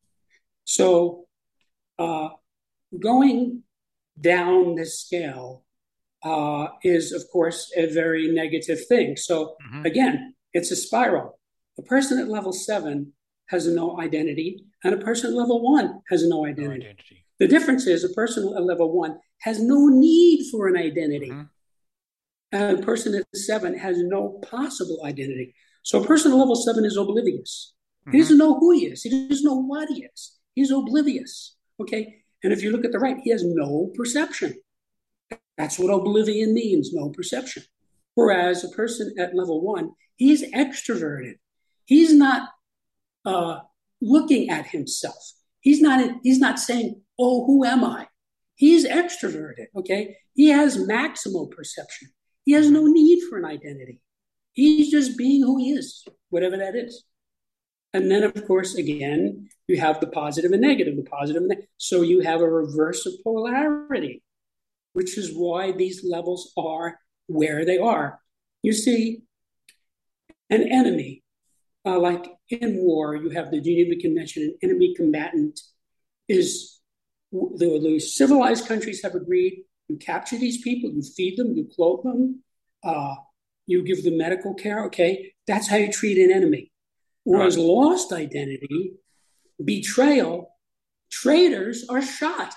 So, 0.65 1.28
uh, 1.97 2.30
going 2.99 3.63
down 4.19 4.75
this 4.75 4.99
scale 4.99 5.63
uh, 6.23 6.67
is, 6.84 7.13
of 7.13 7.23
course, 7.32 7.71
a 7.75 7.86
very 7.86 8.28
negative 8.28 8.86
thing. 8.86 9.15
So, 9.15 9.55
mm-hmm. 9.65 9.86
again, 9.86 10.36
it's 10.53 10.71
a 10.71 10.75
spiral. 10.75 11.39
A 11.80 11.84
person 11.84 12.19
at 12.19 12.28
level 12.28 12.51
seven 12.51 13.13
has 13.47 13.65
no 13.65 13.99
identity, 14.01 14.65
and 14.84 14.93
a 14.93 14.97
person 14.97 15.32
at 15.32 15.38
level 15.38 15.63
one 15.63 16.01
has 16.09 16.28
no 16.28 16.45
identity. 16.45 16.67
No 16.67 16.89
identity. 16.89 17.25
The 17.39 17.47
difference 17.47 17.88
is 17.88 18.03
a 18.03 18.09
person 18.09 18.53
at 18.57 18.63
level 18.63 18.91
one 18.91 19.19
has 19.41 19.61
no 19.61 19.88
need 19.88 20.49
for 20.51 20.67
an 20.67 20.75
identity. 20.75 21.30
Mm-hmm. 21.30 21.43
And 22.51 22.80
a 22.80 22.82
person 22.82 23.15
at 23.15 23.25
seven 23.36 23.78
has 23.78 23.97
no 23.99 24.41
possible 24.51 24.99
identity. 25.05 25.55
So 25.84 26.03
a 26.03 26.05
person 26.05 26.34
at 26.34 26.38
level 26.38 26.55
seven 26.55 26.84
is 26.84 26.97
oblivious. 26.97 27.73
Mm-hmm. 28.08 28.16
He 28.16 28.22
doesn't 28.22 28.38
know 28.38 28.58
who 28.58 28.72
he 28.72 28.86
is. 28.86 29.03
He 29.03 29.28
doesn't 29.28 29.45
know 29.45 29.62
what 29.62 29.89
he 29.89 30.05
is. 30.05 30.38
He's 30.55 30.72
oblivious. 30.72 31.55
Okay. 31.80 32.24
And 32.43 32.53
if 32.53 32.64
you 32.64 32.72
look 32.72 32.86
at 32.86 32.91
the 32.91 32.99
right, 32.99 33.18
he 33.22 33.32
has 33.32 33.43
no 33.43 33.91
perception. 33.95 34.55
That's 35.58 35.78
what 35.78 35.93
oblivion 35.93 36.53
means, 36.53 36.93
no 36.93 37.10
perception. 37.10 37.64
Whereas 38.16 38.64
a 38.64 38.70
person 38.70 39.14
at 39.20 39.36
level 39.36 39.62
one, 39.62 39.91
he's 40.16 40.43
extroverted. 40.51 41.36
He's 41.86 42.14
not 42.14 42.49
uh, 43.26 43.60
looking 44.01 44.49
at 44.49 44.68
himself. 44.68 45.34
He's 45.60 45.82
not. 45.82 46.18
He's 46.24 46.39
not 46.39 46.60
saying, 46.60 47.01
"Oh, 47.20 47.45
who 47.45 47.66
am 47.66 47.84
I?" 47.84 48.08
He's 48.55 48.88
extroverted. 48.88 49.68
Okay, 49.76 50.18
he 50.34 50.47
has 50.49 50.78
maximal 50.78 51.49
perception. 51.51 52.10
He 52.45 52.53
has 52.53 52.72
no 52.72 52.86
need 52.86 53.24
for 53.28 53.38
an 53.38 53.45
identity. 53.45 53.99
He's 54.53 54.89
just 54.89 55.18
being 55.18 55.43
who 55.43 55.58
he 55.58 55.72
is, 55.72 56.05
whatever 56.30 56.58
that 56.58 56.76
is. 56.76 57.03
And 57.97 58.11
then, 58.11 58.21
of 58.21 58.45
course, 58.45 58.75
again, 58.75 59.49
you 59.67 59.79
have 59.79 59.99
the 59.99 60.05
positive 60.05 60.51
and 60.51 60.61
negative, 60.61 60.95
the 60.95 61.01
positive 61.01 61.41
and 61.41 61.49
negative. 61.49 61.69
So 61.77 62.03
you 62.03 62.19
have 62.19 62.41
a 62.41 62.47
reverse 62.47 63.07
of 63.07 63.13
polarity, 63.23 64.21
which 64.93 65.17
is 65.17 65.33
why 65.33 65.71
these 65.71 66.05
levels 66.05 66.53
are 66.55 66.99
where 67.25 67.65
they 67.65 67.79
are. 67.79 68.19
You 68.61 68.73
see, 68.73 69.23
an 70.51 70.71
enemy, 70.71 71.23
uh, 71.87 71.97
like 71.97 72.27
in 72.51 72.77
war, 72.77 73.15
you 73.15 73.31
have 73.31 73.49
the 73.49 73.61
Geneva 73.61 73.99
Convention, 73.99 74.43
an 74.43 74.69
enemy 74.69 74.93
combatant 74.95 75.59
is 76.27 76.79
the, 77.31 77.79
the 77.81 77.99
civilized 77.99 78.67
countries 78.67 79.01
have 79.01 79.15
agreed 79.15 79.63
you 79.87 79.97
capture 79.97 80.37
these 80.37 80.61
people, 80.61 80.91
you 80.91 81.01
feed 81.01 81.37
them, 81.37 81.55
you 81.55 81.67
clothe 81.73 82.03
them, 82.03 82.43
uh, 82.83 83.15
you 83.65 83.83
give 83.83 84.03
them 84.03 84.17
medical 84.17 84.53
care. 84.53 84.85
Okay, 84.85 85.33
that's 85.47 85.67
how 85.67 85.77
you 85.77 85.91
treat 85.91 86.19
an 86.19 86.31
enemy. 86.31 86.71
Whereas 87.28 87.57
right. 87.57 87.65
lost 87.65 88.13
identity, 88.13 88.93
betrayal, 89.61 90.55
traitors 91.11 91.86
are 91.89 92.01
shot. 92.01 92.53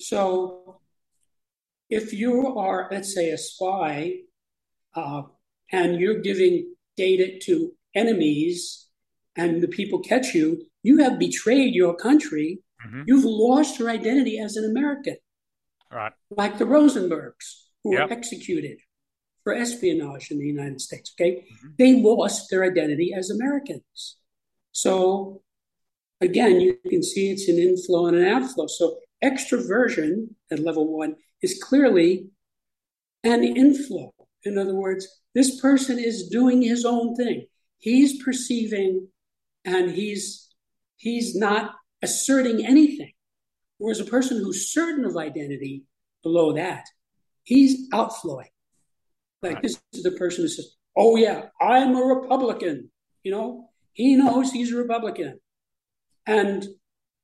So 0.00 0.80
if 1.88 2.12
you 2.12 2.58
are, 2.58 2.88
let's 2.90 3.14
say, 3.14 3.30
a 3.30 3.38
spy 3.38 4.14
uh, 4.96 5.22
and 5.70 6.00
you're 6.00 6.22
giving 6.22 6.74
data 6.96 7.38
to 7.44 7.72
enemies 7.94 8.88
and 9.36 9.62
the 9.62 9.68
people 9.68 10.00
catch 10.00 10.34
you, 10.34 10.66
you 10.82 10.98
have 10.98 11.20
betrayed 11.20 11.72
your 11.72 11.94
country. 11.94 12.64
Mm-hmm. 12.84 13.02
You've 13.06 13.24
lost 13.24 13.78
your 13.78 13.90
identity 13.90 14.40
as 14.40 14.56
an 14.56 14.68
American. 14.68 15.18
Right. 15.92 16.12
Like 16.30 16.58
the 16.58 16.64
Rosenbergs, 16.64 17.66
who 17.84 17.94
yep. 17.94 18.08
were 18.08 18.12
executed 18.12 18.78
for 19.42 19.54
espionage 19.54 20.30
in 20.30 20.38
the 20.38 20.46
United 20.46 20.80
States. 20.80 21.12
Okay, 21.18 21.44
mm-hmm. 21.44 21.68
they 21.78 22.00
lost 22.00 22.50
their 22.50 22.64
identity 22.64 23.12
as 23.16 23.30
Americans. 23.30 24.16
So 24.72 25.42
again, 26.20 26.60
you 26.60 26.78
can 26.88 27.02
see 27.02 27.30
it's 27.30 27.48
an 27.48 27.58
inflow 27.58 28.06
and 28.06 28.16
an 28.16 28.26
outflow. 28.26 28.66
So 28.66 28.98
extroversion 29.22 30.28
at 30.50 30.60
level 30.60 30.96
one 30.96 31.16
is 31.42 31.62
clearly 31.62 32.28
an 33.24 33.44
inflow. 33.44 34.12
In 34.44 34.58
other 34.58 34.74
words, 34.74 35.06
this 35.34 35.60
person 35.60 35.98
is 35.98 36.28
doing 36.28 36.62
his 36.62 36.84
own 36.84 37.14
thing. 37.14 37.46
He's 37.78 38.22
perceiving 38.22 39.08
and 39.64 39.90
he's 39.90 40.48
he's 40.96 41.34
not 41.34 41.74
asserting 42.02 42.64
anything. 42.64 43.12
Whereas 43.78 44.00
a 44.00 44.04
person 44.04 44.38
who's 44.38 44.72
certain 44.72 45.04
of 45.04 45.16
identity 45.16 45.84
below 46.22 46.52
that, 46.52 46.84
he's 47.44 47.88
outflowing. 47.92 48.48
Like 49.42 49.54
right. 49.54 49.62
this 49.62 49.80
is 49.92 50.02
the 50.02 50.12
person 50.12 50.44
who 50.44 50.48
says, 50.48 50.76
"Oh 50.96 51.16
yeah, 51.16 51.46
I'm 51.60 51.96
a 51.96 52.02
Republican." 52.02 52.90
You 53.22 53.32
know, 53.32 53.70
he 53.92 54.16
knows 54.16 54.50
he's 54.50 54.72
a 54.72 54.76
Republican, 54.76 55.40
and 56.26 56.66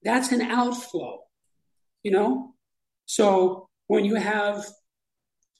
that's 0.02 0.32
an 0.32 0.42
outflow. 0.42 1.20
You 2.02 2.12
know, 2.12 2.54
so 3.06 3.68
when 3.88 4.04
you 4.04 4.14
have 4.14 4.64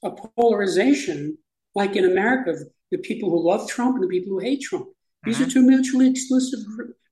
a 0.03 0.11
polarization, 0.11 1.39
like 1.75 1.97
in 1.97 2.05
America, 2.05 2.57
the 2.91 2.99
people 2.99 3.31
who 3.31 3.47
love 3.47 3.69
Trump 3.69 3.97
and 3.97 4.05
the 4.05 4.09
people 4.09 4.33
who 4.33 4.39
hate 4.39 4.63
Trump, 4.63 4.89
these 5.25 5.37
mm-hmm. 5.37 5.45
are 5.45 5.51
two 5.51 5.63
mutually 5.63 6.09
exclusive 6.09 6.61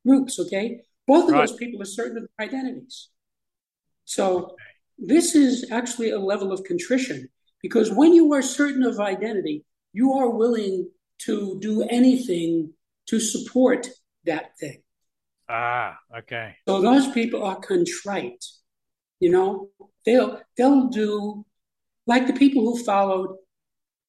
groups. 0.06 0.38
Okay, 0.38 0.80
both 1.06 1.24
of 1.24 1.30
right. 1.30 1.46
those 1.46 1.56
people 1.56 1.82
are 1.82 1.86
certain 1.86 2.16
of 2.16 2.28
their 2.38 2.46
identities. 2.46 3.08
So 4.04 4.56
this 4.98 5.34
is 5.34 5.70
actually 5.70 6.10
a 6.10 6.18
level 6.18 6.52
of 6.52 6.64
contrition 6.64 7.28
because 7.64 7.90
when 7.90 8.12
you 8.12 8.30
are 8.34 8.42
certain 8.42 8.82
of 8.82 9.00
identity, 9.00 9.64
you 9.94 10.12
are 10.12 10.28
willing 10.28 10.90
to 11.20 11.58
do 11.62 11.82
anything 11.88 12.74
to 13.06 13.18
support 13.18 13.88
that 14.26 14.50
thing. 14.60 14.82
Ah, 15.48 15.96
okay. 16.18 16.56
So 16.68 16.82
those 16.82 17.10
people 17.12 17.42
are 17.42 17.56
contrite. 17.56 18.44
You 19.18 19.30
know, 19.30 19.70
they'll 20.04 20.42
they'll 20.58 20.88
do 20.88 21.46
like 22.06 22.26
the 22.26 22.34
people 22.34 22.64
who 22.64 22.84
followed 22.84 23.34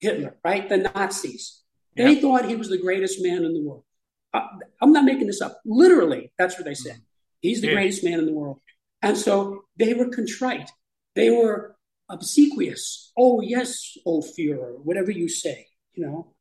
Hitler, 0.01 0.35
right? 0.43 0.67
The 0.67 0.91
Nazis. 0.93 1.61
They 1.95 2.11
yep. 2.11 2.21
thought 2.21 2.49
he 2.49 2.57
was 2.57 2.67
the 2.67 2.77
greatest 2.77 3.23
man 3.23 3.45
in 3.45 3.53
the 3.53 3.61
world. 3.61 3.85
Uh, 4.33 4.47
I'm 4.81 4.91
not 4.91 5.05
making 5.05 5.27
this 5.27 5.39
up. 5.39 5.61
Literally, 5.63 6.33
that's 6.37 6.57
what 6.57 6.65
they 6.65 6.75
said. 6.75 6.99
He's 7.39 7.61
the 7.61 7.67
yeah. 7.67 7.75
greatest 7.75 8.03
man 8.03 8.19
in 8.19 8.25
the 8.25 8.33
world. 8.33 8.59
And 9.01 9.17
so 9.17 9.63
they 9.77 9.93
were 9.93 10.09
contrite. 10.09 10.69
They 11.15 11.29
were 11.29 11.74
obsequious. 12.09 13.11
Oh, 13.17 13.41
yes, 13.41 13.97
oh 14.05 14.21
Führer, 14.21 14.79
whatever 14.83 15.11
you 15.11 15.27
say, 15.27 15.67
you 15.93 16.05
know. 16.05 16.33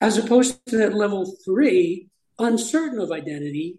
As 0.00 0.16
opposed 0.16 0.64
to 0.66 0.78
that 0.78 0.94
level 0.94 1.36
three, 1.44 2.08
uncertain 2.38 2.98
of 2.98 3.12
identity. 3.12 3.78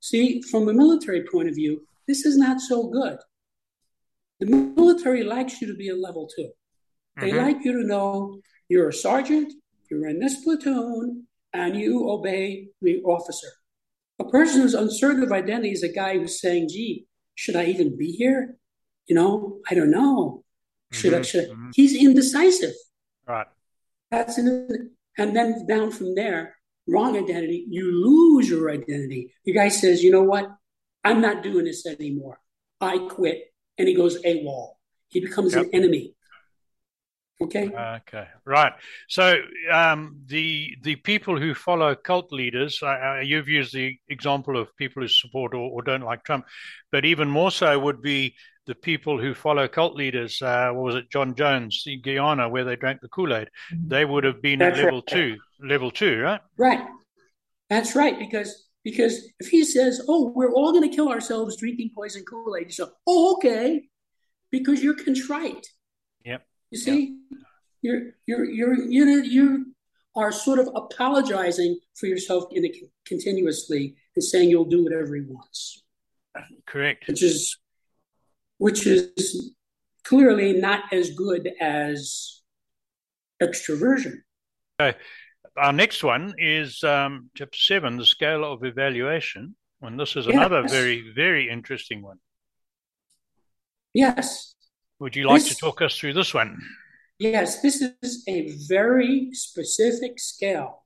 See, 0.00 0.40
from 0.42 0.68
a 0.68 0.72
military 0.72 1.24
point 1.30 1.48
of 1.48 1.54
view, 1.54 1.86
this 2.06 2.24
is 2.24 2.36
not 2.36 2.60
so 2.60 2.88
good. 2.88 3.18
The 4.40 4.46
military 4.46 5.24
likes 5.24 5.60
you 5.60 5.66
to 5.68 5.74
be 5.74 5.88
a 5.88 5.96
level 5.96 6.28
2 6.36 6.48
They 7.20 7.30
mm-hmm. 7.30 7.38
like 7.38 7.64
you 7.64 7.72
to 7.72 7.86
know 7.86 8.40
you're 8.68 8.88
a 8.88 8.92
sergeant, 8.92 9.52
you're 9.90 10.08
in 10.08 10.20
this 10.20 10.42
platoon, 10.44 11.26
and 11.52 11.76
you 11.76 12.08
obey 12.08 12.68
the 12.80 13.02
officer. 13.02 13.48
A 14.20 14.24
person 14.24 14.60
who's 14.60 14.74
uncertain 14.74 15.22
of 15.22 15.32
identity 15.32 15.72
is 15.72 15.82
a 15.82 15.92
guy 15.92 16.18
who's 16.18 16.40
saying, 16.40 16.68
gee, 16.68 17.06
should 17.34 17.56
I 17.56 17.66
even 17.66 17.96
be 17.96 18.12
here? 18.12 18.56
You 19.06 19.16
know, 19.16 19.58
I 19.68 19.74
don't 19.74 19.90
know. 19.90 20.44
Should 20.90 21.12
mm-hmm. 21.12 21.52
Mm-hmm. 21.52 21.70
He's 21.74 21.94
indecisive. 21.94 22.74
Right. 23.26 23.46
That's 24.10 24.38
an, 24.38 24.90
and 25.18 25.36
then 25.36 25.66
down 25.66 25.90
from 25.90 26.14
there, 26.14 26.56
wrong 26.86 27.16
identity. 27.16 27.66
You 27.68 27.92
lose 27.92 28.48
your 28.48 28.70
identity. 28.70 29.34
The 29.44 29.52
guy 29.52 29.68
says, 29.68 30.02
you 30.02 30.10
know 30.10 30.22
what? 30.22 30.48
I'm 31.04 31.20
not 31.20 31.42
doing 31.42 31.64
this 31.64 31.86
anymore. 31.86 32.40
I 32.80 32.98
quit. 32.98 33.52
And 33.76 33.86
he 33.86 33.94
goes 33.94 34.20
AWOL. 34.22 34.72
He 35.08 35.20
becomes 35.20 35.54
yep. 35.54 35.64
an 35.64 35.70
enemy. 35.72 36.14
Okay. 37.40 37.68
Okay. 37.68 38.26
Right. 38.44 38.72
So 39.08 39.36
um, 39.72 40.22
the 40.26 40.74
the 40.82 40.96
people 40.96 41.38
who 41.38 41.54
follow 41.54 41.94
cult 41.94 42.32
leaders, 42.32 42.82
uh, 42.82 43.20
you've 43.22 43.48
used 43.48 43.72
the 43.72 43.96
example 44.08 44.60
of 44.60 44.76
people 44.76 45.02
who 45.02 45.08
support 45.08 45.54
or, 45.54 45.70
or, 45.70 45.82
don't 45.82 46.02
like 46.02 46.24
Trump, 46.24 46.46
but 46.90 47.04
even 47.04 47.28
more 47.30 47.52
so 47.52 47.78
would 47.78 48.02
be 48.02 48.34
the 48.68 48.74
people 48.74 49.18
who 49.18 49.34
follow 49.34 49.66
cult 49.66 49.96
leaders. 49.96 50.40
Uh, 50.40 50.70
what 50.72 50.84
was 50.84 50.94
it, 50.94 51.10
John 51.10 51.34
Jones, 51.34 51.82
in 51.86 52.02
Guyana, 52.02 52.48
where 52.48 52.64
they 52.64 52.76
drank 52.76 53.00
the 53.00 53.08
Kool 53.08 53.34
Aid? 53.34 53.48
Mm-hmm. 53.72 53.88
They 53.88 54.04
would 54.04 54.24
have 54.24 54.40
been 54.40 54.60
That's 54.60 54.78
at 54.78 54.84
level 54.84 55.00
right. 55.00 55.06
two. 55.06 55.36
Level 55.60 55.90
two, 55.90 56.20
right? 56.20 56.40
Right. 56.56 56.86
That's 57.68 57.96
right. 57.96 58.16
Because 58.18 58.68
because 58.84 59.26
if 59.40 59.48
he 59.48 59.64
says, 59.64 60.00
"Oh, 60.06 60.32
we're 60.34 60.52
all 60.52 60.70
going 60.72 60.88
to 60.88 60.94
kill 60.94 61.08
ourselves 61.08 61.56
drinking 61.56 61.90
poison 61.94 62.22
Kool 62.28 62.54
Aid," 62.56 62.66
you 62.66 62.72
say, 62.72 62.84
"Oh, 63.06 63.34
okay," 63.36 63.88
because 64.52 64.82
you're 64.82 64.94
contrite 64.94 65.66
Yep. 66.24 66.46
you 66.70 66.78
see, 66.78 67.16
yeah. 67.30 67.38
you're 67.82 68.02
you're 68.26 68.44
you're 68.44 68.74
you 68.74 69.22
you 69.22 69.74
are 70.14 70.30
sort 70.30 70.58
of 70.58 70.68
apologizing 70.74 71.78
for 71.94 72.06
yourself 72.06 72.44
in 72.52 72.64
a, 72.66 72.72
continuously 73.06 73.96
and 74.14 74.24
saying 74.24 74.50
you'll 74.50 74.64
do 74.64 74.84
whatever 74.84 75.14
he 75.14 75.22
wants. 75.22 75.82
Correct. 76.66 77.08
Which 77.08 77.22
is 77.22 77.56
which 78.58 78.86
is 78.86 79.54
clearly 80.04 80.52
not 80.52 80.92
as 80.92 81.10
good 81.10 81.50
as 81.60 82.42
extroversion. 83.42 84.18
Okay. 84.80 84.96
Our 85.56 85.72
next 85.72 86.04
one 86.04 86.34
is 86.38 86.84
um, 86.84 87.30
chapter 87.34 87.58
seven, 87.58 87.96
the 87.96 88.06
scale 88.06 88.44
of 88.44 88.64
evaluation. 88.64 89.56
And 89.82 89.98
this 89.98 90.16
is 90.16 90.26
another 90.26 90.62
yes. 90.62 90.72
very, 90.72 91.12
very 91.14 91.48
interesting 91.48 92.02
one. 92.02 92.18
Yes. 93.94 94.54
Would 94.98 95.16
you 95.16 95.26
like 95.26 95.42
this, 95.42 95.54
to 95.54 95.56
talk 95.56 95.82
us 95.82 95.96
through 95.96 96.14
this 96.14 96.34
one? 96.34 96.60
Yes, 97.18 97.62
this 97.62 97.82
is 98.02 98.24
a 98.28 98.56
very 98.68 99.30
specific 99.32 100.20
scale. 100.20 100.84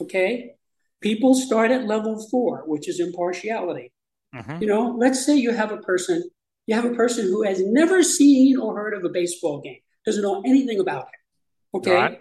Okay. 0.00 0.54
People 1.00 1.34
start 1.34 1.70
at 1.70 1.86
level 1.86 2.26
four, 2.30 2.64
which 2.66 2.88
is 2.88 2.98
impartiality. 2.98 3.92
Mm-hmm. 4.34 4.62
You 4.62 4.68
know, 4.68 4.96
let's 4.98 5.24
say 5.24 5.36
you 5.36 5.52
have 5.52 5.70
a 5.70 5.78
person, 5.78 6.28
you 6.68 6.74
have 6.74 6.84
a 6.84 6.94
person 6.94 7.26
who 7.26 7.42
has 7.42 7.64
never 7.64 8.02
seen 8.02 8.58
or 8.58 8.76
heard 8.76 8.92
of 8.92 9.02
a 9.02 9.08
baseball 9.08 9.60
game, 9.62 9.78
doesn't 10.04 10.22
know 10.22 10.42
anything 10.44 10.78
about 10.78 11.06
it. 11.14 11.78
Okay. 11.78 11.94
Right. 11.94 12.20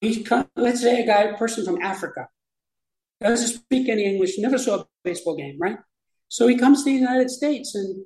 He's 0.00 0.26
come, 0.26 0.48
let's 0.56 0.80
say 0.80 1.02
a 1.02 1.06
guy, 1.06 1.22
a 1.24 1.36
person 1.36 1.64
from 1.64 1.80
Africa, 1.82 2.26
doesn't 3.20 3.48
speak 3.48 3.90
any 3.90 4.04
English, 4.04 4.38
never 4.38 4.56
saw 4.56 4.80
a 4.80 4.86
baseball 5.04 5.36
game, 5.36 5.58
right? 5.60 5.76
So 6.28 6.48
he 6.48 6.56
comes 6.56 6.78
to 6.78 6.84
the 6.90 6.96
United 6.96 7.30
States 7.30 7.74
and 7.74 8.04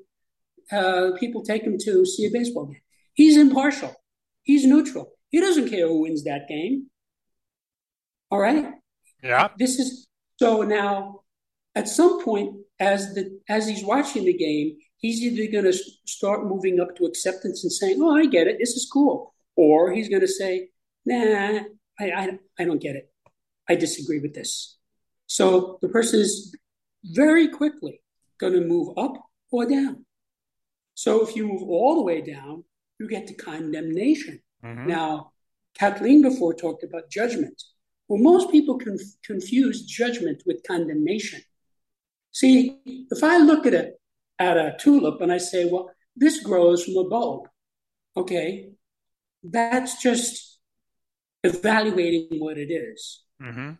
uh, 0.72 1.16
people 1.18 1.44
take 1.44 1.62
him 1.62 1.78
to 1.78 2.04
see 2.04 2.26
a 2.26 2.30
baseball 2.32 2.66
game. 2.66 2.82
He's 3.14 3.36
impartial. 3.36 3.94
He's 4.42 4.66
neutral. 4.66 5.12
He 5.30 5.40
doesn't 5.40 5.70
care 5.70 5.86
who 5.86 6.02
wins 6.02 6.24
that 6.24 6.48
game. 6.48 6.88
All 8.30 8.40
right. 8.40 8.72
Yeah. 9.22 9.48
This 9.56 9.78
is 9.78 10.08
so 10.38 10.62
now. 10.62 11.20
At 11.76 11.88
some 11.88 12.24
point, 12.24 12.56
as 12.80 13.12
the 13.14 13.38
as 13.50 13.68
he's 13.68 13.84
watching 13.84 14.24
the 14.24 14.32
game, 14.32 14.78
he's 15.06 15.22
either 15.22 15.50
going 15.50 15.70
to 15.72 15.78
start 16.04 16.46
moving 16.46 16.80
up 16.80 16.96
to 16.96 17.04
acceptance 17.04 17.62
and 17.64 17.72
saying, 17.72 17.98
"Oh, 18.02 18.16
I 18.16 18.26
get 18.26 18.46
it. 18.46 18.58
This 18.58 18.74
is 18.76 18.88
cool," 18.92 19.34
or 19.54 19.92
he's 19.92 20.08
going 20.08 20.26
to 20.28 20.34
say, 20.40 20.70
"Nah, 21.04 21.60
I, 21.98 22.06
I 22.20 22.38
I 22.58 22.64
don't 22.64 22.82
get 22.86 22.96
it. 22.96 23.06
I 23.68 23.74
disagree 23.76 24.20
with 24.20 24.34
this." 24.34 24.76
So 25.26 25.78
the 25.82 25.88
person 25.88 26.20
is 26.20 26.54
very 27.04 27.48
quickly 27.48 28.02
going 28.38 28.54
to 28.54 28.60
move 28.60 28.88
up 28.98 29.14
or 29.50 29.66
down. 29.66 30.04
So 30.94 31.22
if 31.24 31.36
you 31.36 31.46
move 31.46 31.62
all 31.62 31.94
the 31.96 32.02
way 32.10 32.20
down, 32.20 32.64
you 32.98 33.08
get 33.08 33.26
to 33.28 33.34
condemnation. 33.34 34.40
Mm-hmm. 34.64 34.86
Now, 34.88 35.32
Kathleen 35.78 36.22
before 36.22 36.54
talked 36.54 36.84
about 36.84 37.10
judgment. 37.10 37.62
Well, 38.08 38.22
most 38.22 38.50
people 38.50 38.78
conf- 38.78 39.16
confuse 39.24 39.84
judgment 39.84 40.42
with 40.46 40.66
condemnation. 40.66 41.40
See, 42.32 42.56
if 42.84 43.22
I 43.22 43.38
look 43.38 43.66
at 43.66 43.74
a, 43.74 43.92
at 44.38 44.56
a 44.56 44.76
tulip 44.78 45.20
and 45.20 45.32
I 45.32 45.38
say, 45.38 45.68
well, 45.70 45.90
this 46.14 46.40
grows 46.40 46.84
from 46.84 46.96
a 46.96 47.08
bulb, 47.08 47.48
okay, 48.16 48.70
that's 49.42 50.02
just 50.02 50.58
evaluating 51.44 52.40
what 52.40 52.58
it 52.58 52.72
is. 52.72 53.22
Mm-hmm. 53.42 53.72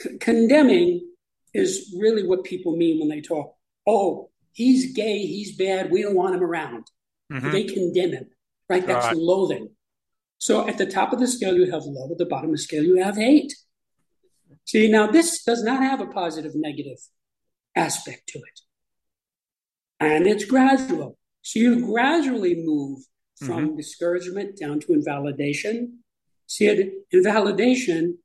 C- 0.00 0.18
condemning 0.18 1.08
is 1.54 1.94
really 1.98 2.26
what 2.26 2.44
people 2.44 2.76
mean 2.76 3.00
when 3.00 3.08
they 3.08 3.20
talk, 3.20 3.54
oh, 3.86 4.30
he's 4.52 4.94
gay, 4.94 5.18
he's 5.18 5.56
bad, 5.56 5.90
we 5.90 6.02
don't 6.02 6.14
want 6.14 6.34
him 6.34 6.42
around. 6.42 6.86
Mm-hmm. 7.32 7.50
They 7.50 7.64
condemn 7.64 8.12
him, 8.12 8.26
right? 8.68 8.86
That's 8.86 9.06
right. 9.06 9.16
loathing. 9.16 9.70
So 10.38 10.68
at 10.68 10.76
the 10.76 10.86
top 10.86 11.12
of 11.12 11.20
the 11.20 11.26
scale, 11.26 11.54
you 11.54 11.70
have 11.70 11.84
love. 11.84 12.10
At 12.10 12.18
the 12.18 12.26
bottom 12.26 12.50
of 12.50 12.56
the 12.56 12.62
scale, 12.62 12.82
you 12.82 12.96
have 13.02 13.16
hate. 13.16 13.54
See, 14.64 14.88
now 14.90 15.06
this 15.06 15.44
does 15.44 15.62
not 15.62 15.82
have 15.82 16.00
a 16.00 16.06
positive 16.06 16.52
negative 16.54 16.98
aspect 17.76 18.28
to 18.28 18.38
it. 18.38 18.60
And 20.02 20.26
it's 20.26 20.44
gradual. 20.44 21.18
So 21.42 21.58
you 21.58 21.86
gradually 21.86 22.54
move 22.56 23.00
from 23.36 23.68
mm-hmm. 23.68 23.76
discouragement 23.76 24.58
down 24.58 24.80
to 24.80 24.92
invalidation. 24.92 25.98
See, 26.46 26.66
it, 26.66 26.92
invalidation, 27.10 28.18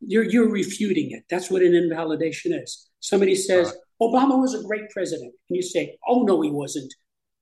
you're, 0.00 0.24
you're 0.24 0.50
refuting 0.50 1.10
it. 1.10 1.24
That's 1.28 1.50
what 1.50 1.62
an 1.62 1.74
invalidation 1.74 2.52
is. 2.52 2.88
Somebody 3.00 3.34
says, 3.34 3.66
right. 3.66 3.76
Obama 4.08 4.40
was 4.40 4.54
a 4.54 4.62
great 4.62 4.90
president. 4.90 5.34
And 5.48 5.56
you 5.56 5.62
say, 5.62 5.98
oh, 6.06 6.22
no, 6.22 6.40
he 6.40 6.50
wasn't. 6.50 6.92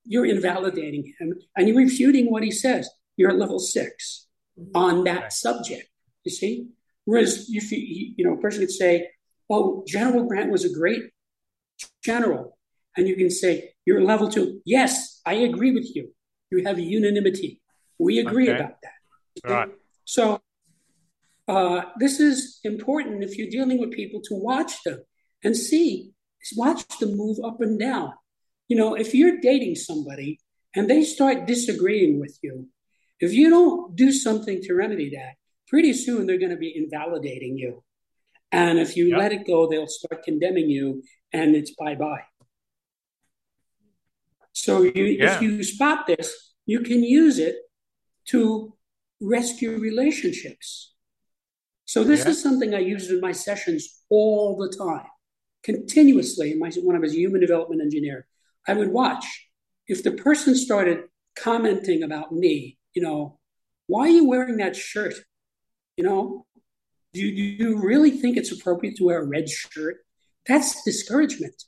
You're 0.04 0.26
invalidating 0.26 1.12
him 1.18 1.34
and 1.56 1.68
you're 1.68 1.76
refuting 1.76 2.30
what 2.30 2.42
he 2.42 2.50
says. 2.50 2.88
You're 3.16 3.30
at 3.30 3.38
level 3.38 3.58
six 3.58 4.26
on 4.74 5.04
that 5.04 5.32
subject, 5.32 5.88
you 6.24 6.32
see? 6.32 6.68
Whereas 7.04 7.46
if 7.50 7.70
you, 7.70 8.14
you 8.16 8.24
know, 8.24 8.34
a 8.34 8.40
person 8.40 8.60
could 8.60 8.70
say, 8.70 9.10
oh, 9.48 9.84
General 9.86 10.24
Grant 10.24 10.50
was 10.50 10.64
a 10.64 10.72
great 10.72 11.02
general. 12.02 12.56
And 12.96 13.06
you 13.06 13.16
can 13.16 13.30
say, 13.30 13.72
you're 13.86 14.02
level 14.02 14.28
two. 14.28 14.60
Yes, 14.64 15.20
I 15.24 15.34
agree 15.34 15.72
with 15.72 15.94
you. 15.94 16.12
You 16.50 16.64
have 16.64 16.78
unanimity. 16.78 17.60
We 17.98 18.18
agree 18.18 18.48
okay. 18.50 18.58
about 18.58 18.76
that. 18.82 19.46
Okay? 19.46 19.54
Right. 19.54 19.68
So 20.04 20.40
uh, 21.46 21.82
this 21.98 22.20
is 22.20 22.60
important 22.64 23.22
if 23.22 23.36
you're 23.36 23.50
dealing 23.50 23.78
with 23.78 23.92
people 23.92 24.20
to 24.22 24.34
watch 24.34 24.82
them 24.84 25.00
and 25.44 25.56
see 25.56 26.12
watch 26.56 26.86
them 26.98 27.16
move 27.16 27.38
up 27.44 27.60
and 27.60 27.78
down. 27.78 28.12
You 28.68 28.76
know, 28.76 28.94
if 28.94 29.14
you're 29.14 29.40
dating 29.40 29.74
somebody 29.74 30.40
and 30.74 30.88
they 30.88 31.02
start 31.02 31.46
disagreeing 31.46 32.20
with 32.20 32.38
you, 32.42 32.68
if 33.18 33.32
you 33.32 33.50
don't 33.50 33.94
do 33.96 34.12
something 34.12 34.62
to 34.62 34.74
remedy 34.74 35.10
that, 35.10 35.34
pretty 35.68 35.92
soon 35.92 36.26
they're 36.26 36.38
going 36.38 36.50
to 36.50 36.56
be 36.56 36.76
invalidating 36.76 37.58
you. 37.58 37.82
And 38.52 38.78
if 38.78 38.96
you 38.96 39.08
yep. 39.08 39.18
let 39.18 39.32
it 39.32 39.46
go, 39.46 39.68
they'll 39.68 39.86
start 39.86 40.22
condemning 40.24 40.70
you 40.70 41.02
and 41.32 41.54
it's 41.54 41.72
bye 41.72 41.94
bye. 41.94 42.22
So 44.60 44.82
you, 44.82 45.04
yeah. 45.04 45.36
if 45.36 45.42
you 45.42 45.62
spot 45.62 46.06
this, 46.06 46.52
you 46.66 46.80
can 46.80 47.02
use 47.02 47.38
it 47.38 47.56
to 48.26 48.74
rescue 49.20 49.78
relationships. 49.78 50.92
So 51.86 52.04
this 52.04 52.24
yeah. 52.24 52.30
is 52.30 52.42
something 52.42 52.74
I 52.74 52.80
use 52.80 53.10
in 53.10 53.20
my 53.20 53.32
sessions 53.32 54.02
all 54.10 54.58
the 54.58 54.68
time, 54.76 55.06
continuously. 55.64 56.54
My, 56.54 56.70
when 56.82 56.94
I 56.94 56.98
was 56.98 57.14
a 57.14 57.18
human 57.18 57.40
development 57.40 57.80
engineer, 57.80 58.26
I 58.68 58.74
would 58.74 58.92
watch 58.92 59.24
if 59.88 60.02
the 60.04 60.12
person 60.12 60.54
started 60.54 61.04
commenting 61.36 62.02
about 62.02 62.30
me. 62.30 62.76
You 62.92 63.02
know, 63.02 63.38
why 63.86 64.02
are 64.02 64.08
you 64.08 64.28
wearing 64.28 64.58
that 64.58 64.76
shirt? 64.76 65.14
You 65.96 66.04
know, 66.04 66.46
do 67.14 67.20
you, 67.20 67.34
do 67.34 67.64
you 67.64 67.78
really 67.78 68.10
think 68.10 68.36
it's 68.36 68.52
appropriate 68.52 68.96
to 68.96 69.04
wear 69.04 69.22
a 69.22 69.26
red 69.26 69.48
shirt? 69.48 69.96
That's 70.46 70.84
discouragement. 70.84 71.64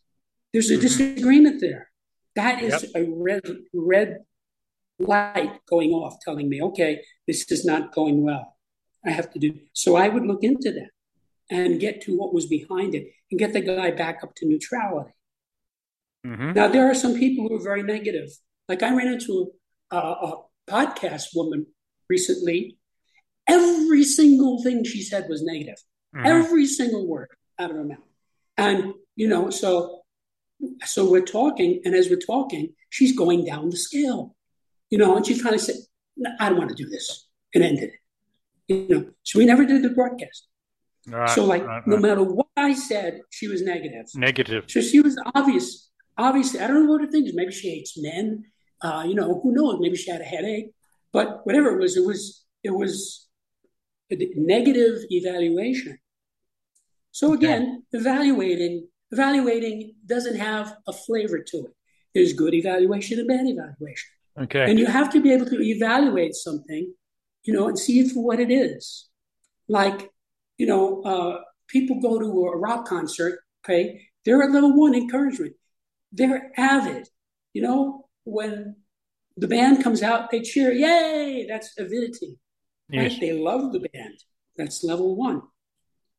There's 0.52 0.70
a 0.70 0.74
mm-hmm. 0.74 0.82
disagreement 0.82 1.60
there. 1.62 1.88
That 2.34 2.62
is 2.62 2.82
yep. 2.82 2.90
a 2.94 3.10
red 3.10 3.42
red 3.72 4.18
light 4.98 5.60
going 5.66 5.90
off, 5.90 6.16
telling 6.24 6.48
me, 6.48 6.62
okay, 6.62 7.02
this 7.26 7.50
is 7.50 7.64
not 7.64 7.92
going 7.92 8.22
well. 8.22 8.56
I 9.04 9.10
have 9.10 9.30
to 9.32 9.38
do 9.38 9.58
so. 9.72 9.96
I 9.96 10.08
would 10.08 10.24
look 10.24 10.44
into 10.44 10.72
that 10.72 10.90
and 11.50 11.80
get 11.80 12.02
to 12.02 12.16
what 12.16 12.32
was 12.32 12.46
behind 12.46 12.94
it 12.94 13.08
and 13.30 13.38
get 13.38 13.52
the 13.52 13.60
guy 13.60 13.90
back 13.90 14.20
up 14.22 14.34
to 14.36 14.46
neutrality. 14.46 15.12
Mm-hmm. 16.26 16.52
Now 16.52 16.68
there 16.68 16.88
are 16.90 16.94
some 16.94 17.18
people 17.18 17.48
who 17.48 17.56
are 17.56 17.62
very 17.62 17.82
negative. 17.82 18.28
Like 18.68 18.82
I 18.82 18.94
ran 18.94 19.08
into 19.08 19.50
a, 19.90 19.96
a 19.96 20.42
podcast 20.68 21.34
woman 21.34 21.66
recently. 22.08 22.78
Every 23.48 24.04
single 24.04 24.62
thing 24.62 24.84
she 24.84 25.02
said 25.02 25.26
was 25.28 25.42
negative. 25.42 25.82
Mm-hmm. 26.14 26.26
Every 26.26 26.66
single 26.66 27.06
word 27.06 27.28
out 27.58 27.70
of 27.70 27.76
her 27.76 27.84
mouth. 27.84 27.98
And 28.56 28.94
you 29.16 29.28
know, 29.28 29.50
so 29.50 30.01
so 30.84 31.10
we're 31.10 31.24
talking, 31.24 31.80
and 31.84 31.94
as 31.94 32.08
we're 32.08 32.16
talking, 32.18 32.74
she's 32.90 33.16
going 33.16 33.44
down 33.44 33.70
the 33.70 33.76
scale, 33.76 34.36
you 34.90 34.98
know, 34.98 35.16
and 35.16 35.26
she's 35.26 35.40
trying 35.40 35.54
to 35.54 35.58
say, 35.58 35.74
I 36.38 36.48
don't 36.48 36.58
want 36.58 36.70
to 36.70 36.76
do 36.76 36.88
this, 36.88 37.28
and 37.54 37.64
ended 37.64 37.90
it. 37.90 37.98
You 38.68 38.88
know, 38.88 39.10
so 39.22 39.38
we 39.38 39.46
never 39.46 39.64
did 39.64 39.82
the 39.82 39.90
broadcast. 39.90 40.46
Right, 41.06 41.28
so, 41.30 41.44
like, 41.44 41.66
right, 41.66 41.86
no 41.86 41.96
matter 41.96 42.22
what 42.22 42.46
I 42.56 42.74
said, 42.74 43.20
she 43.30 43.48
was 43.48 43.62
negative. 43.62 44.06
Negative. 44.14 44.64
So 44.68 44.80
she 44.80 45.00
was 45.00 45.20
obvious. 45.34 45.90
Obviously, 46.16 46.60
I 46.60 46.68
don't 46.68 46.84
know 46.84 46.92
what 46.92 47.00
her 47.00 47.10
thing 47.10 47.26
is. 47.26 47.34
Maybe 47.34 47.52
she 47.52 47.70
hates 47.70 48.00
men. 48.00 48.44
Uh, 48.80 49.04
you 49.06 49.14
know, 49.14 49.40
who 49.42 49.52
knows? 49.52 49.78
Maybe 49.80 49.96
she 49.96 50.10
had 50.10 50.20
a 50.20 50.24
headache. 50.24 50.70
But 51.12 51.44
whatever 51.44 51.70
it 51.70 51.80
was, 51.80 51.96
it 51.96 52.06
was 52.06 52.44
it 52.62 52.70
was 52.70 53.28
a 54.10 54.16
negative 54.36 55.00
evaluation. 55.10 55.98
So 57.10 57.32
again, 57.32 57.84
evaluating 57.92 58.88
evaluating 59.12 59.94
doesn't 60.06 60.36
have 60.36 60.74
a 60.86 60.92
flavor 60.92 61.38
to 61.38 61.56
it. 61.58 61.74
There's 62.14 62.32
good 62.32 62.54
evaluation 62.54 63.18
and 63.18 63.28
bad 63.28 63.46
evaluation. 63.46 64.10
Okay. 64.40 64.68
And 64.68 64.78
you 64.78 64.86
have 64.86 65.10
to 65.10 65.20
be 65.20 65.32
able 65.32 65.46
to 65.46 65.60
evaluate 65.60 66.34
something, 66.34 66.92
you 67.44 67.52
know, 67.54 67.68
and 67.68 67.78
see 67.78 68.00
it 68.00 68.12
for 68.12 68.24
what 68.24 68.40
it 68.40 68.50
is. 68.50 69.08
Like, 69.68 70.10
you 70.58 70.66
know, 70.66 71.02
uh, 71.02 71.40
people 71.68 72.00
go 72.00 72.18
to 72.18 72.46
a 72.46 72.56
rock 72.56 72.86
concert, 72.86 73.40
okay? 73.64 74.08
They're 74.24 74.42
at 74.42 74.50
level 74.50 74.78
one 74.78 74.94
encouragement. 74.94 75.54
They're 76.12 76.50
avid. 76.56 77.08
You 77.52 77.62
know, 77.62 78.08
when 78.24 78.76
the 79.36 79.48
band 79.48 79.82
comes 79.82 80.02
out, 80.02 80.30
they 80.30 80.40
cheer, 80.40 80.72
yay! 80.72 81.46
That's 81.48 81.74
avidity. 81.78 82.38
Yes. 82.88 83.12
Right? 83.12 83.20
They 83.20 83.32
love 83.32 83.72
the 83.72 83.80
band. 83.80 84.18
That's 84.56 84.84
level 84.84 85.16
one. 85.16 85.42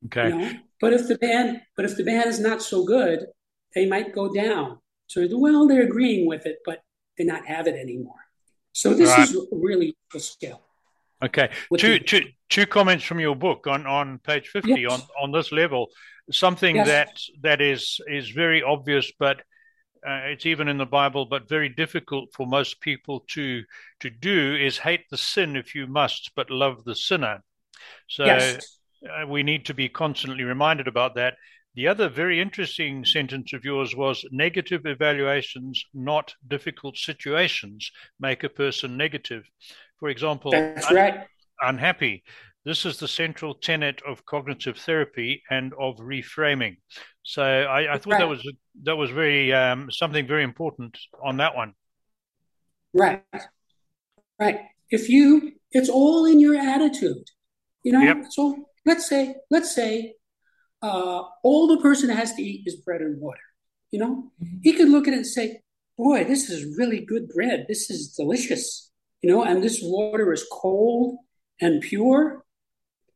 Okay. 0.06 0.30
You 0.30 0.38
know? 0.38 0.52
But 0.84 0.92
if 0.92 1.08
the 1.08 1.18
band, 1.18 1.62
but 1.78 1.86
if 1.86 1.96
the 1.96 2.04
band 2.04 2.30
is 2.30 2.42
not 2.42 2.62
so 2.62 2.84
good, 2.84 3.28
they 3.74 3.86
might 3.86 4.14
go 4.14 4.34
down. 4.34 4.80
So 5.08 5.26
well, 5.32 5.66
they're 5.66 5.84
agreeing 5.84 6.28
with 6.28 6.46
it, 6.46 6.58
but 6.66 6.84
they 7.18 7.24
not 7.24 7.46
have 7.46 7.68
it 7.68 7.76
anymore. 7.76 8.20
So 8.74 8.94
this 8.94 9.10
right. 9.12 9.22
is 9.22 9.38
really 9.50 9.96
a 10.14 10.20
skill. 10.20 10.60
Okay. 11.24 11.52
Two, 11.78 11.94
the, 11.94 12.00
two, 12.00 12.26
two 12.50 12.66
comments 12.66 13.06
from 13.06 13.22
your 13.22 13.34
book 13.34 13.66
on, 13.66 13.88
on 13.88 14.20
page 14.26 14.50
50 14.50 14.72
yes. 14.72 14.92
on, 14.92 15.02
on 15.22 15.32
this 15.32 15.54
level. 15.54 15.88
Something 16.32 16.76
yes. 16.76 16.88
that 16.88 17.22
that 17.44 17.62
is 17.62 18.02
is 18.08 18.30
very 18.32 18.62
obvious, 18.62 19.10
but 19.18 19.38
uh, 20.06 20.28
it's 20.34 20.46
even 20.46 20.68
in 20.68 20.78
the 20.78 20.86
Bible, 20.86 21.26
but 21.26 21.48
very 21.48 21.70
difficult 21.70 22.34
for 22.34 22.46
most 22.46 22.82
people 22.82 23.24
to 23.30 23.64
to 24.02 24.10
do 24.10 24.58
is 24.58 24.78
hate 24.80 25.06
the 25.10 25.18
sin 25.18 25.56
if 25.56 25.76
you 25.76 25.88
must, 25.88 26.32
but 26.36 26.50
love 26.50 26.84
the 26.84 26.96
sinner. 26.96 27.42
So 28.10 28.26
yes 28.26 28.80
uh, 29.10 29.28
we 29.28 29.44
need 29.44 29.66
to 29.66 29.74
be 29.74 29.90
constantly 29.90 30.44
reminded 30.44 30.88
about 30.88 31.16
that. 31.16 31.36
The 31.76 31.88
other 31.88 32.08
very 32.08 32.40
interesting 32.40 33.04
sentence 33.04 33.52
of 33.54 33.66
yours 33.66 33.96
was 33.96 34.24
negative 34.32 34.86
evaluations, 34.86 35.84
not 35.94 36.34
difficult 36.48 36.98
situations, 36.98 37.92
make 38.20 38.44
a 38.44 38.50
person 38.50 38.96
negative. 38.96 39.44
For 40.00 40.10
example, 40.10 40.52
that's 40.52 40.88
un- 40.88 40.96
right. 40.96 41.28
Unhappy. 41.62 42.24
This 42.66 42.86
is 42.86 42.98
the 42.98 43.08
central 43.08 43.56
tenet 43.56 44.02
of 44.08 44.26
cognitive 44.26 44.78
therapy 44.78 45.44
and 45.50 45.74
of 45.80 45.98
reframing. 45.98 46.78
So 47.24 47.44
I, 47.44 47.96
I 47.96 47.98
thought 47.98 48.14
right. 48.14 48.20
that 48.20 48.30
was 48.30 48.54
that 48.84 48.96
was 48.96 49.10
very 49.10 49.52
um, 49.52 49.90
something 49.92 50.28
very 50.28 50.44
important 50.44 50.98
on 51.24 51.38
that 51.38 51.56
one. 51.56 51.74
Right, 52.94 53.24
right. 54.40 54.60
If 54.92 55.10
you, 55.10 55.54
it's 55.72 55.90
all 55.90 56.26
in 56.26 56.40
your 56.40 56.56
attitude. 56.56 57.26
You 57.82 57.94
know, 57.94 58.02
yep. 58.02 58.18
it's 58.26 58.38
all 58.38 58.70
let's 58.86 59.08
say 59.08 59.36
let's 59.50 59.74
say 59.74 60.16
uh, 60.82 61.24
all 61.44 61.68
the 61.68 61.82
person 61.82 62.10
has 62.10 62.34
to 62.36 62.42
eat 62.42 62.64
is 62.66 62.76
bread 62.76 63.02
and 63.02 63.20
water. 63.20 63.40
You 63.92 64.00
know, 64.00 64.32
mm-hmm. 64.44 64.58
he 64.64 64.74
could 64.74 64.90
look 64.90 65.08
at 65.08 65.14
it 65.14 65.18
and 65.18 65.28
say, 65.28 65.62
"Boy, 65.98 66.24
this 66.24 66.50
is 66.50 66.78
really 66.78 67.06
good 67.06 67.30
bread. 67.30 67.66
This 67.68 67.90
is 67.90 68.14
delicious." 68.14 68.92
You 69.22 69.30
know, 69.30 69.44
and 69.44 69.64
this 69.64 69.80
water 69.82 70.34
is 70.34 70.46
cold 70.52 71.18
and 71.62 71.82
pure. 71.82 72.44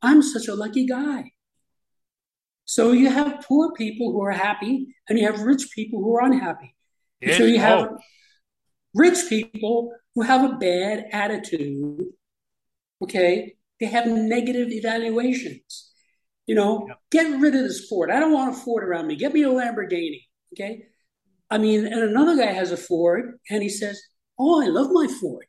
I'm 0.01 0.21
such 0.21 0.47
a 0.47 0.55
lucky 0.55 0.85
guy. 0.85 1.31
So 2.63 2.91
you 2.91 3.09
have 3.09 3.43
poor 3.47 3.73
people 3.73 4.11
who 4.11 4.21
are 4.21 4.31
happy, 4.31 4.95
and 5.09 5.19
you 5.19 5.25
have 5.25 5.41
rich 5.41 5.69
people 5.73 6.01
who 6.01 6.15
are 6.15 6.25
unhappy. 6.25 6.75
Yes. 7.19 7.37
So 7.37 7.43
you 7.43 7.59
have 7.59 7.89
oh. 7.91 7.97
rich 8.93 9.27
people 9.27 9.91
who 10.15 10.21
have 10.21 10.49
a 10.49 10.55
bad 10.55 11.05
attitude, 11.11 12.05
okay, 13.01 13.56
they 13.79 13.87
have 13.87 14.07
negative 14.07 14.69
evaluations. 14.69 15.91
You 16.45 16.55
know, 16.55 16.85
yeah. 16.87 16.95
get 17.11 17.39
rid 17.39 17.55
of 17.55 17.63
this 17.63 17.87
Ford. 17.87 18.09
I 18.09 18.19
don't 18.19 18.33
want 18.33 18.55
a 18.55 18.59
Ford 18.59 18.83
around 18.83 19.07
me. 19.07 19.15
Get 19.15 19.33
me 19.33 19.43
a 19.43 19.49
Lamborghini. 19.49 20.21
Okay. 20.53 20.83
I 21.49 21.57
mean, 21.57 21.85
and 21.85 22.01
another 22.01 22.37
guy 22.37 22.51
has 22.51 22.71
a 22.71 22.77
Ford 22.77 23.39
and 23.49 23.61
he 23.61 23.69
says, 23.69 24.01
Oh, 24.39 24.61
I 24.61 24.67
love 24.67 24.89
my 24.91 25.07
Ford. 25.07 25.45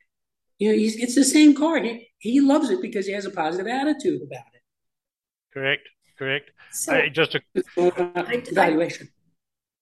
You 0.59 0.71
know, 0.71 0.77
it's 0.77 1.15
the 1.15 1.25
same 1.25 1.55
car. 1.55 1.81
He, 1.81 2.09
he 2.19 2.41
loves 2.41 2.71
it 2.71 2.83
because 2.83 3.07
he 3.07 3.13
has 3.13 3.27
a 3.27 3.31
positive 3.31 3.69
attitude 3.69 4.23
about 4.23 4.47
it. 4.55 4.63
Correct. 5.53 5.89
Correct. 6.19 6.51
So, 6.73 6.95
I, 6.95 7.09
just 7.09 7.37
a 7.37 7.41
evaluation. 7.77 9.09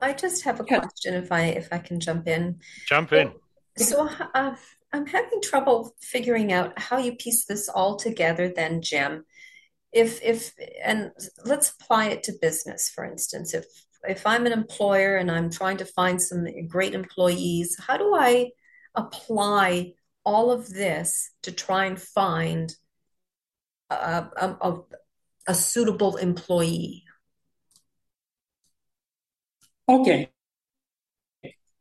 I, 0.01 0.11
I, 0.11 0.12
just 0.12 0.44
have 0.44 0.61
a 0.61 0.64
question 0.64 1.14
if 1.14 1.32
I 1.32 1.44
if 1.47 1.68
I 1.72 1.78
can 1.78 1.99
jump 1.99 2.28
in. 2.28 2.61
Jump 2.86 3.12
in. 3.14 3.32
So, 3.78 4.09
uh, 4.34 4.55
I'm 4.93 5.07
having 5.07 5.41
trouble 5.43 5.95
figuring 6.01 6.53
out 6.53 6.78
how 6.78 6.99
you 6.99 7.16
piece 7.16 7.45
this 7.45 7.68
all 7.68 7.97
together 7.97 8.53
then, 8.55 8.82
Jim. 8.82 9.24
If 9.93 10.22
if 10.22 10.53
and 10.84 11.11
let's 11.45 11.70
apply 11.70 12.07
it 12.07 12.22
to 12.24 12.32
business, 12.41 12.89
for 12.89 13.05
instance. 13.05 13.55
If 13.55 13.66
if 14.09 14.26
I'm 14.26 14.47
an 14.47 14.53
employer 14.53 15.16
and 15.16 15.30
I'm 15.30 15.51
trying 15.51 15.78
to 15.78 15.84
find 15.84 16.20
some 16.20 16.47
great 16.68 16.95
employees, 16.95 17.76
how 17.87 17.97
do 17.97 18.14
I 18.14 18.51
apply 18.95 19.93
all 20.24 20.51
of 20.51 20.68
this 20.68 21.30
to 21.43 21.53
try 21.53 21.87
and 21.87 22.01
find 22.01 22.74
a, 23.91 24.26
a, 24.37 24.78
a 25.47 25.55
suitable 25.55 26.16
employee? 26.16 27.05
Okay. 29.89 30.30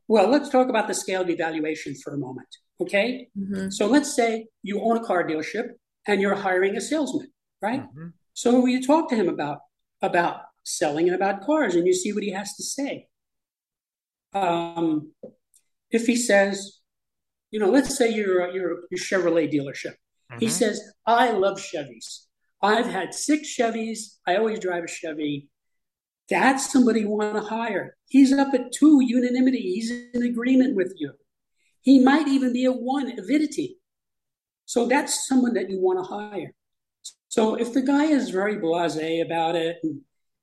Well, 0.07 0.29
let's 0.29 0.49
talk 0.49 0.69
about 0.69 0.87
the 0.87 0.93
scaled 0.93 1.29
evaluation 1.29 1.95
for 1.95 2.13
a 2.13 2.17
moment. 2.17 2.47
Okay. 2.81 3.29
Mm-hmm. 3.37 3.69
So 3.69 3.87
let's 3.87 4.15
say 4.15 4.47
you 4.63 4.81
own 4.81 4.97
a 4.97 5.03
car 5.03 5.23
dealership 5.23 5.69
and 6.07 6.21
you're 6.21 6.35
hiring 6.35 6.75
a 6.75 6.81
salesman, 6.81 7.31
right? 7.61 7.83
Mm-hmm. 7.83 8.07
So 8.33 8.65
you 8.65 8.85
talk 8.85 9.09
to 9.09 9.15
him 9.15 9.29
about 9.29 9.59
about 10.01 10.41
selling 10.63 11.07
and 11.07 11.15
about 11.15 11.45
cars, 11.45 11.75
and 11.75 11.87
you 11.87 11.93
see 11.93 12.11
what 12.11 12.23
he 12.23 12.31
has 12.31 12.55
to 12.55 12.63
say. 12.63 13.07
Um, 14.33 15.13
if 15.89 16.05
he 16.05 16.15
says, 16.15 16.79
you 17.51 17.59
know, 17.59 17.69
let's 17.69 17.97
say 17.97 18.11
you're 18.11 18.45
a, 18.45 18.53
you're 18.53 18.73
a 18.73 18.95
Chevrolet 18.95 19.51
dealership. 19.51 19.93
Mm-hmm. 20.31 20.39
He 20.39 20.49
says, 20.49 20.81
"I 21.05 21.31
love 21.31 21.59
Chevys. 21.59 22.25
I've 22.61 22.87
had 22.87 23.13
six 23.13 23.55
Chevys. 23.55 24.17
I 24.27 24.35
always 24.35 24.59
drive 24.59 24.83
a 24.83 24.87
Chevy." 24.87 25.47
That's 26.27 26.71
somebody 26.71 27.01
you 27.01 27.09
want 27.09 27.35
to 27.35 27.41
hire. 27.41 27.95
He's 28.07 28.33
up 28.33 28.53
at 28.53 28.71
two 28.73 28.99
unanimity. 29.01 29.61
He's 29.61 29.91
in 29.91 30.23
agreement 30.23 30.75
with 30.75 30.93
you. 30.97 31.13
He 31.85 31.99
might 31.99 32.27
even 32.27 32.51
be 32.51 32.65
a 32.65 32.71
one 32.71 33.07
avidity. 33.17 33.77
So 34.65 34.87
that's 34.87 35.27
someone 35.27 35.53
that 35.53 35.69
you 35.69 35.79
want 35.79 35.99
to 35.99 36.03
hire. 36.03 36.51
So 37.27 37.53
if 37.53 37.73
the 37.73 37.83
guy 37.83 38.05
is 38.05 38.31
very 38.31 38.57
blasé 38.57 39.23
about 39.23 39.55
it, 39.55 39.77
and, 39.83 40.01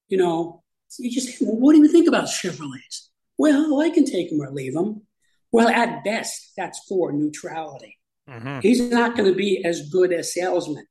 you 0.08 0.18
know, 0.18 0.62
you 1.00 1.10
just, 1.10 1.42
well, 1.42 1.56
what 1.56 1.72
do 1.72 1.82
you 1.82 1.88
think 1.88 2.06
about 2.06 2.26
Chevrolets? 2.26 3.08
Well, 3.36 3.80
I 3.80 3.90
can 3.90 4.04
take 4.04 4.30
them 4.30 4.40
or 4.40 4.52
leave 4.52 4.74
them. 4.74 5.02
Well, 5.50 5.68
at 5.68 6.04
best, 6.04 6.52
that's 6.56 6.78
for 6.88 7.10
neutrality. 7.12 7.98
Mm-hmm. 8.30 8.60
He's 8.60 8.80
not 8.80 9.16
going 9.16 9.28
to 9.28 9.36
be 9.36 9.64
as 9.64 9.90
good 9.90 10.12
a 10.12 10.22
salesman. 10.22 10.86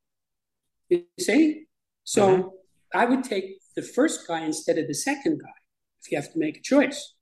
You 0.89 1.05
see? 1.17 1.67
So 2.03 2.23
Mhm. 2.27 2.51
I 2.93 3.05
would 3.05 3.23
take 3.23 3.45
the 3.77 3.83
first 3.83 4.27
guy 4.27 4.41
instead 4.43 4.77
of 4.77 4.89
the 4.89 4.93
second 4.93 5.39
guy 5.39 5.59
if 6.01 6.11
you 6.11 6.17
have 6.17 6.33
to 6.33 6.37
make 6.37 6.57
a 6.57 6.61
choice. 6.61 7.13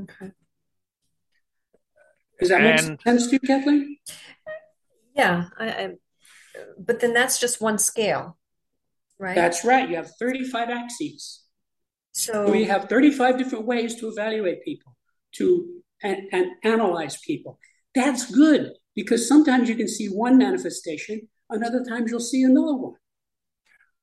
Okay. 0.00 0.32
Does 2.42 2.48
that 2.50 2.60
make 2.62 2.78
And- 2.82 3.00
sense 3.02 3.26
to 3.28 3.34
you, 3.34 3.40
Kathleen? 3.40 3.98
Yeah, 5.14 5.44
I, 5.58 5.68
I, 5.68 5.90
but 6.78 7.00
then 7.00 7.12
that's 7.14 7.38
just 7.38 7.60
one 7.60 7.78
scale, 7.78 8.38
right? 9.18 9.34
That's 9.36 9.64
right. 9.64 9.88
You 9.88 9.96
have 9.96 10.10
35 10.18 10.70
axes. 10.70 11.44
so 12.12 12.50
We 12.50 12.64
have 12.64 12.88
35 12.88 13.38
different 13.38 13.64
ways 13.66 13.94
to 14.00 14.08
evaluate 14.08 14.64
people, 14.64 14.96
to 15.36 15.82
and, 16.02 16.22
and 16.32 16.46
analyze 16.64 17.18
people. 17.18 17.58
That's 17.94 18.30
good 18.34 18.72
because 18.96 19.28
sometimes 19.28 19.68
you 19.68 19.76
can 19.76 19.86
see 19.86 20.06
one 20.08 20.36
manifestation, 20.38 21.28
and 21.50 21.62
other 21.62 21.84
times 21.84 22.10
you'll 22.10 22.20
see 22.20 22.42
another 22.42 22.74
one. 22.74 22.94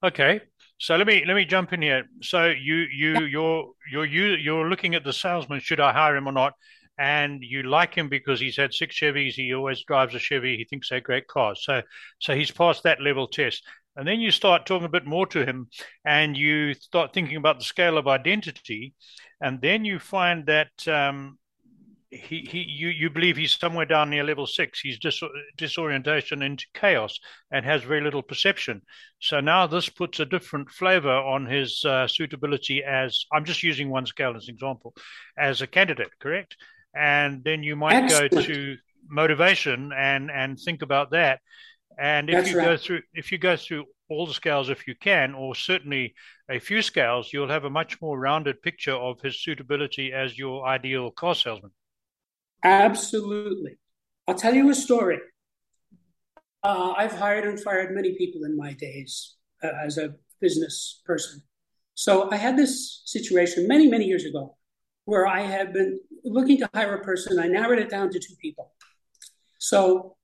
Okay, 0.02 0.42
so 0.78 0.96
let 0.96 1.08
me 1.08 1.24
let 1.28 1.34
me 1.34 1.44
jump 1.44 1.74
in 1.74 1.82
here. 1.82 2.06
So 2.22 2.46
you 2.46 2.76
you 2.76 3.26
you're 3.26 3.66
you're 3.92 4.06
you 4.06 4.26
you're 4.36 4.70
looking 4.70 4.96
at 4.96 5.04
the 5.04 5.12
salesman. 5.12 5.60
Should 5.60 5.82
I 5.82 5.92
hire 5.92 6.16
him 6.16 6.28
or 6.28 6.32
not? 6.32 6.54
And 7.00 7.42
you 7.42 7.64
like 7.64 7.96
him 7.96 8.10
because 8.10 8.42
he's 8.42 8.58
had 8.58 8.74
six 8.74 9.00
Chevys. 9.00 9.34
He 9.34 9.54
always 9.54 9.84
drives 9.86 10.16
a 10.16 10.20
Chevy. 10.20 10.58
He 10.58 10.66
thinks 10.66 10.90
they're 10.90 11.00
great 11.00 11.28
cars. 11.28 11.64
So 11.64 11.82
so 12.20 12.36
he's 12.36 12.52
passed 12.52 12.84
that 12.84 13.02
level 13.02 13.28
test. 13.28 13.64
And 13.96 14.08
then 14.08 14.20
you 14.20 14.32
start 14.32 14.66
talking 14.66 14.86
a 14.86 14.90
bit 14.90 15.06
more 15.06 15.26
to 15.28 15.46
him, 15.46 15.70
and 16.06 16.38
you 16.38 16.74
start 16.74 17.14
thinking 17.14 17.38
about 17.38 17.58
the 17.60 17.66
scale 17.66 17.98
of 17.98 18.08
identity, 18.08 18.94
and 19.42 19.62
then 19.62 19.86
you 19.86 20.00
find 20.00 20.46
that 20.46 20.88
um, 20.88 21.38
he, 22.10 22.48
he 22.50 22.60
you, 22.60 22.90
you 22.90 23.10
believe 23.10 23.38
he's 23.38 23.58
somewhere 23.58 23.86
down 23.86 24.10
near 24.10 24.24
level 24.24 24.48
six. 24.48 24.80
He's 24.80 25.00
dis- 25.00 25.22
disorientation 25.58 26.42
into 26.42 26.66
chaos 26.74 27.20
and 27.52 27.66
has 27.66 27.84
very 27.84 28.02
little 28.02 28.24
perception. 28.24 28.82
So 29.20 29.40
now 29.40 29.68
this 29.68 29.90
puts 29.90 30.20
a 30.20 30.26
different 30.26 30.70
flavor 30.70 31.12
on 31.12 31.46
his 31.46 31.84
uh, 31.86 32.08
suitability 32.08 32.84
as 32.84 33.26
I'm 33.32 33.46
just 33.46 33.64
using 33.64 33.90
one 33.90 34.06
scale 34.06 34.36
as 34.36 34.48
an 34.48 34.54
example, 34.56 34.96
as 35.38 35.62
a 35.62 35.68
candidate, 35.68 36.12
correct? 36.20 36.56
And 36.96 37.44
then 37.44 37.64
you 37.64 37.76
might 37.76 38.04
Excellent. 38.04 38.32
go 38.32 38.42
to 38.42 38.78
motivation 39.10 39.92
and 39.96 40.30
and 40.32 40.60
think 40.60 40.82
about 40.82 41.12
that. 41.12 41.40
And 42.00 42.30
if 42.30 42.36
That's 42.36 42.50
you 42.50 42.56
go 42.56 42.78
through 42.78 43.02
if 43.14 43.32
you 43.32 43.38
go 43.38 43.56
through 43.58 43.86
all 44.10 44.26
the 44.26 44.34
scales 44.34 44.70
if 44.70 44.88
you 44.88 44.96
can, 44.96 45.36
or 45.36 45.54
certainly 45.56 46.16
a 46.50 46.60
few 46.60 46.82
scales, 46.82 47.32
you'll 47.32 47.50
have 47.50 47.66
a 47.66 47.70
much 47.70 48.02
more 48.02 48.20
rounded 48.20 48.62
picture 48.62 48.96
of 48.96 49.22
his 49.22 49.42
suitability 49.42 50.12
as 50.14 50.38
your 50.38 50.66
ideal 50.68 51.12
car 51.12 51.36
salesman. 51.36 51.72
Absolutely. 52.64 53.78
I'll 54.28 54.36
tell 54.36 54.54
you 54.54 54.70
a 54.70 54.76
story. 54.76 55.20
Uh, 56.64 56.94
I've 56.98 57.14
hired 57.14 57.46
and 57.46 57.60
fired 57.60 57.96
many 57.96 58.16
people 58.18 58.44
in 58.44 58.58
my 58.58 58.74
days 58.74 59.36
uh, 59.64 59.70
as 59.82 59.98
a 59.98 60.16
business 60.42 61.02
person. 61.06 61.42
So 61.94 62.30
I 62.32 62.38
had 62.38 62.58
this 62.58 63.02
situation 63.06 63.68
many, 63.68 63.88
many 63.88 64.06
years 64.06 64.26
ago 64.26 64.58
where 65.06 65.26
I 65.28 65.42
had 65.42 65.74
been 65.74 66.00
looking 66.24 66.58
to 66.60 66.70
hire 66.74 66.96
a 66.96 67.04
person. 67.04 67.40
I 67.40 67.48
narrowed 67.48 67.80
it 67.80 67.90
down 67.90 68.10
to 68.12 68.20
two 68.20 68.36
people. 68.42 68.72
So 69.58 70.16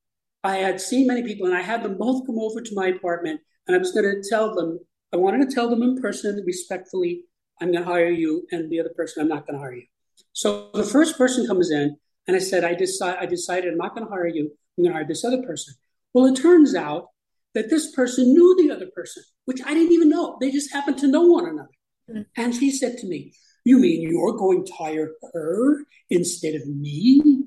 I 0.44 0.58
had 0.58 0.80
seen 0.80 1.08
many 1.08 1.24
people 1.24 1.48
and 1.48 1.56
I 1.56 1.62
had 1.62 1.84
them 1.84 1.98
both 1.98 2.26
come 2.26 2.40
over 2.40 2.62
to 2.62 2.76
my 2.76 2.88
apartment 2.88 3.42
and 3.68 3.76
I 3.76 3.80
was 3.80 3.92
going 3.92 4.06
to 4.06 4.28
tell 4.30 4.54
them, 4.54 4.80
I 5.14 5.18
wanted 5.18 5.48
to 5.50 5.56
tell 5.56 5.70
them 5.70 5.82
in 5.82 6.02
person 6.02 6.44
respectfully, 6.46 7.24
I'm 7.62 7.72
going 7.72 7.84
to 7.84 7.90
hire 7.90 8.10
you, 8.10 8.46
and 8.52 8.70
the 8.70 8.82
other 8.82 8.92
person, 8.96 9.22
I'm 9.22 9.30
not 9.30 9.48
going 9.48 9.58
to 9.58 9.64
hire 9.64 9.76
you. 9.76 9.86
So 10.34 10.70
the 10.74 10.84
first 10.84 11.18
person 11.18 11.48
comes 11.48 11.72
in 11.72 11.98
and 12.28 12.36
I 12.36 12.40
said, 12.40 12.64
I, 12.64 12.74
decide, 12.74 13.18
I 13.20 13.26
decided 13.26 13.72
I'm 13.72 13.78
not 13.78 13.96
going 13.96 14.06
to 14.06 14.12
hire 14.12 14.28
you. 14.28 14.52
I'm 14.78 14.84
going 14.84 14.94
to 14.94 14.98
hire 14.98 15.08
this 15.08 15.24
other 15.24 15.42
person. 15.44 15.74
Well, 16.14 16.26
it 16.26 16.36
turns 16.36 16.76
out 16.76 17.10
that 17.54 17.70
this 17.70 17.94
person 17.96 18.34
knew 18.34 18.56
the 18.58 18.74
other 18.74 18.88
person, 18.94 19.24
which 19.46 19.62
I 19.66 19.74
didn't 19.74 19.94
even 19.94 20.10
know. 20.10 20.38
They 20.40 20.52
just 20.52 20.74
happened 20.74 20.98
to 21.00 21.08
know 21.08 21.24
one 21.24 21.48
another. 21.48 21.70
Mm. 22.10 22.26
And 22.36 22.54
she 22.54 22.72
said 22.72 22.98
to 22.98 23.08
me, 23.08 23.34
You 23.66 23.80
mean 23.80 24.04
you're 24.04 24.38
going 24.38 24.66
to 24.66 24.74
hire 24.74 25.12
her 25.34 25.84
instead 26.10 26.56
of 26.56 26.68
me? 26.68 27.46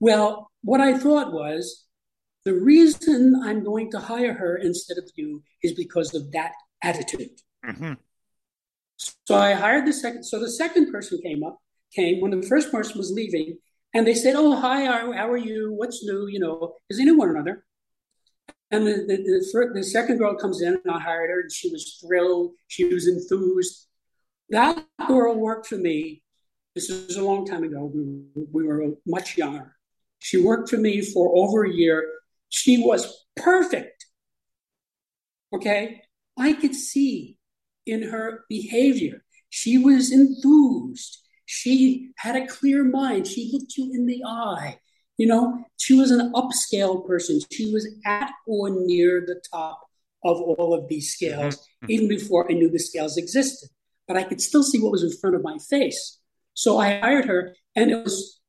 Well, 0.00 0.50
what 0.62 0.80
I 0.80 0.96
thought 0.96 1.32
was 1.32 1.84
the 2.44 2.54
reason 2.54 3.40
I'm 3.44 3.62
going 3.62 3.90
to 3.90 3.98
hire 3.98 4.32
her 4.32 4.56
instead 4.56 4.96
of 4.96 5.10
you 5.14 5.42
is 5.62 5.74
because 5.74 6.14
of 6.14 6.32
that 6.32 6.52
attitude. 6.82 7.38
Mm-hmm. 7.64 7.92
So 9.26 9.36
I 9.36 9.52
hired 9.52 9.86
the 9.86 9.92
second. 9.92 10.24
So 10.24 10.40
the 10.40 10.50
second 10.50 10.90
person 10.90 11.20
came 11.22 11.44
up, 11.44 11.58
came 11.94 12.20
when 12.20 12.30
the 12.30 12.46
first 12.46 12.72
person 12.72 12.96
was 12.96 13.10
leaving, 13.10 13.58
and 13.94 14.06
they 14.06 14.14
said, 14.14 14.34
"Oh, 14.36 14.56
hi, 14.56 14.86
how, 14.86 15.30
are 15.30 15.36
you? 15.36 15.72
What's 15.74 16.04
new? 16.04 16.28
You 16.28 16.40
know, 16.40 16.74
because 16.88 16.98
they 16.98 17.04
knew 17.04 17.18
one 17.18 17.30
another." 17.30 17.64
And 18.70 18.86
the 18.86 19.04
the, 19.06 19.16
the, 19.16 19.48
fir- 19.52 19.74
the 19.74 19.82
second 19.82 20.18
girl 20.18 20.34
comes 20.34 20.62
in, 20.62 20.80
and 20.82 20.92
I 20.92 20.98
hired 20.98 21.30
her, 21.30 21.40
and 21.40 21.52
she 21.52 21.70
was 21.70 21.98
thrilled. 22.02 22.52
She 22.68 22.84
was 22.84 23.06
enthused. 23.06 23.86
That 24.50 24.84
girl 25.06 25.34
worked 25.38 25.66
for 25.66 25.76
me. 25.76 26.22
This 26.74 26.88
was 26.88 27.16
a 27.16 27.24
long 27.24 27.46
time 27.46 27.64
ago. 27.64 27.90
We, 27.92 28.44
we 28.52 28.66
were 28.66 28.94
much 29.06 29.36
younger. 29.36 29.76
She 30.18 30.42
worked 30.42 30.68
for 30.68 30.76
me 30.76 31.00
for 31.02 31.32
over 31.36 31.64
a 31.64 31.72
year. 31.72 32.08
She 32.48 32.82
was 32.84 33.26
perfect. 33.36 34.06
Okay, 35.52 36.02
I 36.38 36.52
could 36.52 36.74
see 36.74 37.38
in 37.86 38.02
her 38.02 38.44
behavior. 38.48 39.24
She 39.48 39.78
was 39.78 40.12
enthused. 40.12 41.18
She 41.46 42.10
had 42.16 42.36
a 42.36 42.46
clear 42.46 42.84
mind. 42.84 43.26
She 43.26 43.50
looked 43.52 43.76
you 43.76 43.90
in 43.92 44.06
the 44.06 44.22
eye. 44.24 44.78
You 45.16 45.26
know, 45.26 45.64
she 45.76 45.94
was 45.94 46.10
an 46.12 46.32
upscale 46.32 47.06
person. 47.06 47.40
She 47.52 47.72
was 47.72 47.86
at 48.06 48.30
or 48.46 48.70
near 48.70 49.24
the 49.26 49.40
top 49.52 49.80
of 50.24 50.40
all 50.40 50.72
of 50.74 50.88
these 50.88 51.12
scales, 51.12 51.56
Mhm. 51.82 51.90
even 51.90 52.08
before 52.08 52.50
I 52.50 52.54
knew 52.54 52.70
the 52.70 52.78
scales 52.78 53.16
existed. 53.16 53.70
But 54.10 54.16
I 54.16 54.24
could 54.24 54.40
still 54.40 54.64
see 54.64 54.80
what 54.80 54.90
was 54.90 55.04
in 55.04 55.16
front 55.20 55.36
of 55.36 55.44
my 55.44 55.56
face. 55.58 56.18
So 56.54 56.78
I 56.78 56.98
hired 56.98 57.26
her, 57.26 57.54
and 57.76 57.92
it 57.92 58.02
was 58.02 58.40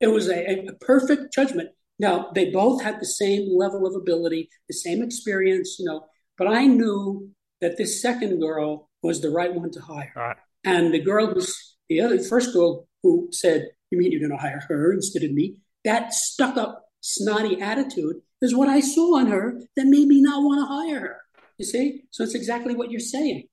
it 0.00 0.06
was 0.06 0.30
a, 0.30 0.68
a 0.68 0.72
perfect 0.80 1.34
judgment. 1.34 1.68
Now 1.98 2.30
they 2.34 2.50
both 2.50 2.82
had 2.82 2.98
the 2.98 3.04
same 3.04 3.54
level 3.54 3.86
of 3.86 3.94
ability, 3.94 4.48
the 4.68 4.74
same 4.74 5.02
experience, 5.02 5.76
you 5.78 5.84
know. 5.84 6.06
But 6.38 6.46
I 6.46 6.64
knew 6.64 7.28
that 7.60 7.76
this 7.76 8.00
second 8.00 8.40
girl 8.40 8.88
was 9.02 9.20
the 9.20 9.28
right 9.28 9.54
one 9.54 9.70
to 9.72 9.82
hire. 9.82 10.14
Right. 10.16 10.36
And 10.64 10.94
the 10.94 10.98
girl 10.98 11.26
who's 11.26 11.76
the 11.90 12.00
other 12.00 12.18
first 12.18 12.54
girl 12.54 12.88
who 13.02 13.28
said, 13.32 13.68
You 13.90 13.98
mean 13.98 14.12
you're 14.12 14.26
gonna 14.26 14.40
hire 14.40 14.64
her 14.66 14.94
instead 14.94 15.24
of 15.24 15.32
me? 15.32 15.56
That 15.84 16.14
stuck 16.14 16.56
up, 16.56 16.86
snotty 17.02 17.60
attitude 17.60 18.16
is 18.40 18.56
what 18.56 18.70
I 18.70 18.80
saw 18.80 19.18
on 19.18 19.26
her 19.26 19.60
that 19.76 19.84
made 19.84 20.08
me 20.08 20.22
not 20.22 20.42
want 20.42 20.62
to 20.62 20.74
hire 20.74 21.00
her. 21.00 21.20
You 21.58 21.66
see? 21.66 22.04
So 22.12 22.24
it's 22.24 22.34
exactly 22.34 22.74
what 22.74 22.90
you're 22.90 22.98
saying. 22.98 23.48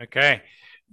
Okay. 0.00 0.42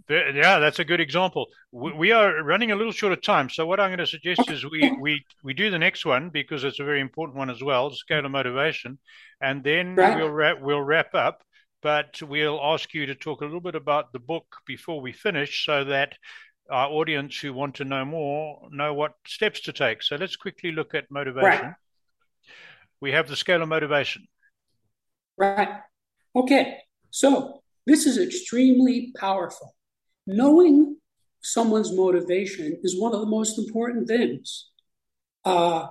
Yeah, 0.10 0.60
that's 0.60 0.80
a 0.80 0.86
good 0.86 1.02
example. 1.02 1.48
We, 1.72 1.92
we 1.94 2.12
are 2.12 2.44
running 2.44 2.72
a 2.72 2.76
little 2.76 2.92
short 2.94 3.14
of 3.14 3.22
time, 3.22 3.50
so 3.50 3.66
what 3.66 3.80
I'm 3.80 3.90
going 3.90 4.00
to 4.00 4.08
suggest 4.08 4.50
is 4.50 4.66
we, 4.66 4.92
we, 5.02 5.26
we 5.44 5.54
do 5.54 5.70
the 5.70 5.80
next 5.80 6.06
one 6.06 6.30
because 6.30 6.64
it's 6.64 6.80
a 6.80 6.84
very 6.86 7.02
important 7.02 7.38
one 7.38 7.50
as 7.50 7.62
well, 7.62 7.92
scale 7.92 8.26
of 8.26 8.32
motivation, 8.32 9.00
and 9.42 9.64
then 9.64 9.96
Right. 9.96 10.18
we'll 10.18 10.30
wrap 10.30 10.62
we'll 10.62 10.82
wrap 10.82 11.14
up. 11.14 11.44
But 11.84 12.22
we'll 12.24 12.60
ask 12.62 12.94
you 12.94 13.06
to 13.06 13.16
talk 13.16 13.42
a 13.42 13.46
little 13.46 13.62
bit 13.62 13.76
about 13.76 14.12
the 14.12 14.20
book 14.20 14.46
before 14.66 15.00
we 15.00 15.14
finish, 15.14 15.66
so 15.66 15.84
that 15.86 16.14
our 16.70 16.90
audience 16.90 17.40
who 17.40 17.54
want 17.54 17.76
to 17.76 17.86
know 17.86 18.04
more 18.04 18.68
know 18.72 18.94
what 18.94 19.14
steps 19.26 19.62
to 19.62 19.74
take. 19.74 20.02
So 20.04 20.16
let's 20.16 20.36
quickly 20.36 20.72
look 20.72 20.96
at 20.96 21.12
motivation. 21.12 21.66
Right. 21.66 21.74
We 23.00 23.12
have 23.12 23.28
the 23.28 23.36
scale 23.36 23.62
of 23.62 23.70
motivation. 23.70 24.28
Right. 25.38 25.70
Okay. 26.36 26.80
So 27.12 27.62
this 27.86 28.06
is 28.06 28.18
extremely 28.18 29.14
powerful. 29.18 29.76
Knowing 30.28 30.98
someone's 31.42 31.96
motivation 31.96 32.78
is 32.84 33.00
one 33.00 33.14
of 33.14 33.22
the 33.22 33.26
most 33.26 33.58
important 33.58 34.08
things. 34.08 34.70
Uh, 35.46 35.88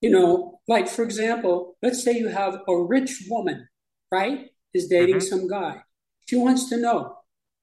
you 0.00 0.10
know, 0.10 0.60
like 0.68 0.88
for 0.88 1.04
example, 1.04 1.76
let's 1.82 2.02
say 2.02 2.18
you 2.18 2.28
have 2.28 2.60
a 2.68 2.76
rich 2.76 3.24
woman, 3.30 3.68
right, 4.10 4.50
is 4.74 4.88
dating 4.88 5.16
Mhm. 5.16 5.22
some 5.22 5.46
guy. 5.48 5.82
She 6.26 6.36
wants 6.36 6.68
to 6.70 6.76
know, 6.76 7.16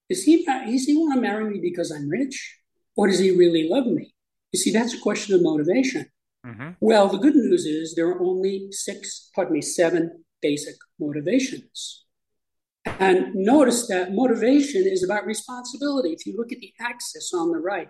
is 0.10 0.24
he 0.24 0.46
does 0.46 0.86
he 0.86 0.96
want 0.98 1.16
to 1.16 1.22
marry 1.22 1.46
me 1.50 1.60
because 1.60 1.92
I'm 1.92 2.10
rich, 2.10 2.60
or 2.96 3.08
does 3.08 3.20
he 3.20 3.32
really 3.32 3.68
love 3.68 3.88
me? 3.88 4.16
You 4.54 4.60
see, 4.60 4.72
that's 4.72 4.94
a 4.94 5.00
question 5.00 5.36
of 5.36 5.42
motivation. 5.42 6.06
hmm 6.44 6.72
Well, 6.80 7.08
the 7.08 7.18
good 7.18 7.36
news 7.36 7.66
is 7.66 7.96
there 7.96 8.08
are 8.08 8.22
only 8.22 8.72
six, 8.72 9.30
pardon 9.36 9.54
me, 9.54 9.62
seven 9.62 10.24
basic 10.42 10.76
motivations. 11.00 12.06
And 12.86 13.34
notice 13.34 13.88
that 13.88 14.14
motivation 14.14 14.84
is 14.86 15.04
about 15.04 15.26
responsibility. 15.26 16.12
If 16.12 16.26
you 16.26 16.36
look 16.38 16.52
at 16.52 16.60
the 16.60 16.74
axis 16.80 17.32
on 17.34 17.52
the 17.52 17.60
right, 17.60 17.90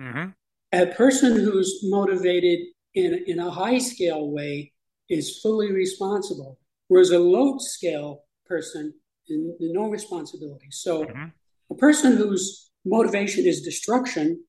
hmm 0.00 0.26
a 0.70 0.86
person 0.86 1.32
who's 1.32 1.80
motivated 1.84 2.58
in, 2.94 3.24
in 3.26 3.38
a 3.38 3.50
high 3.50 3.78
scale 3.78 4.30
way 4.30 4.72
is 5.08 5.40
fully 5.40 5.72
responsible, 5.72 6.58
whereas 6.88 7.10
a 7.10 7.18
low 7.18 7.56
scale 7.58 8.24
person 8.44 8.92
in, 9.28 9.56
in 9.60 9.72
no 9.72 9.88
responsibility. 9.88 10.70
So 10.70 11.06
Mhm. 11.06 11.32
a 11.70 11.74
person 11.74 12.18
whose 12.18 12.70
motivation 12.84 13.46
is 13.46 13.62
destruction 13.62 14.44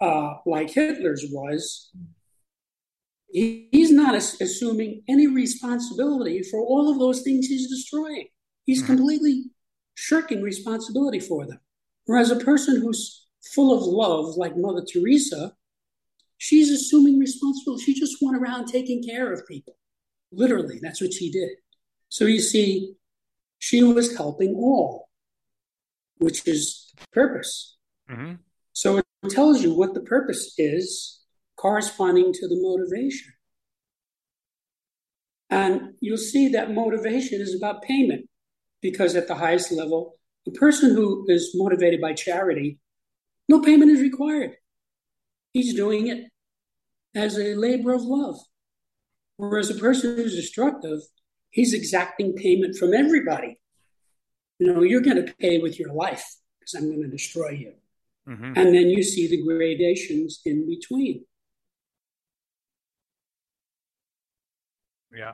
uh, 0.00 0.34
like 0.46 0.70
Hitler's 0.70 1.26
was, 1.30 1.92
he, 3.30 3.68
he's 3.70 3.90
not 3.90 4.14
as, 4.14 4.40
assuming 4.40 5.02
any 5.06 5.26
responsibility 5.26 6.42
for 6.42 6.60
all 6.60 6.90
of 6.90 6.98
those 6.98 7.22
things 7.22 7.46
he's 7.46 7.68
destroying. 7.68 8.28
He's 8.64 8.82
mm-hmm. 8.82 8.94
completely 8.94 9.44
shirking 9.94 10.42
responsibility 10.42 11.20
for 11.20 11.46
them. 11.46 11.60
Whereas 12.06 12.30
a 12.30 12.36
person 12.36 12.80
who's 12.80 13.26
full 13.54 13.76
of 13.76 13.82
love, 13.82 14.36
like 14.36 14.56
Mother 14.56 14.84
Teresa, 14.84 15.52
she's 16.38 16.70
assuming 16.70 17.18
responsibility. 17.18 17.84
She 17.84 17.94
just 17.98 18.18
went 18.20 18.36
around 18.36 18.66
taking 18.66 19.02
care 19.02 19.32
of 19.32 19.46
people. 19.46 19.76
Literally, 20.30 20.78
that's 20.80 21.00
what 21.00 21.12
she 21.12 21.30
did. 21.30 21.50
So 22.08 22.24
you 22.24 22.40
see, 22.40 22.94
she 23.58 23.82
was 23.82 24.16
helping 24.16 24.54
all, 24.54 25.08
which 26.18 26.46
is 26.46 26.92
purpose. 27.12 27.76
Mm-hmm. 28.10 28.34
So 28.72 28.98
it 28.98 29.04
tells 29.28 29.62
you 29.62 29.74
what 29.74 29.94
the 29.94 30.00
purpose 30.00 30.54
is 30.58 31.20
corresponding 31.56 32.32
to 32.32 32.48
the 32.48 32.60
motivation. 32.60 33.32
And 35.50 35.94
you'll 36.00 36.16
see 36.16 36.48
that 36.48 36.72
motivation 36.72 37.40
is 37.40 37.54
about 37.54 37.82
payment 37.82 38.28
because 38.82 39.14
at 39.14 39.28
the 39.28 39.36
highest 39.36 39.72
level, 39.72 40.18
the 40.44 40.52
person 40.52 40.94
who 40.94 41.24
is 41.28 41.52
motivated 41.54 42.00
by 42.00 42.12
charity, 42.12 42.78
no 43.48 43.60
payment 43.60 43.90
is 43.90 44.00
required. 44.00 44.56
He's 45.52 45.74
doing 45.74 46.08
it 46.08 46.28
as 47.14 47.38
a 47.38 47.54
labor 47.54 47.94
of 47.94 48.02
love. 48.02 48.36
Whereas 49.36 49.70
a 49.70 49.74
person 49.74 50.16
who's 50.16 50.34
destructive, 50.34 51.00
he's 51.50 51.72
exacting 51.72 52.34
payment 52.34 52.76
from 52.76 52.92
everybody. 52.92 53.58
You 54.58 54.72
know, 54.72 54.82
you're 54.82 55.00
going 55.00 55.24
to 55.24 55.34
pay 55.34 55.58
with 55.58 55.78
your 55.78 55.92
life 55.92 56.24
because 56.58 56.74
I'm 56.74 56.88
going 56.88 57.02
to 57.02 57.08
destroy 57.08 57.50
you. 57.50 57.72
Mm-hmm. 58.28 58.52
And 58.56 58.74
then 58.74 58.88
you 58.88 59.02
see 59.02 59.28
the 59.28 59.42
gradations 59.42 60.40
in 60.44 60.66
between. 60.66 61.24
Yeah. 65.14 65.32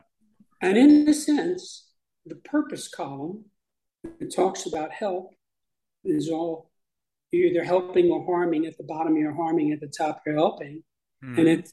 And 0.61 0.77
in 0.77 1.09
a 1.09 1.15
sense, 1.15 1.88
the 2.29 2.37
purpose 2.37 2.89
column, 2.89 3.45
it 4.21 4.35
talks 4.35 4.67
about 4.67 4.93
help, 4.93 5.35
is 6.05 6.29
all 6.29 6.71
you're 7.31 7.49
either 7.49 7.65
helping 7.65 8.11
or 8.11 8.25
harming. 8.25 8.67
At 8.67 8.79
the 8.79 8.85
bottom, 8.85 9.17
you're 9.17 9.35
harming. 9.35 9.73
At 9.73 9.81
the 9.81 9.89
top, 9.89 10.23
you're 10.25 10.37
helping. 10.37 10.83
Mm. 11.25 11.39
And 11.39 11.49
it, 11.49 11.73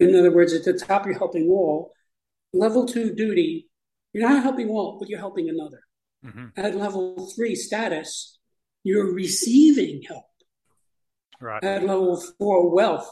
in 0.00 0.14
other 0.14 0.32
words, 0.32 0.52
at 0.52 0.64
the 0.64 0.72
top, 0.72 1.04
you're 1.06 1.18
helping 1.18 1.48
all. 1.48 1.92
Level 2.52 2.86
two 2.86 3.14
duty, 3.14 3.68
you're 4.12 4.28
not 4.28 4.42
helping 4.42 4.68
all, 4.68 4.98
but 4.98 5.08
you're 5.08 5.18
helping 5.18 5.48
another. 5.48 5.80
Mm-hmm. 6.24 6.46
At 6.56 6.76
level 6.76 7.30
three 7.34 7.54
status, 7.54 8.38
you're 8.82 9.12
receiving 9.12 10.02
help. 10.02 10.24
Right. 11.40 11.62
At 11.62 11.84
level 11.84 12.22
four 12.38 12.70
wealth, 12.70 13.10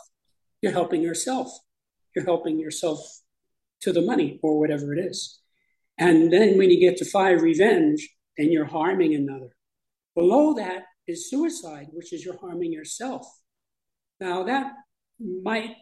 you're 0.62 0.72
helping 0.72 1.02
yourself. 1.02 1.50
You're 2.14 2.24
helping 2.24 2.58
yourself 2.58 3.00
to 3.80 3.92
the 3.92 4.02
money 4.02 4.38
or 4.42 4.58
whatever 4.58 4.94
it 4.94 5.04
is. 5.04 5.40
And 5.98 6.32
then 6.32 6.58
when 6.58 6.70
you 6.70 6.80
get 6.80 6.96
to 6.98 7.04
five, 7.04 7.42
revenge, 7.42 8.08
then 8.36 8.50
you're 8.50 8.64
harming 8.64 9.14
another. 9.14 9.50
Below 10.14 10.54
that 10.54 10.84
is 11.06 11.28
suicide, 11.30 11.88
which 11.92 12.12
is 12.12 12.24
you're 12.24 12.38
harming 12.38 12.72
yourself. 12.72 13.26
Now 14.20 14.44
that 14.44 14.72
might 15.20 15.74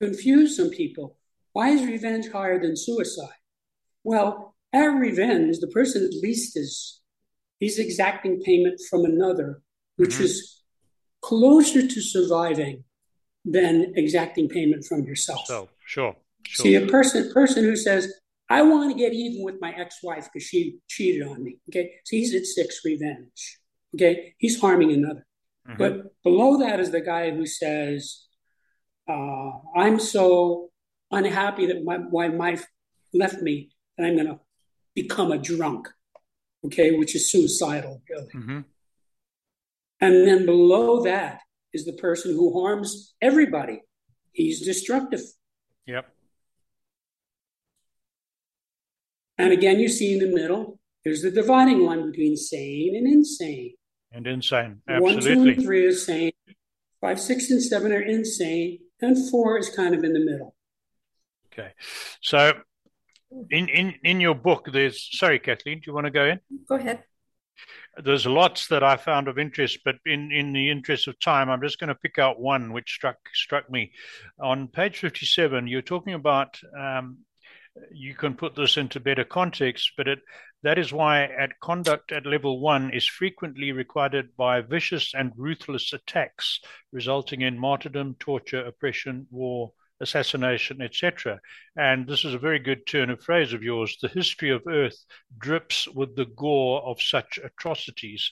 confuse 0.00 0.56
some 0.56 0.70
people. 0.70 1.18
Why 1.52 1.70
is 1.70 1.84
revenge 1.84 2.30
higher 2.30 2.60
than 2.60 2.76
suicide? 2.76 3.28
Well, 4.04 4.54
at 4.72 4.86
revenge, 4.86 5.58
the 5.58 5.66
person 5.68 6.04
at 6.04 6.22
least 6.22 6.56
is 6.56 7.00
he's 7.58 7.78
exacting 7.78 8.40
payment 8.40 8.80
from 8.88 9.04
another, 9.04 9.62
which 9.96 10.10
mm-hmm. 10.10 10.24
is 10.24 10.62
closer 11.20 11.86
to 11.86 12.00
surviving 12.00 12.84
than 13.44 13.92
exacting 13.96 14.48
payment 14.48 14.84
from 14.84 15.04
yourself. 15.04 15.46
So, 15.46 15.68
sure. 15.84 16.16
Sure. 16.46 16.64
See, 16.64 16.74
a 16.74 16.86
person 16.86 17.30
person 17.32 17.64
who 17.64 17.76
says, 17.76 18.12
I 18.50 18.62
want 18.62 18.90
to 18.90 18.98
get 18.98 19.14
even 19.14 19.44
with 19.44 19.60
my 19.60 19.70
ex-wife 19.72 20.28
because 20.30 20.46
she 20.46 20.78
cheated 20.88 21.26
on 21.26 21.44
me. 21.44 21.58
Okay. 21.68 21.92
So 22.04 22.16
he's 22.16 22.34
at 22.34 22.44
six 22.44 22.80
revenge. 22.84 23.58
Okay. 23.94 24.34
He's 24.38 24.60
harming 24.60 24.92
another. 24.92 25.24
Mm-hmm. 25.68 25.78
But 25.78 26.22
below 26.24 26.58
that 26.58 26.80
is 26.80 26.90
the 26.90 27.00
guy 27.00 27.30
who 27.30 27.46
says, 27.46 28.26
uh, 29.08 29.50
I'm 29.76 30.00
so 30.00 30.70
unhappy 31.12 31.66
that 31.66 31.84
my, 31.84 31.98
my 31.98 32.28
wife 32.28 32.66
left 33.14 33.40
me 33.40 33.70
that 33.96 34.04
I'm 34.04 34.16
going 34.16 34.26
to 34.26 34.40
become 34.96 35.30
a 35.30 35.38
drunk. 35.38 35.88
Okay. 36.66 36.98
Which 36.98 37.14
is 37.14 37.30
suicidal, 37.30 38.02
really. 38.10 38.32
Mm-hmm. 38.34 38.60
And 40.00 40.26
then 40.26 40.44
below 40.44 41.04
that 41.04 41.42
is 41.72 41.84
the 41.84 41.92
person 41.92 42.32
who 42.32 42.60
harms 42.60 43.14
everybody. 43.22 43.82
He's 44.32 44.60
destructive. 44.60 45.22
Yep. 45.86 46.12
And 49.40 49.52
again, 49.52 49.80
you 49.80 49.88
see 49.88 50.12
in 50.12 50.18
the 50.18 50.34
middle, 50.34 50.78
there's 51.02 51.22
the 51.22 51.30
dividing 51.30 51.80
line 51.80 52.10
between 52.10 52.36
sane 52.36 52.94
and 52.94 53.06
insane. 53.06 53.74
And 54.12 54.26
insane, 54.26 54.82
absolutely. 54.86 55.36
One, 55.36 55.44
two, 55.44 55.50
and 55.50 55.62
three 55.62 55.86
is 55.86 56.04
sane. 56.04 56.32
Five, 57.00 57.18
six, 57.18 57.50
and 57.50 57.62
seven 57.62 57.90
are 57.92 58.02
insane, 58.02 58.80
and 59.00 59.30
four 59.30 59.56
is 59.56 59.70
kind 59.70 59.94
of 59.94 60.04
in 60.04 60.12
the 60.12 60.20
middle. 60.20 60.54
Okay, 61.52 61.70
so 62.20 62.52
in 63.50 63.68
in 63.68 63.94
in 64.04 64.20
your 64.20 64.34
book, 64.34 64.68
there's 64.70 65.08
sorry, 65.18 65.38
Kathleen, 65.38 65.78
do 65.78 65.84
you 65.86 65.94
want 65.94 66.04
to 66.04 66.10
go 66.10 66.26
in? 66.26 66.40
Go 66.68 66.74
ahead. 66.74 67.02
There's 67.96 68.26
lots 68.26 68.68
that 68.68 68.82
I 68.82 68.96
found 68.96 69.26
of 69.28 69.38
interest, 69.38 69.80
but 69.84 69.96
in, 70.06 70.32
in 70.32 70.52
the 70.52 70.70
interest 70.70 71.08
of 71.08 71.18
time, 71.18 71.50
I'm 71.50 71.60
just 71.60 71.78
going 71.78 71.88
to 71.88 71.94
pick 71.94 72.18
out 72.18 72.40
one 72.40 72.72
which 72.72 72.90
struck 72.90 73.16
struck 73.32 73.70
me. 73.70 73.92
On 74.40 74.68
page 74.68 74.98
57, 74.98 75.66
you're 75.66 75.82
talking 75.82 76.14
about 76.14 76.58
um, 76.78 77.18
you 77.92 78.14
can 78.14 78.34
put 78.34 78.54
this 78.54 78.76
into 78.76 79.00
better 79.00 79.24
context, 79.24 79.92
but 79.96 80.08
it, 80.08 80.20
that 80.62 80.78
is 80.78 80.92
why 80.92 81.24
at 81.24 81.58
conduct 81.60 82.12
at 82.12 82.26
level 82.26 82.60
one 82.60 82.90
is 82.92 83.06
frequently 83.06 83.72
required 83.72 84.36
by 84.36 84.60
vicious 84.60 85.14
and 85.14 85.32
ruthless 85.36 85.92
attacks, 85.92 86.60
resulting 86.92 87.42
in 87.42 87.58
martyrdom, 87.58 88.16
torture, 88.18 88.64
oppression, 88.64 89.26
war, 89.30 89.72
assassination, 90.00 90.80
etc. 90.80 91.40
And 91.76 92.06
this 92.06 92.24
is 92.24 92.34
a 92.34 92.38
very 92.38 92.58
good 92.58 92.86
turn 92.86 93.10
of 93.10 93.22
phrase 93.22 93.52
of 93.52 93.62
yours. 93.62 93.96
The 94.00 94.08
history 94.08 94.50
of 94.50 94.66
Earth 94.66 95.04
drips 95.38 95.86
with 95.88 96.16
the 96.16 96.26
gore 96.26 96.82
of 96.82 97.00
such 97.00 97.38
atrocities. 97.42 98.30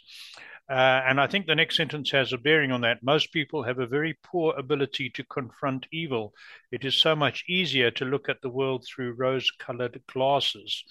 Uh, 0.71 1.03
and 1.07 1.19
I 1.19 1.27
think 1.27 1.47
the 1.47 1.55
next 1.55 1.77
sentence 1.77 2.11
has 2.11 2.33
a 2.33 2.39
bearing 2.39 2.73
on 2.73 2.83
that. 2.83 3.03
Most 3.03 3.33
people 3.33 3.63
have 3.63 3.79
a 3.79 3.87
very 3.87 4.19
poor 4.23 4.55
ability 4.59 5.09
to 5.11 5.25
confront 5.25 5.87
evil. 5.93 6.35
It 6.71 6.85
is 6.85 6.95
so 6.95 7.17
much 7.17 7.45
easier 7.49 7.91
to 7.93 8.05
look 8.05 8.29
at 8.29 8.43
the 8.43 8.51
world 8.51 8.85
through 8.87 9.15
rose 9.15 9.51
colored 9.59 10.01
glasses. 10.13 10.85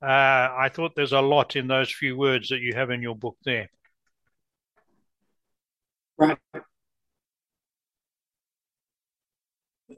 Uh, 0.00 0.06
I 0.56 0.70
thought 0.72 0.92
there's 0.94 1.12
a 1.12 1.20
lot 1.20 1.56
in 1.56 1.66
those 1.66 1.92
few 1.92 2.16
words 2.16 2.48
that 2.50 2.60
you 2.60 2.74
have 2.74 2.90
in 2.90 3.02
your 3.02 3.16
book 3.16 3.36
there. 3.44 3.68
Right. 6.16 6.38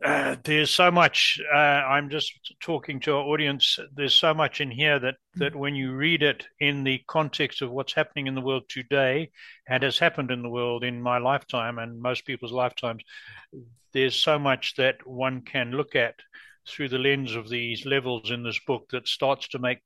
Uh, 0.05 0.37
there's 0.45 0.71
so 0.71 0.91
much. 0.91 1.39
Uh, 1.53 1.57
I'm 1.57 2.09
just 2.09 2.33
talking 2.61 3.01
to 3.01 3.15
our 3.15 3.23
audience. 3.23 3.79
There's 3.95 4.15
so 4.15 4.33
much 4.33 4.61
in 4.61 4.71
here 4.71 4.99
that 4.99 5.17
that 5.35 5.55
when 5.55 5.75
you 5.75 5.93
read 5.93 6.23
it 6.23 6.47
in 6.59 6.85
the 6.85 7.03
context 7.07 7.61
of 7.63 7.71
what's 7.71 7.93
happening 7.93 8.27
in 8.27 8.35
the 8.35 8.41
world 8.41 8.65
today 8.69 9.31
and 9.69 9.83
has 9.83 9.99
happened 9.99 10.31
in 10.31 10.43
the 10.43 10.49
world 10.49 10.85
in 10.85 11.03
my 11.03 11.19
lifetime 11.19 11.79
and 11.79 12.01
most 12.01 12.25
people's 12.25 12.53
lifetimes, 12.53 13.03
there's 13.93 14.15
so 14.15 14.39
much 14.39 14.75
that 14.77 15.07
one 15.07 15.43
can 15.43 15.73
look 15.73 15.95
at 15.95 16.15
through 16.67 16.89
the 16.89 16.99
lens 16.99 17.35
of 17.35 17.49
these 17.49 17.85
levels 17.85 18.31
in 18.31 18.43
this 18.43 18.61
book 18.67 18.87
that 18.91 19.09
starts 19.09 19.49
to 19.49 19.59
make 19.59 19.81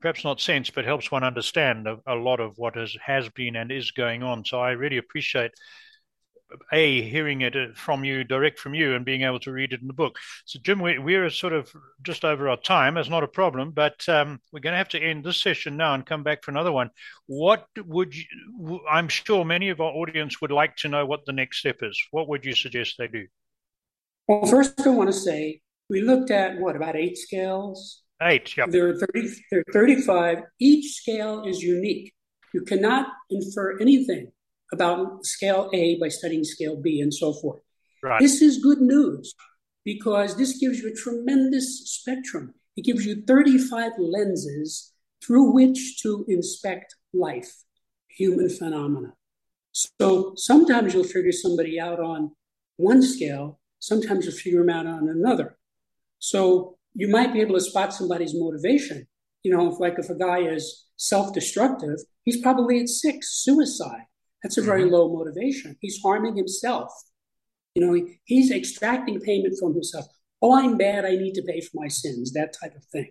perhaps 0.00 0.22
not 0.22 0.40
sense, 0.40 0.68
but 0.70 0.84
helps 0.84 1.10
one 1.10 1.24
understand 1.24 1.88
a, 1.88 1.96
a 2.06 2.14
lot 2.14 2.38
of 2.38 2.52
what 2.58 2.76
has, 2.76 2.94
has 3.04 3.28
been 3.30 3.56
and 3.56 3.72
is 3.72 3.90
going 3.90 4.22
on. 4.22 4.44
So 4.44 4.60
I 4.60 4.72
really 4.72 4.98
appreciate 4.98 5.52
a 6.72 7.02
hearing 7.02 7.40
it 7.40 7.56
uh, 7.56 7.66
from 7.74 8.04
you 8.04 8.24
direct 8.24 8.58
from 8.58 8.74
you 8.74 8.94
and 8.94 9.04
being 9.04 9.22
able 9.22 9.40
to 9.40 9.52
read 9.52 9.72
it 9.72 9.80
in 9.80 9.86
the 9.86 9.92
book. 9.92 10.18
So 10.44 10.58
jim 10.62 10.80
we, 10.80 10.98
we're 10.98 11.30
sort 11.30 11.52
of 11.52 11.72
just 12.02 12.24
over 12.24 12.48
our 12.48 12.56
time. 12.56 12.94
That's 12.94 13.08
not 13.08 13.24
a 13.24 13.28
problem 13.28 13.72
but 13.72 14.06
um, 14.08 14.40
we're 14.52 14.60
going 14.60 14.72
to 14.72 14.78
have 14.78 14.88
to 14.90 15.02
end 15.02 15.24
this 15.24 15.42
session 15.42 15.76
now 15.76 15.94
and 15.94 16.06
come 16.06 16.22
back 16.22 16.42
for 16.42 16.50
another 16.50 16.72
one. 16.72 16.90
What 17.26 17.66
would 17.78 18.14
you 18.14 18.24
i'm 18.90 19.08
sure 19.08 19.44
many 19.44 19.70
of 19.70 19.80
our 19.80 19.92
audience 19.92 20.40
would 20.40 20.52
like 20.52 20.76
to 20.76 20.88
know 20.88 21.06
what 21.06 21.24
the 21.26 21.32
next 21.32 21.58
step 21.58 21.78
is. 21.82 22.00
What 22.10 22.28
would 22.28 22.44
you 22.44 22.54
suggest 22.54 22.96
they 22.98 23.08
do? 23.08 23.26
Well 24.28 24.46
first 24.46 24.80
i 24.86 24.90
want 24.90 25.08
to 25.08 25.18
say 25.18 25.60
we 25.90 26.00
looked 26.00 26.30
at 26.30 26.58
what 26.58 26.76
about 26.76 26.96
eight 26.96 27.18
scales? 27.18 28.02
Eight 28.22 28.56
yeah. 28.56 28.66
There 28.68 28.88
are 28.88 28.98
30 28.98 29.28
there 29.50 29.60
are 29.60 29.72
35 29.72 30.38
each 30.60 30.94
scale 30.94 31.44
is 31.44 31.62
unique. 31.62 32.12
You 32.52 32.62
cannot 32.62 33.08
infer 33.30 33.78
anything 33.80 34.30
about 34.74 35.24
scale 35.24 35.70
A 35.72 35.98
by 35.98 36.08
studying 36.08 36.44
scale 36.44 36.76
B 36.76 37.00
and 37.00 37.14
so 37.14 37.32
forth. 37.32 37.60
Right. 38.02 38.20
This 38.20 38.42
is 38.42 38.58
good 38.58 38.82
news 38.82 39.34
because 39.84 40.36
this 40.36 40.58
gives 40.58 40.80
you 40.80 40.90
a 40.90 40.94
tremendous 40.94 41.82
spectrum. 41.86 42.54
It 42.76 42.84
gives 42.84 43.06
you 43.06 43.22
35 43.26 43.92
lenses 43.98 44.92
through 45.24 45.52
which 45.52 46.02
to 46.02 46.24
inspect 46.28 46.96
life, 47.12 47.54
human 48.08 48.50
phenomena. 48.50 49.14
So 49.72 50.34
sometimes 50.36 50.94
you'll 50.94 51.04
figure 51.04 51.32
somebody 51.32 51.80
out 51.80 52.00
on 52.00 52.32
one 52.76 53.02
scale, 53.02 53.58
sometimes 53.78 54.24
you'll 54.24 54.34
figure 54.34 54.60
them 54.60 54.70
out 54.70 54.86
on 54.86 55.08
another. 55.08 55.56
So 56.18 56.78
you 56.94 57.08
might 57.08 57.32
be 57.32 57.40
able 57.40 57.54
to 57.54 57.60
spot 57.60 57.92
somebody's 57.92 58.34
motivation. 58.34 59.06
You 59.42 59.56
know, 59.56 59.72
if 59.72 59.80
like 59.80 59.98
if 59.98 60.10
a 60.10 60.14
guy 60.14 60.40
is 60.40 60.86
self-destructive, 60.96 61.98
he's 62.24 62.40
probably 62.40 62.80
at 62.80 62.88
six, 62.88 63.42
suicide. 63.42 64.06
That's 64.44 64.58
a 64.58 64.62
very 64.62 64.82
mm-hmm. 64.82 64.92
low 64.92 65.08
motivation. 65.08 65.74
He's 65.80 65.98
harming 66.02 66.36
himself. 66.36 66.92
You 67.74 67.84
know, 67.84 67.94
he, 67.94 68.20
he's 68.24 68.52
extracting 68.52 69.18
payment 69.18 69.56
from 69.58 69.72
himself. 69.72 70.04
Oh, 70.42 70.56
I'm 70.56 70.76
bad. 70.76 71.06
I 71.06 71.16
need 71.16 71.32
to 71.36 71.42
pay 71.42 71.62
for 71.62 71.70
my 71.80 71.88
sins. 71.88 72.34
That 72.34 72.54
type 72.62 72.76
of 72.76 72.84
thing. 72.84 73.10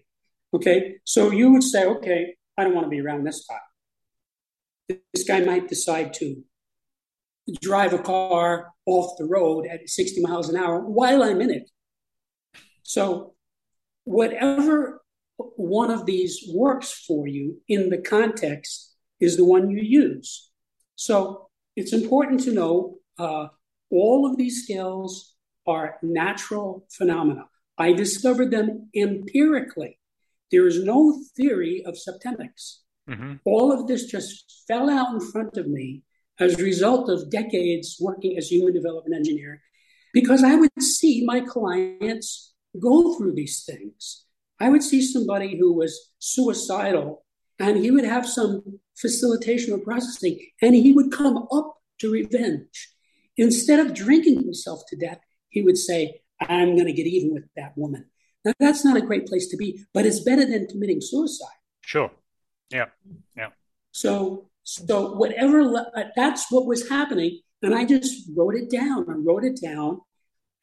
Okay. 0.54 0.98
So 1.06 1.32
you 1.32 1.52
would 1.52 1.64
say, 1.64 1.86
okay, 1.86 2.36
I 2.56 2.64
don't 2.64 2.76
want 2.76 2.86
to 2.86 2.90
be 2.90 3.02
around 3.02 3.24
this 3.24 3.46
guy. 3.50 4.98
This 5.12 5.24
guy 5.24 5.40
might 5.40 5.68
decide 5.68 6.14
to 6.16 6.44
drive 7.62 7.94
a 7.94 8.00
car 8.00 8.72
off 8.86 9.18
the 9.18 9.26
road 9.26 9.66
at 9.66 9.90
60 9.90 10.22
miles 10.22 10.50
an 10.50 10.56
hour 10.56 10.82
while 10.82 11.24
I'm 11.24 11.42
in 11.42 11.50
it. 11.50 11.72
So, 12.84 13.34
whatever 14.04 15.02
one 15.38 15.90
of 15.90 16.06
these 16.06 16.48
works 16.54 16.92
for 17.08 17.28
you 17.28 17.60
in 17.68 17.90
the 17.90 17.98
context 17.98 18.94
is 19.20 19.36
the 19.36 19.46
one 19.46 19.72
you 19.72 19.82
use. 19.82 20.52
So, 20.96 21.50
it's 21.76 21.94
important 21.94 22.44
to 22.44 22.54
know 22.54 22.96
uh, 23.18 23.48
all 23.90 24.30
of 24.30 24.38
these 24.38 24.64
scales 24.64 25.36
are 25.66 25.98
natural 26.02 26.86
phenomena. 26.92 27.46
I 27.78 27.94
discovered 27.94 28.52
them 28.52 28.90
empirically. 28.96 30.00
There 30.52 30.68
is 30.68 30.84
no 30.84 31.20
theory 31.36 31.84
of 31.86 31.96
septemics. 31.96 32.78
Mm-hmm. 33.10 33.36
All 33.46 33.72
of 33.72 33.88
this 33.88 34.06
just 34.06 34.64
fell 34.68 34.90
out 34.90 35.14
in 35.14 35.20
front 35.20 35.58
of 35.58 35.68
me 35.68 36.04
as 36.40 36.60
a 36.60 36.64
result 36.64 37.10
of 37.10 37.32
decades 37.32 37.98
working 38.00 38.38
as 38.38 38.52
human 38.52 38.74
development 38.74 39.16
engineer, 39.16 39.62
because 40.14 40.44
I 40.44 40.56
would 40.56 40.72
see 40.80 41.26
my 41.26 41.42
clients 41.42 42.54
go 42.80 43.16
through 43.16 43.34
these 43.34 43.64
things. 43.66 44.26
I 44.60 44.70
would 44.70 44.84
see 44.84 45.02
somebody 45.02 45.58
who 45.58 45.74
was 45.74 46.12
suicidal 46.20 47.26
and 47.60 47.78
he 47.78 47.92
would 47.92 48.06
have 48.06 48.28
some 48.28 48.80
facilitation 48.96 49.74
or 49.74 49.80
processing 49.80 50.40
and 50.62 50.76
he 50.76 50.92
would 50.92 51.12
come 51.12 51.48
up 51.52 51.78
to 52.00 52.12
revenge. 52.12 52.90
Instead 53.38 53.80
of 53.80 53.94
drinking 53.94 54.42
himself 54.44 54.84
to 54.90 54.96
death, 54.96 55.20
he 55.50 55.62
would 55.62 55.78
say, 55.78 56.22
I'm 56.40 56.76
going 56.76 56.86
to 56.86 56.94
get 56.94 57.08
even 57.08 57.34
with 57.34 57.46
that 57.56 57.78
woman. 57.78 58.06
Now, 58.46 58.54
that's 58.60 58.84
not 58.84 58.98
a 58.98 59.02
great 59.02 59.26
place 59.26 59.48
to 59.48 59.58
be, 59.58 59.84
but 59.94 60.06
it's 60.06 60.20
better 60.20 60.46
than 60.46 60.68
committing 60.68 61.02
suicide. 61.02 61.48
Sure. 61.82 62.12
Yeah. 62.70 62.86
Yeah. 63.36 63.50
So 63.92 64.50
so 64.64 65.14
whatever 65.14 65.62
uh, 65.62 66.04
that's 66.16 66.52
what 66.52 66.66
was 66.66 66.90
happening, 66.90 67.42
and 67.62 67.76
I 67.76 67.86
just 67.86 68.30
wrote 68.36 68.56
it 68.56 68.70
down. 68.70 69.06
I 69.10 69.14
wrote 69.14 69.44
it 69.44 69.60
down, 69.62 70.02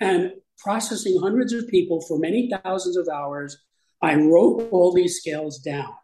and 0.00 0.32
processing 0.58 1.18
hundreds 1.20 1.52
of 1.52 1.68
people 1.68 2.00
for 2.02 2.18
many 2.18 2.50
thousands 2.50 2.96
of 2.96 3.08
hours, 3.08 3.56
I 4.02 4.14
wrote 4.16 4.68
all 4.70 4.92
these 4.92 5.18
scales 5.18 5.58
down. 5.58 5.94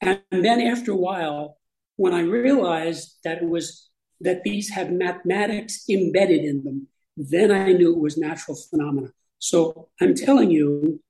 And 0.00 0.22
then 0.30 0.60
after 0.60 0.92
a 0.92 0.96
while, 0.96 1.58
when 2.00 2.14
I 2.14 2.22
realized 2.22 3.18
that 3.24 3.42
it 3.42 3.48
was 3.56 3.90
that 4.22 4.42
these 4.42 4.70
have 4.70 4.90
mathematics 4.90 5.84
embedded 5.86 6.42
in 6.46 6.64
them, 6.64 6.86
then 7.14 7.50
I 7.50 7.72
knew 7.72 7.92
it 7.92 8.00
was 8.00 8.16
natural 8.16 8.56
phenomena. 8.56 9.08
So 9.38 9.90
I'm 10.00 10.14
telling 10.14 10.50
you, 10.50 11.02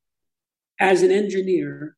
as 0.81 1.05
an 1.05 1.13
engineer, 1.13 1.97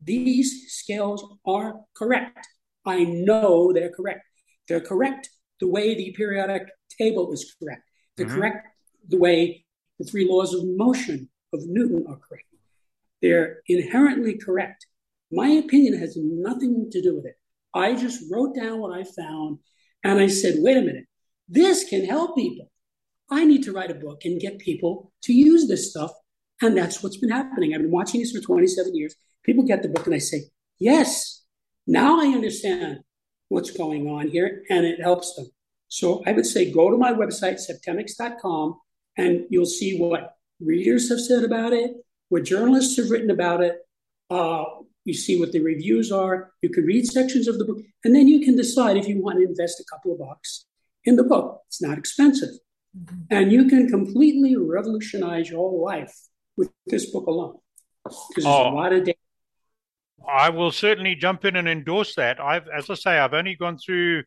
these 0.00 0.66
scales 0.68 1.24
are 1.44 1.80
correct. 1.92 2.46
I 2.86 3.02
know 3.02 3.72
they're 3.72 3.90
correct. 3.90 4.24
They're 4.68 4.86
correct 4.92 5.28
the 5.58 5.66
way 5.66 5.96
the 5.96 6.12
periodic 6.12 6.68
table 6.96 7.32
is 7.32 7.52
correct. 7.58 7.82
They're 8.16 8.26
mm-hmm. 8.26 8.36
correct 8.36 8.68
the 9.08 9.18
way 9.18 9.64
the 9.98 10.04
three 10.04 10.28
laws 10.30 10.54
of 10.54 10.62
motion 10.64 11.28
of 11.52 11.66
Newton 11.66 12.04
are 12.08 12.20
correct. 12.28 12.46
They're 13.22 13.58
inherently 13.66 14.38
correct. 14.38 14.86
My 15.32 15.48
opinion 15.48 15.98
has 15.98 16.16
nothing 16.16 16.90
to 16.92 17.02
do 17.02 17.16
with 17.16 17.26
it. 17.26 17.39
I 17.74 17.94
just 17.94 18.24
wrote 18.30 18.54
down 18.54 18.80
what 18.80 18.98
I 18.98 19.04
found 19.04 19.58
and 20.02 20.18
I 20.18 20.28
said, 20.28 20.56
wait 20.58 20.76
a 20.76 20.82
minute, 20.82 21.06
this 21.48 21.84
can 21.84 22.04
help 22.04 22.36
people. 22.36 22.70
I 23.30 23.44
need 23.44 23.62
to 23.64 23.72
write 23.72 23.90
a 23.90 23.94
book 23.94 24.24
and 24.24 24.40
get 24.40 24.58
people 24.58 25.12
to 25.22 25.32
use 25.32 25.68
this 25.68 25.90
stuff. 25.90 26.12
And 26.62 26.76
that's 26.76 27.02
what's 27.02 27.16
been 27.16 27.30
happening. 27.30 27.74
I've 27.74 27.82
been 27.82 27.90
watching 27.90 28.20
this 28.20 28.32
for 28.32 28.40
27 28.40 28.94
years. 28.94 29.14
People 29.44 29.64
get 29.64 29.82
the 29.82 29.88
book 29.88 30.06
and 30.06 30.14
I 30.14 30.18
say, 30.18 30.44
yes, 30.78 31.42
now 31.86 32.20
I 32.20 32.26
understand 32.26 33.00
what's 33.48 33.70
going 33.70 34.08
on 34.08 34.28
here 34.28 34.64
and 34.68 34.84
it 34.84 35.00
helps 35.00 35.34
them. 35.34 35.46
So 35.88 36.22
I 36.26 36.32
would 36.32 36.46
say 36.46 36.70
go 36.70 36.90
to 36.90 36.96
my 36.96 37.12
website, 37.12 37.58
septemics.com, 37.60 38.78
and 39.16 39.46
you'll 39.50 39.66
see 39.66 39.98
what 39.98 40.36
readers 40.60 41.08
have 41.08 41.20
said 41.20 41.44
about 41.44 41.72
it, 41.72 41.92
what 42.28 42.44
journalists 42.44 42.96
have 42.96 43.10
written 43.10 43.30
about 43.30 43.62
it. 43.62 43.78
Uh, 44.28 44.64
you 45.04 45.14
see 45.14 45.38
what 45.38 45.52
the 45.52 45.60
reviews 45.60 46.12
are. 46.12 46.52
You 46.62 46.68
can 46.68 46.84
read 46.84 47.06
sections 47.06 47.48
of 47.48 47.58
the 47.58 47.64
book, 47.64 47.78
and 48.04 48.14
then 48.14 48.28
you 48.28 48.44
can 48.44 48.56
decide 48.56 48.96
if 48.96 49.08
you 49.08 49.22
want 49.22 49.38
to 49.38 49.44
invest 49.44 49.80
a 49.80 49.84
couple 49.90 50.12
of 50.12 50.18
bucks 50.18 50.66
in 51.04 51.16
the 51.16 51.24
book. 51.24 51.62
It's 51.68 51.82
not 51.82 51.98
expensive. 51.98 52.50
Mm-hmm. 52.96 53.20
And 53.30 53.52
you 53.52 53.66
can 53.66 53.88
completely 53.88 54.56
revolutionize 54.56 55.48
your 55.50 55.72
life 55.72 56.14
with 56.56 56.70
this 56.86 57.10
book 57.10 57.26
alone. 57.26 57.58
Because 58.04 58.44
there's 58.44 58.46
oh. 58.46 58.70
a 58.70 58.74
lot 58.74 58.92
of 58.92 59.04
data 59.04 59.18
I 60.28 60.50
will 60.50 60.70
certainly 60.70 61.14
jump 61.14 61.44
in 61.44 61.56
and 61.56 61.68
endorse 61.68 62.14
that. 62.16 62.40
I've, 62.40 62.68
as 62.68 62.90
I 62.90 62.94
say, 62.94 63.18
I've 63.18 63.34
only 63.34 63.54
gone 63.54 63.78
through 63.78 64.24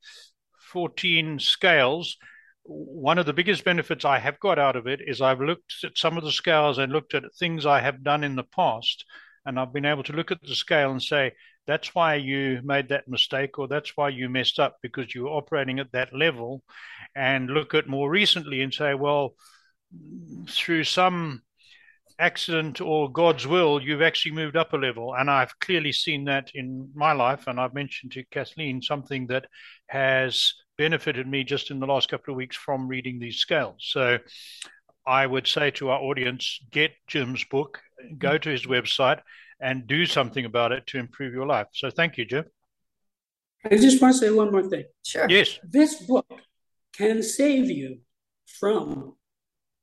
14 0.72 1.40
scales. 1.40 2.18
One 2.64 3.18
of 3.18 3.26
the 3.26 3.34
biggest 3.34 3.64
benefits 3.64 4.06
I 4.06 4.20
have 4.20 4.40
got 4.40 4.58
out 4.58 4.76
of 4.76 4.88
it 4.88 5.02
is 5.06 5.22
I've 5.22 5.42
looked 5.42 5.76
at 5.84 5.98
some 5.98 6.18
of 6.18 6.24
the 6.24 6.32
scales 6.32 6.78
and 6.78 6.92
looked 6.92 7.14
at 7.14 7.24
things 7.38 7.66
I 7.66 7.82
have 7.82 8.04
done 8.04 8.24
in 8.24 8.36
the 8.36 8.44
past. 8.44 9.06
And 9.46 9.60
I've 9.60 9.74
been 9.74 9.86
able 9.86 10.04
to 10.04 10.14
look 10.14 10.32
at 10.32 10.42
the 10.42 10.56
scale 10.56 10.92
and 10.92 11.02
say, 11.02 11.34
that's 11.68 11.96
why 11.96 12.16
you 12.16 12.62
made 12.64 12.90
that 12.90 13.08
mistake, 13.08 13.58
or 13.58 13.68
that's 13.68 13.96
why 13.96 14.10
you 14.10 14.30
messed 14.30 14.60
up 14.60 14.78
because 14.82 15.14
you 15.16 15.24
were 15.24 15.30
operating 15.30 15.80
at 15.80 15.92
that 15.94 16.14
level. 16.14 16.64
And 17.16 17.50
look 17.50 17.74
at 17.74 17.88
more 17.88 18.10
recently 18.10 18.62
and 18.62 18.74
say, 18.74 18.94
well, 18.94 19.36
through 20.50 20.84
some 20.84 21.42
accident 22.20 22.82
or 22.82 23.12
God's 23.12 23.48
will, 23.48 23.82
you've 23.82 24.02
actually 24.02 24.34
moved 24.34 24.56
up 24.56 24.74
a 24.74 24.78
level. 24.78 25.14
And 25.16 25.30
I've 25.30 25.58
clearly 25.60 25.92
seen 25.92 26.26
that 26.26 26.52
in 26.54 26.90
my 26.96 27.14
life. 27.14 27.48
And 27.48 27.60
I've 27.60 27.74
mentioned 27.74 28.12
to 28.14 28.24
Kathleen 28.26 28.82
something 28.82 29.28
that 29.28 29.46
has 29.88 30.54
benefited 30.78 31.28
me 31.28 31.44
just 31.44 31.72
in 31.72 31.80
the 31.80 31.86
last 31.86 32.10
couple 32.10 32.34
of 32.34 32.38
weeks 32.38 32.56
from 32.56 32.88
reading 32.88 33.20
these 33.20 33.38
scales. 33.38 33.78
So 33.80 34.18
I 35.06 35.26
would 35.26 35.48
say 35.48 35.72
to 35.72 35.90
our 35.90 36.00
audience 36.00 36.60
get 36.72 36.92
Jim's 37.08 37.44
book, 37.44 37.82
go 38.18 38.38
to 38.38 38.50
his 38.50 38.66
website, 38.66 39.20
and 39.60 39.88
do 39.88 40.06
something 40.06 40.46
about 40.46 40.72
it 40.72 40.86
to 40.88 40.98
improve 40.98 41.34
your 41.34 41.46
life. 41.46 41.68
So 41.74 41.90
thank 41.90 42.18
you, 42.18 42.26
Jim. 42.26 42.46
I 43.66 43.78
just 43.78 44.02
want 44.02 44.16
to 44.16 44.20
say 44.20 44.30
one 44.30 44.52
more 44.52 44.68
thing. 44.68 44.84
Sure. 45.06 45.30
Yes. 45.30 45.60
This 45.64 46.02
book 46.04 46.28
can 46.94 47.24
save 47.24 47.70
you 47.70 48.00
from 48.60 49.16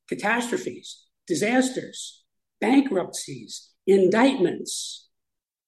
catastrophes, 0.09 1.07
disasters, 1.27 2.25
bankruptcies, 2.61 3.71
indictments, 3.87 5.09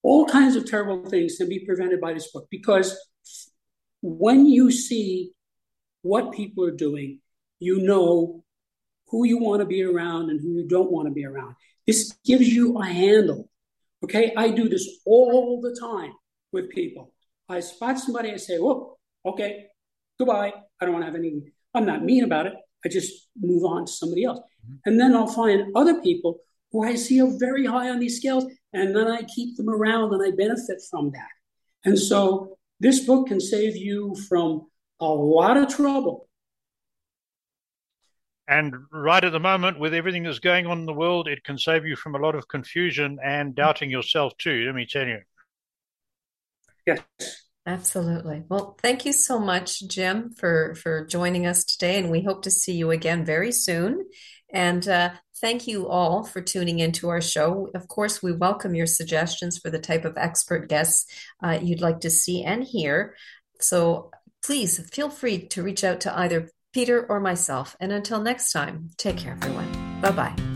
all 0.03 0.25
kinds 0.25 0.55
of 0.55 0.69
terrible 0.69 1.09
things 1.09 1.37
can 1.37 1.49
be 1.49 1.65
prevented 1.65 1.99
by 2.01 2.13
this 2.13 2.31
book 2.31 2.47
because 2.51 2.97
when 4.01 4.45
you 4.45 4.69
see 4.69 5.31
what 6.01 6.33
people 6.33 6.65
are 6.65 6.75
doing, 6.75 7.19
you 7.59 7.79
know 7.79 8.43
who 9.07 9.25
you 9.25 9.37
want 9.37 9.61
to 9.61 9.65
be 9.65 9.83
around 9.83 10.29
and 10.29 10.41
who 10.41 10.49
you 10.49 10.67
don't 10.67 10.91
want 10.91 11.07
to 11.07 11.13
be 11.13 11.25
around. 11.25 11.55
This 11.87 12.13
gives 12.25 12.47
you 12.47 12.77
a 12.77 12.85
handle. 12.85 13.49
Okay, 14.03 14.33
I 14.35 14.49
do 14.49 14.67
this 14.69 14.87
all 15.05 15.61
the 15.61 15.75
time 15.79 16.13
with 16.51 16.69
people. 16.69 17.13
I 17.49 17.59
spot 17.59 17.99
somebody, 17.99 18.31
I 18.31 18.37
say, 18.37 18.57
"Whoa, 18.57 18.97
okay, 19.25 19.67
goodbye. 20.17 20.53
I 20.79 20.85
don't 20.85 20.93
want 20.93 21.03
to 21.03 21.07
have 21.11 21.15
any." 21.15 21.41
I'm 21.73 21.85
not 21.85 22.03
mean 22.03 22.23
about 22.23 22.45
it. 22.45 22.53
I 22.85 22.89
just 22.89 23.29
move 23.39 23.63
on 23.63 23.85
to 23.85 23.91
somebody 23.91 24.23
else, 24.23 24.39
mm-hmm. 24.39 24.75
and 24.85 24.99
then 24.99 25.15
I'll 25.15 25.27
find 25.27 25.75
other 25.75 26.01
people 26.01 26.39
who 26.71 26.83
I 26.83 26.95
see 26.95 27.21
are 27.21 27.37
very 27.39 27.65
high 27.65 27.89
on 27.89 27.99
these 27.99 28.17
scales, 28.17 28.45
and 28.73 28.95
then 28.95 29.07
I 29.07 29.21
keep 29.23 29.55
them 29.55 29.69
around 29.69 30.13
and 30.13 30.23
I 30.23 30.35
benefit 30.35 30.81
from 30.89 31.11
that. 31.11 31.29
And 31.85 31.97
so 31.97 32.57
this 32.79 33.05
book 33.05 33.27
can 33.27 33.39
save 33.39 33.75
you 33.75 34.15
from 34.27 34.67
a 34.99 35.07
lot 35.07 35.57
of 35.57 35.73
trouble. 35.73 36.27
And 38.47 38.73
right 38.91 39.23
at 39.23 39.31
the 39.31 39.39
moment, 39.39 39.79
with 39.79 39.93
everything 39.93 40.23
that's 40.23 40.39
going 40.39 40.65
on 40.67 40.79
in 40.79 40.85
the 40.85 40.93
world, 40.93 41.27
it 41.27 41.43
can 41.43 41.57
save 41.57 41.85
you 41.85 41.95
from 41.95 42.15
a 42.15 42.19
lot 42.19 42.35
of 42.35 42.47
confusion 42.47 43.17
and 43.23 43.55
doubting 43.55 43.89
yourself 43.89 44.33
too. 44.37 44.65
Let 44.65 44.75
me 44.75 44.85
tell 44.85 45.07
you. 45.07 45.19
Yes. 46.85 46.99
Absolutely. 47.65 48.43
Well, 48.49 48.77
thank 48.81 49.05
you 49.05 49.13
so 49.13 49.39
much, 49.39 49.87
Jim, 49.87 50.31
for 50.31 50.75
for 50.75 51.05
joining 51.05 51.45
us 51.45 51.63
today, 51.63 51.97
and 51.97 52.11
we 52.11 52.21
hope 52.21 52.41
to 52.43 52.51
see 52.51 52.73
you 52.73 52.91
again 52.91 53.23
very 53.23 53.53
soon. 53.53 54.05
And 54.51 54.85
uh, 54.87 55.11
thank 55.39 55.65
you 55.65 55.87
all 55.87 56.25
for 56.25 56.41
tuning 56.41 56.79
into 56.79 57.07
our 57.07 57.21
show. 57.21 57.69
Of 57.73 57.87
course, 57.87 58.21
we 58.21 58.33
welcome 58.33 58.75
your 58.75 58.85
suggestions 58.85 59.57
for 59.57 59.69
the 59.69 59.79
type 59.79 60.03
of 60.03 60.17
expert 60.17 60.67
guests 60.67 61.05
uh, 61.41 61.57
you'd 61.61 61.81
like 61.81 62.01
to 62.01 62.09
see 62.09 62.43
and 62.43 62.65
hear. 62.65 63.15
So 63.61 64.11
please 64.43 64.79
feel 64.91 65.09
free 65.09 65.47
to 65.47 65.63
reach 65.63 65.85
out 65.85 66.01
to 66.01 66.17
either 66.19 66.49
Peter 66.73 67.05
or 67.07 67.19
myself. 67.19 67.77
And 67.79 67.91
until 67.91 68.19
next 68.19 68.51
time, 68.51 68.89
take 68.97 69.17
care, 69.17 69.37
everyone. 69.41 70.01
Bye 70.01 70.11
bye. 70.11 70.52